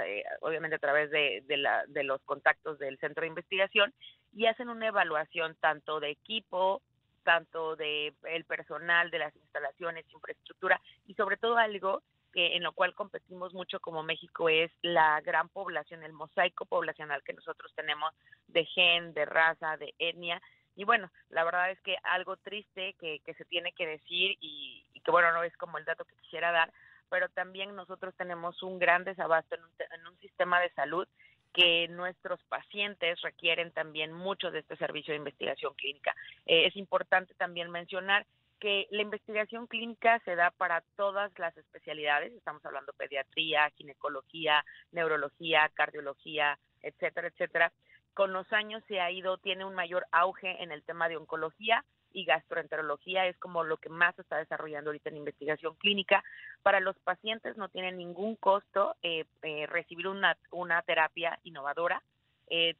eh, 0.06 0.24
obviamente 0.42 0.78
a 0.78 0.80
través 0.80 1.12
de, 1.12 1.44
de, 1.46 1.58
la, 1.58 1.86
de 1.88 2.04
los 2.04 2.22
contactos 2.24 2.80
del 2.80 2.98
centro 2.98 3.22
de 3.22 3.28
investigación, 3.28 3.94
y 4.34 4.48
hacen 4.48 4.70
una 4.70 4.88
evaluación 4.88 5.56
tanto 5.60 6.00
de 6.00 6.10
equipo, 6.10 6.82
tanto 7.24 7.76
de 7.76 8.14
el 8.24 8.46
personal, 8.46 9.10
de 9.10 9.20
las 9.20 9.36
instalaciones, 9.36 10.06
infraestructura, 10.12 10.80
y 11.08 11.14
sobre 11.16 11.38
todo 11.38 11.58
algo 11.58 12.04
que 12.32 12.56
en 12.56 12.64
lo 12.64 12.74
cual 12.74 12.96
competimos 12.96 13.54
mucho 13.54 13.80
como 13.80 14.02
México 14.02 14.50
es 14.50 14.72
la 14.82 15.22
gran 15.22 15.50
población, 15.50 16.04
el 16.04 16.14
mosaico 16.14 16.66
poblacional 16.66 17.24
que 17.24 17.34
nosotros 17.34 17.72
tenemos 17.76 18.12
de 18.48 18.66
gen, 18.66 19.14
de 19.14 19.26
raza, 19.26 19.78
de 19.78 19.94
etnia, 20.00 20.42
y 20.76 20.86
bueno, 20.86 21.12
la 21.30 21.44
verdad 21.44 21.72
es 21.72 21.80
que 21.82 21.96
algo 22.04 22.38
triste 22.38 22.96
que, 23.00 23.20
que 23.20 23.34
se 23.36 23.46
tiene 23.46 23.74
que 23.74 23.86
decir 23.86 24.38
y, 24.42 24.84
que 25.04 25.12
bueno, 25.12 25.32
no 25.34 25.44
es 25.44 25.56
como 25.58 25.78
el 25.78 25.86
dato 25.86 26.06
que 26.06 26.16
quisiera 26.16 26.52
dar, 26.52 26.72
pero 27.10 27.30
también 27.30 27.76
nosotros 27.76 28.16
tenemos 28.16 28.64
un 28.64 28.80
gran 28.80 29.04
desabasto 29.04 29.56
en 29.56 29.64
un, 29.64 29.72
en 29.92 30.08
un 30.08 30.18
sistema 30.20 30.60
de 30.60 30.72
salud 30.72 31.08
que 31.54 31.88
nuestros 31.90 32.42
pacientes 32.50 33.22
requieren 33.22 33.72
también 33.72 34.12
mucho 34.12 34.52
de 34.52 34.60
este 34.60 34.76
servicio 34.78 35.14
de 35.14 35.20
investigación 35.20 35.74
clínica. 35.76 36.16
Eh, 36.46 36.66
es 36.68 36.76
importante 36.76 37.34
también 37.36 37.70
mencionar 37.70 38.26
que 38.60 38.88
la 38.92 39.02
investigación 39.02 39.68
clínica 39.68 40.20
se 40.26 40.36
da 40.36 40.52
para 40.52 40.84
todas 40.96 41.32
las 41.38 41.56
especialidades, 41.58 42.34
estamos 42.34 42.66
hablando 42.66 42.94
pediatría, 42.94 43.70
ginecología, 43.76 44.64
neurología, 44.92 45.70
cardiología, 45.74 46.58
etcétera, 46.82 47.28
etcétera, 47.28 47.74
con 48.14 48.32
los 48.32 48.52
años 48.54 48.84
se 48.88 49.00
ha 49.00 49.12
ido, 49.12 49.38
tiene 49.38 49.66
un 49.66 49.76
mayor 49.76 50.06
auge 50.12 50.64
en 50.64 50.72
el 50.72 50.84
tema 50.84 51.10
de 51.10 51.18
oncología 51.18 51.84
y 52.14 52.26
gastroenterología, 52.26 53.28
es 53.28 53.38
como 53.38 53.64
lo 53.64 53.78
que 53.78 53.90
más 53.90 54.16
se 54.16 54.22
está 54.22 54.38
desarrollando 54.38 54.90
ahorita 54.90 55.10
en 55.10 55.18
investigación 55.18 55.76
clínica. 55.76 56.24
Para 56.62 56.80
los 56.80 56.98
pacientes 57.00 57.58
no 57.58 57.70
tiene 57.70 57.92
ningún 57.92 58.36
costo 58.36 58.96
eh, 59.02 59.26
eh, 59.42 59.66
recibir 59.68 60.08
una, 60.08 60.38
una 60.52 60.82
terapia 60.84 61.40
innovadora. 61.44 62.02
Eh, 62.48 62.76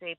se 0.00 0.18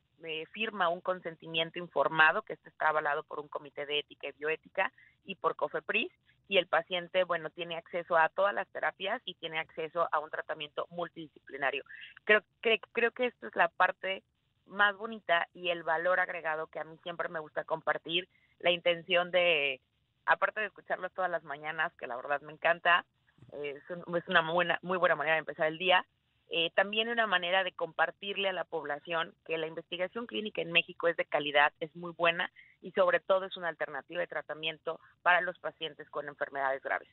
firma 0.53 0.87
un 0.87 1.01
consentimiento 1.01 1.77
informado 1.77 2.43
que 2.43 2.53
este 2.53 2.69
está 2.69 2.87
avalado 2.87 3.23
por 3.23 3.41
un 3.41 3.49
comité 3.49 3.85
de 3.85 3.99
ética 3.99 4.29
y 4.29 4.31
bioética 4.31 4.93
y 5.25 5.35
por 5.35 5.57
COFEPRIS 5.57 6.09
y 6.47 6.57
el 6.57 6.67
paciente, 6.67 7.23
bueno, 7.23 7.49
tiene 7.49 7.77
acceso 7.77 8.17
a 8.17 8.29
todas 8.29 8.53
las 8.53 8.67
terapias 8.69 9.21
y 9.25 9.33
tiene 9.35 9.59
acceso 9.59 10.07
a 10.11 10.19
un 10.19 10.29
tratamiento 10.29 10.87
multidisciplinario. 10.89 11.83
Creo, 12.25 12.43
que 12.61 12.79
creo 12.91 13.11
que 13.11 13.27
esto 13.27 13.47
es 13.47 13.55
la 13.55 13.69
parte 13.69 14.23
más 14.67 14.95
bonita 14.95 15.47
y 15.53 15.69
el 15.69 15.83
valor 15.83 16.19
agregado 16.19 16.67
que 16.67 16.79
a 16.79 16.83
mí 16.83 16.97
siempre 17.03 17.29
me 17.29 17.39
gusta 17.39 17.63
compartir, 17.63 18.27
la 18.63 18.71
intención 18.71 19.29
de, 19.29 19.81
aparte 20.25 20.61
de 20.61 20.67
escucharlos 20.67 21.13
todas 21.13 21.29
las 21.29 21.43
mañanas, 21.43 21.93
que 21.99 22.07
la 22.07 22.15
verdad 22.15 22.41
me 22.41 22.53
encanta, 22.53 23.05
eh, 23.51 23.75
es, 23.77 24.27
una 24.27 24.51
buena, 24.51 24.79
muy 24.81 24.97
buena 24.97 25.15
manera 25.15 25.35
de 25.35 25.39
empezar 25.39 25.67
el 25.67 25.77
día, 25.77 26.05
eh, 26.49 26.71
también 26.73 27.09
una 27.09 27.27
manera 27.27 27.63
de 27.63 27.73
compartirle 27.73 28.47
a 28.49 28.53
la 28.53 28.63
población 28.63 29.33
que 29.45 29.57
la 29.57 29.67
investigación 29.67 30.27
clínica 30.27 30.61
en 30.61 30.71
México 30.71 31.07
es 31.07 31.17
de 31.17 31.25
calidad, 31.25 31.73
es 31.81 31.93
muy 31.95 32.13
buena 32.13 32.51
y 32.81 32.91
sobre 32.91 33.19
todo 33.19 33.45
es 33.45 33.57
una 33.57 33.67
alternativa 33.67 34.21
de 34.21 34.27
tratamiento 34.27 34.99
para 35.23 35.41
los 35.41 35.59
pacientes 35.59 36.09
con 36.09 36.27
enfermedades 36.27 36.81
graves. 36.81 37.09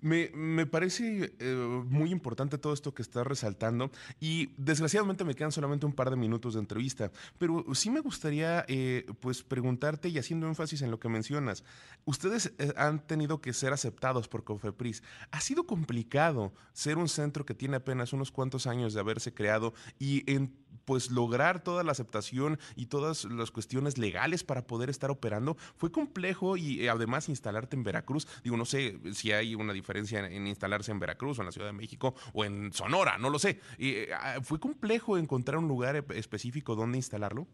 Me, 0.00 0.30
me 0.32 0.64
parece 0.66 1.34
eh, 1.38 1.82
muy 1.88 2.12
importante 2.12 2.56
todo 2.56 2.72
esto 2.72 2.94
que 2.94 3.02
estás 3.02 3.26
resaltando 3.26 3.90
y 4.20 4.50
desgraciadamente 4.56 5.24
me 5.24 5.34
quedan 5.34 5.50
solamente 5.50 5.86
un 5.86 5.92
par 5.92 6.10
de 6.10 6.16
minutos 6.16 6.54
de 6.54 6.60
entrevista, 6.60 7.10
pero 7.38 7.64
sí 7.74 7.90
me 7.90 8.00
gustaría 8.00 8.64
eh, 8.68 9.06
pues 9.20 9.42
preguntarte 9.42 10.08
y 10.08 10.18
haciendo 10.18 10.46
énfasis 10.46 10.82
en 10.82 10.92
lo 10.92 11.00
que 11.00 11.08
mencionas, 11.08 11.64
ustedes 12.04 12.52
eh, 12.58 12.72
han 12.76 13.04
tenido 13.06 13.40
que 13.40 13.52
ser 13.52 13.72
aceptados 13.72 14.28
por 14.28 14.44
Cofepris. 14.44 15.02
¿Ha 15.32 15.40
sido 15.40 15.64
complicado 15.64 16.52
ser 16.72 16.96
un 16.96 17.08
centro 17.08 17.44
que 17.44 17.54
tiene 17.54 17.76
apenas 17.76 18.12
unos 18.12 18.30
cuantos 18.30 18.66
años 18.66 18.94
de 18.94 19.00
haberse 19.00 19.34
creado 19.34 19.74
y 19.98 20.30
en 20.32 20.54
pues 20.88 21.10
lograr 21.10 21.62
toda 21.62 21.84
la 21.84 21.92
aceptación 21.92 22.58
y 22.74 22.86
todas 22.86 23.26
las 23.26 23.50
cuestiones 23.50 23.98
legales 23.98 24.42
para 24.42 24.66
poder 24.66 24.88
estar 24.88 25.10
operando? 25.10 25.54
Fue 25.76 25.92
complejo 25.92 26.56
y 26.56 26.88
además 26.88 27.28
instalarte 27.28 27.76
en 27.76 27.84
Veracruz, 27.84 28.26
digo, 28.42 28.56
no 28.56 28.64
sé 28.64 28.98
si 29.12 29.32
hay 29.32 29.54
una 29.54 29.74
diferencia 29.74 30.20
en, 30.20 30.46
instalarse 30.46 30.90
en 30.90 30.98
Veracruz 30.98 31.38
o 31.38 31.42
en 31.42 31.46
la 31.46 31.52
Ciudad 31.52 31.66
de 31.66 31.74
México 31.74 32.14
o 32.32 32.46
en 32.46 32.72
Sonora, 32.72 33.18
no 33.18 33.28
lo 33.28 33.38
sé. 33.38 33.60
Eh, 33.78 34.08
ah, 34.14 34.38
¿Fue 34.42 34.58
complejo 34.58 35.18
encontrar 35.18 35.58
un 35.58 35.68
lugar 35.68 35.94
específico 36.14 36.74
donde 36.74 36.96
instalarlo? 36.96 37.46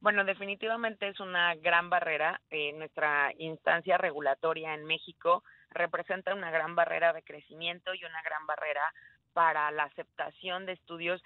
Bueno, 0.00 0.22
definitivamente 0.26 1.08
es 1.08 1.18
una 1.20 1.54
gran 1.54 1.88
barrera. 1.88 2.42
Eh, 2.50 2.74
nuestra 2.74 3.32
instancia 3.38 3.96
regulatoria 3.96 4.74
en 4.74 4.84
México 4.84 5.44
representa 5.70 6.34
una 6.34 6.50
gran 6.50 6.74
barrera 6.74 7.14
de 7.14 7.22
crecimiento 7.22 7.94
y 7.94 8.04
una 8.04 8.20
gran 8.20 8.46
barrera 8.46 8.82
para 9.38 9.70
la 9.70 9.84
aceptación 9.84 10.66
de 10.66 10.72
estudios. 10.72 11.22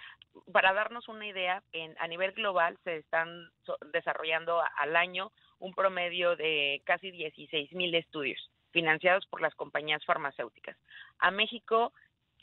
Para 0.53 0.75
darnos 0.75 1.09
una 1.09 1.27
idea, 1.27 1.63
en, 1.73 1.97
a 1.99 2.07
nivel 2.07 2.33
global 2.33 2.77
se 2.85 2.99
están 2.99 3.51
desarrollando 3.91 4.63
al 4.77 4.97
año 4.97 5.33
un 5.61 5.73
promedio 5.73 6.37
de 6.37 6.83
casi 6.85 7.11
16 7.11 7.73
mil 7.73 7.95
estudios 7.95 8.51
financiados 8.71 9.25
por 9.29 9.41
las 9.41 9.55
compañías 9.55 10.05
farmacéuticas. 10.05 10.77
A 11.21 11.31
México, 11.31 11.95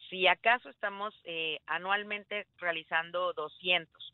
si 0.10 0.26
acaso 0.26 0.72
estamos 0.72 1.14
eh, 1.24 1.60
anualmente 1.68 2.48
realizando 2.58 3.34
200 3.34 4.14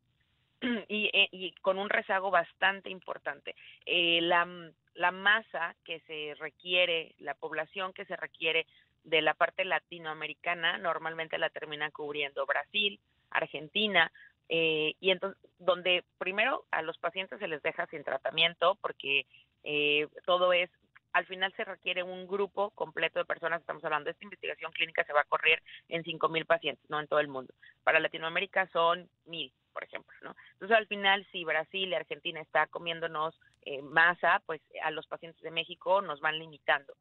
y, 0.89 1.09
eh, 1.13 1.29
y, 1.31 1.53
con 1.61 1.79
un 1.79 1.89
rezago 1.89 2.31
bastante 2.31 2.89
importante. 2.89 3.55
Eh, 3.85 4.19
la 4.21 5.11
masa 5.11 5.73
que 5.85 6.01
se 6.01 6.33
requiere, 6.37 7.15
la 7.19 7.33
población 7.33 7.93
que 7.93 8.03
se 8.03 8.17
requiere 8.17 8.67
de 9.05 9.21
la 9.21 9.33
parte 9.33 9.63
latinoamericana, 9.65 10.77
normalmente 10.77 11.37
la 11.37 11.49
termina 11.49 11.91
cubriendo 11.91 12.45
Brasil, 12.45 12.99
Argentina, 13.29 14.11
eh, 14.49 14.95
y 14.99 15.11
entonces 15.11 15.41
donde 15.57 16.03
primero 16.17 16.65
a 16.71 16.81
los 16.81 16.97
pacientes 16.97 17.39
se 17.39 17.47
les 17.47 17.63
deja 17.63 17.87
sin 17.87 18.03
tratamiento 18.03 18.77
porque 18.81 19.25
eh, 19.63 20.07
todo 20.25 20.53
es 20.53 20.69
al 21.15 21.25
final 21.27 21.53
se 21.55 21.63
requiere 21.63 22.03
un 22.03 22.27
grupo 22.27 22.71
completo 22.71 23.19
de 23.19 23.25
personas, 23.25 23.61
estamos 23.61 23.81
hablando, 23.85 24.09
esta 24.09 24.25
investigación 24.25 24.73
clínica 24.73 25.05
se 25.05 25.13
va 25.13 25.21
a 25.21 25.23
correr 25.23 25.63
en 25.87 26.03
5.000 26.03 26.45
pacientes, 26.45 26.89
no 26.89 26.99
en 26.99 27.07
todo 27.07 27.21
el 27.21 27.29
mundo. 27.29 27.53
Para 27.85 28.01
Latinoamérica 28.01 28.67
son 28.73 29.07
1.000, 29.25 29.53
por 29.71 29.85
ejemplo, 29.85 30.13
¿no? 30.23 30.35
Entonces, 30.51 30.75
al 30.75 30.87
final, 30.87 31.25
si 31.31 31.45
Brasil 31.45 31.87
y 31.87 31.93
Argentina 31.93 32.41
está 32.41 32.67
comiéndonos 32.67 33.39
eh, 33.61 33.81
masa, 33.81 34.43
pues 34.45 34.59
a 34.83 34.91
los 34.91 35.07
pacientes 35.07 35.41
de 35.41 35.51
México 35.51 36.01
nos 36.01 36.19
van 36.19 36.37
limitando. 36.37 36.93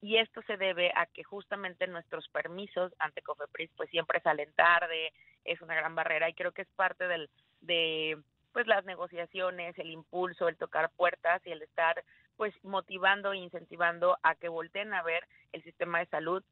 Y 0.00 0.18
esto 0.18 0.42
se 0.42 0.56
debe 0.56 0.92
a 0.94 1.06
que 1.06 1.24
justamente 1.24 1.86
nuestros 1.86 2.28
permisos 2.28 2.92
ante 2.98 3.22
COFEPRIS 3.22 3.70
pues 3.76 3.90
siempre 3.90 4.20
salen 4.20 4.52
tarde, 4.54 5.12
es 5.44 5.60
una 5.60 5.74
gran 5.74 5.94
barrera 5.94 6.28
y 6.28 6.34
creo 6.34 6.52
que 6.52 6.62
es 6.62 6.68
parte 6.76 7.08
del, 7.08 7.28
de 7.60 8.18
pues 8.52 8.66
las 8.66 8.84
negociaciones, 8.84 9.78
el 9.78 9.90
impulso, 9.90 10.48
el 10.48 10.56
tocar 10.56 10.90
puertas 10.96 11.42
y 11.46 11.50
el 11.50 11.62
estar 11.62 12.04
pues 12.36 12.54
motivando 12.62 13.32
e 13.32 13.38
incentivando 13.38 14.16
a 14.22 14.36
que 14.36 14.48
volteen 14.48 14.94
a 14.94 15.02
ver 15.02 15.26
el 15.52 15.62
sistema 15.64 15.98
de 15.98 16.06
salud 16.06 16.44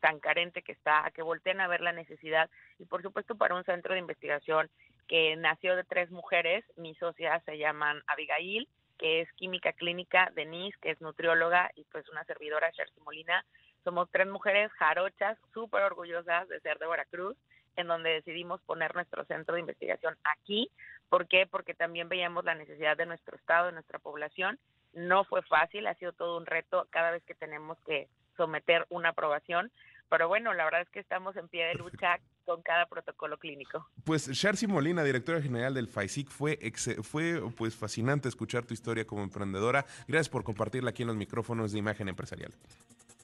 tan 0.00 0.18
carente 0.20 0.62
que 0.62 0.72
está, 0.72 1.06
a 1.06 1.10
que 1.10 1.22
volteen 1.22 1.60
a 1.60 1.68
ver 1.68 1.80
la 1.80 1.92
necesidad 1.92 2.50
y 2.78 2.86
por 2.86 3.02
supuesto 3.02 3.36
para 3.36 3.54
un 3.54 3.64
centro 3.64 3.94
de 3.94 4.00
investigación 4.00 4.70
que 5.08 5.36
nació 5.36 5.76
de 5.76 5.84
tres 5.84 6.10
mujeres, 6.10 6.64
mis 6.76 6.96
socias 6.98 7.42
se 7.44 7.58
llaman 7.58 8.02
Abigail, 8.06 8.68
que 9.04 9.20
es 9.20 9.30
química 9.34 9.74
clínica, 9.74 10.32
Denise, 10.34 10.78
que 10.80 10.90
es 10.90 11.00
nutrióloga, 11.02 11.70
y 11.74 11.84
pues 11.92 12.08
una 12.08 12.24
servidora, 12.24 12.70
Shercy 12.70 12.98
Molina. 13.02 13.44
Somos 13.84 14.08
tres 14.10 14.26
mujeres 14.26 14.72
jarochas, 14.72 15.36
súper 15.52 15.82
orgullosas 15.82 16.48
de 16.48 16.58
ser 16.60 16.78
de 16.78 16.86
Veracruz, 16.86 17.36
en 17.76 17.86
donde 17.86 18.14
decidimos 18.14 18.62
poner 18.62 18.94
nuestro 18.94 19.26
centro 19.26 19.56
de 19.56 19.60
investigación 19.60 20.16
aquí. 20.24 20.70
¿Por 21.10 21.28
qué? 21.28 21.46
Porque 21.46 21.74
también 21.74 22.08
veíamos 22.08 22.46
la 22.46 22.54
necesidad 22.54 22.96
de 22.96 23.04
nuestro 23.04 23.36
estado, 23.36 23.66
de 23.66 23.72
nuestra 23.72 23.98
población. 23.98 24.58
No 24.94 25.24
fue 25.24 25.42
fácil, 25.42 25.86
ha 25.86 25.94
sido 25.96 26.12
todo 26.14 26.38
un 26.38 26.46
reto 26.46 26.86
cada 26.88 27.10
vez 27.10 27.22
que 27.24 27.34
tenemos 27.34 27.76
que 27.80 28.08
someter 28.38 28.86
una 28.88 29.10
aprobación, 29.10 29.70
pero 30.08 30.28
bueno, 30.28 30.54
la 30.54 30.64
verdad 30.64 30.80
es 30.80 30.88
que 30.88 31.00
estamos 31.00 31.36
en 31.36 31.48
pie 31.48 31.66
de 31.66 31.74
lucha 31.74 32.20
con 32.44 32.62
cada 32.62 32.86
protocolo 32.86 33.38
clínico. 33.38 33.88
Pues 34.04 34.28
Sharcy 34.28 34.66
Molina, 34.66 35.02
directora 35.02 35.40
general 35.40 35.74
del 35.74 35.88
FAISIC, 35.88 36.28
fue, 36.30 36.58
fue 37.02 37.40
pues 37.56 37.74
fascinante 37.74 38.28
escuchar 38.28 38.64
tu 38.64 38.74
historia 38.74 39.06
como 39.06 39.22
emprendedora. 39.22 39.86
Gracias 40.06 40.28
por 40.28 40.44
compartirla 40.44 40.90
aquí 40.90 41.02
en 41.02 41.08
los 41.08 41.16
micrófonos 41.16 41.72
de 41.72 41.78
Imagen 41.78 42.08
Empresarial. 42.08 42.52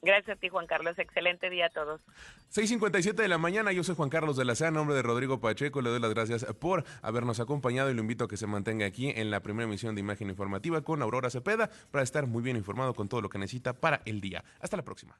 Gracias 0.03 0.35
a 0.35 0.39
ti, 0.39 0.49
Juan 0.49 0.65
Carlos. 0.65 0.97
Excelente 0.97 1.49
día 1.49 1.67
a 1.67 1.69
todos. 1.69 2.01
6.57 2.51 3.13
de 3.13 3.27
la 3.27 3.37
mañana, 3.37 3.71
yo 3.71 3.83
soy 3.83 3.95
Juan 3.95 4.09
Carlos 4.09 4.35
de 4.35 4.45
la 4.45 4.55
SEA, 4.55 4.71
nombre 4.71 4.95
de 4.95 5.03
Rodrigo 5.03 5.39
Pacheco. 5.39 5.81
Le 5.81 5.91
doy 5.91 5.99
las 5.99 6.11
gracias 6.11 6.43
por 6.59 6.83
habernos 7.03 7.39
acompañado 7.39 7.91
y 7.91 7.93
lo 7.93 8.01
invito 8.01 8.23
a 8.23 8.27
que 8.27 8.37
se 8.37 8.47
mantenga 8.47 8.85
aquí 8.87 9.11
en 9.15 9.29
la 9.29 9.41
primera 9.41 9.65
emisión 9.67 9.93
de 9.93 10.01
Imagen 10.01 10.29
Informativa 10.29 10.81
con 10.81 11.03
Aurora 11.03 11.29
Cepeda 11.29 11.69
para 11.91 12.03
estar 12.03 12.25
muy 12.25 12.41
bien 12.41 12.57
informado 12.57 12.95
con 12.95 13.09
todo 13.09 13.21
lo 13.21 13.29
que 13.29 13.37
necesita 13.37 13.73
para 13.73 14.01
el 14.05 14.21
día. 14.21 14.43
Hasta 14.59 14.75
la 14.77 14.83
próxima. 14.83 15.19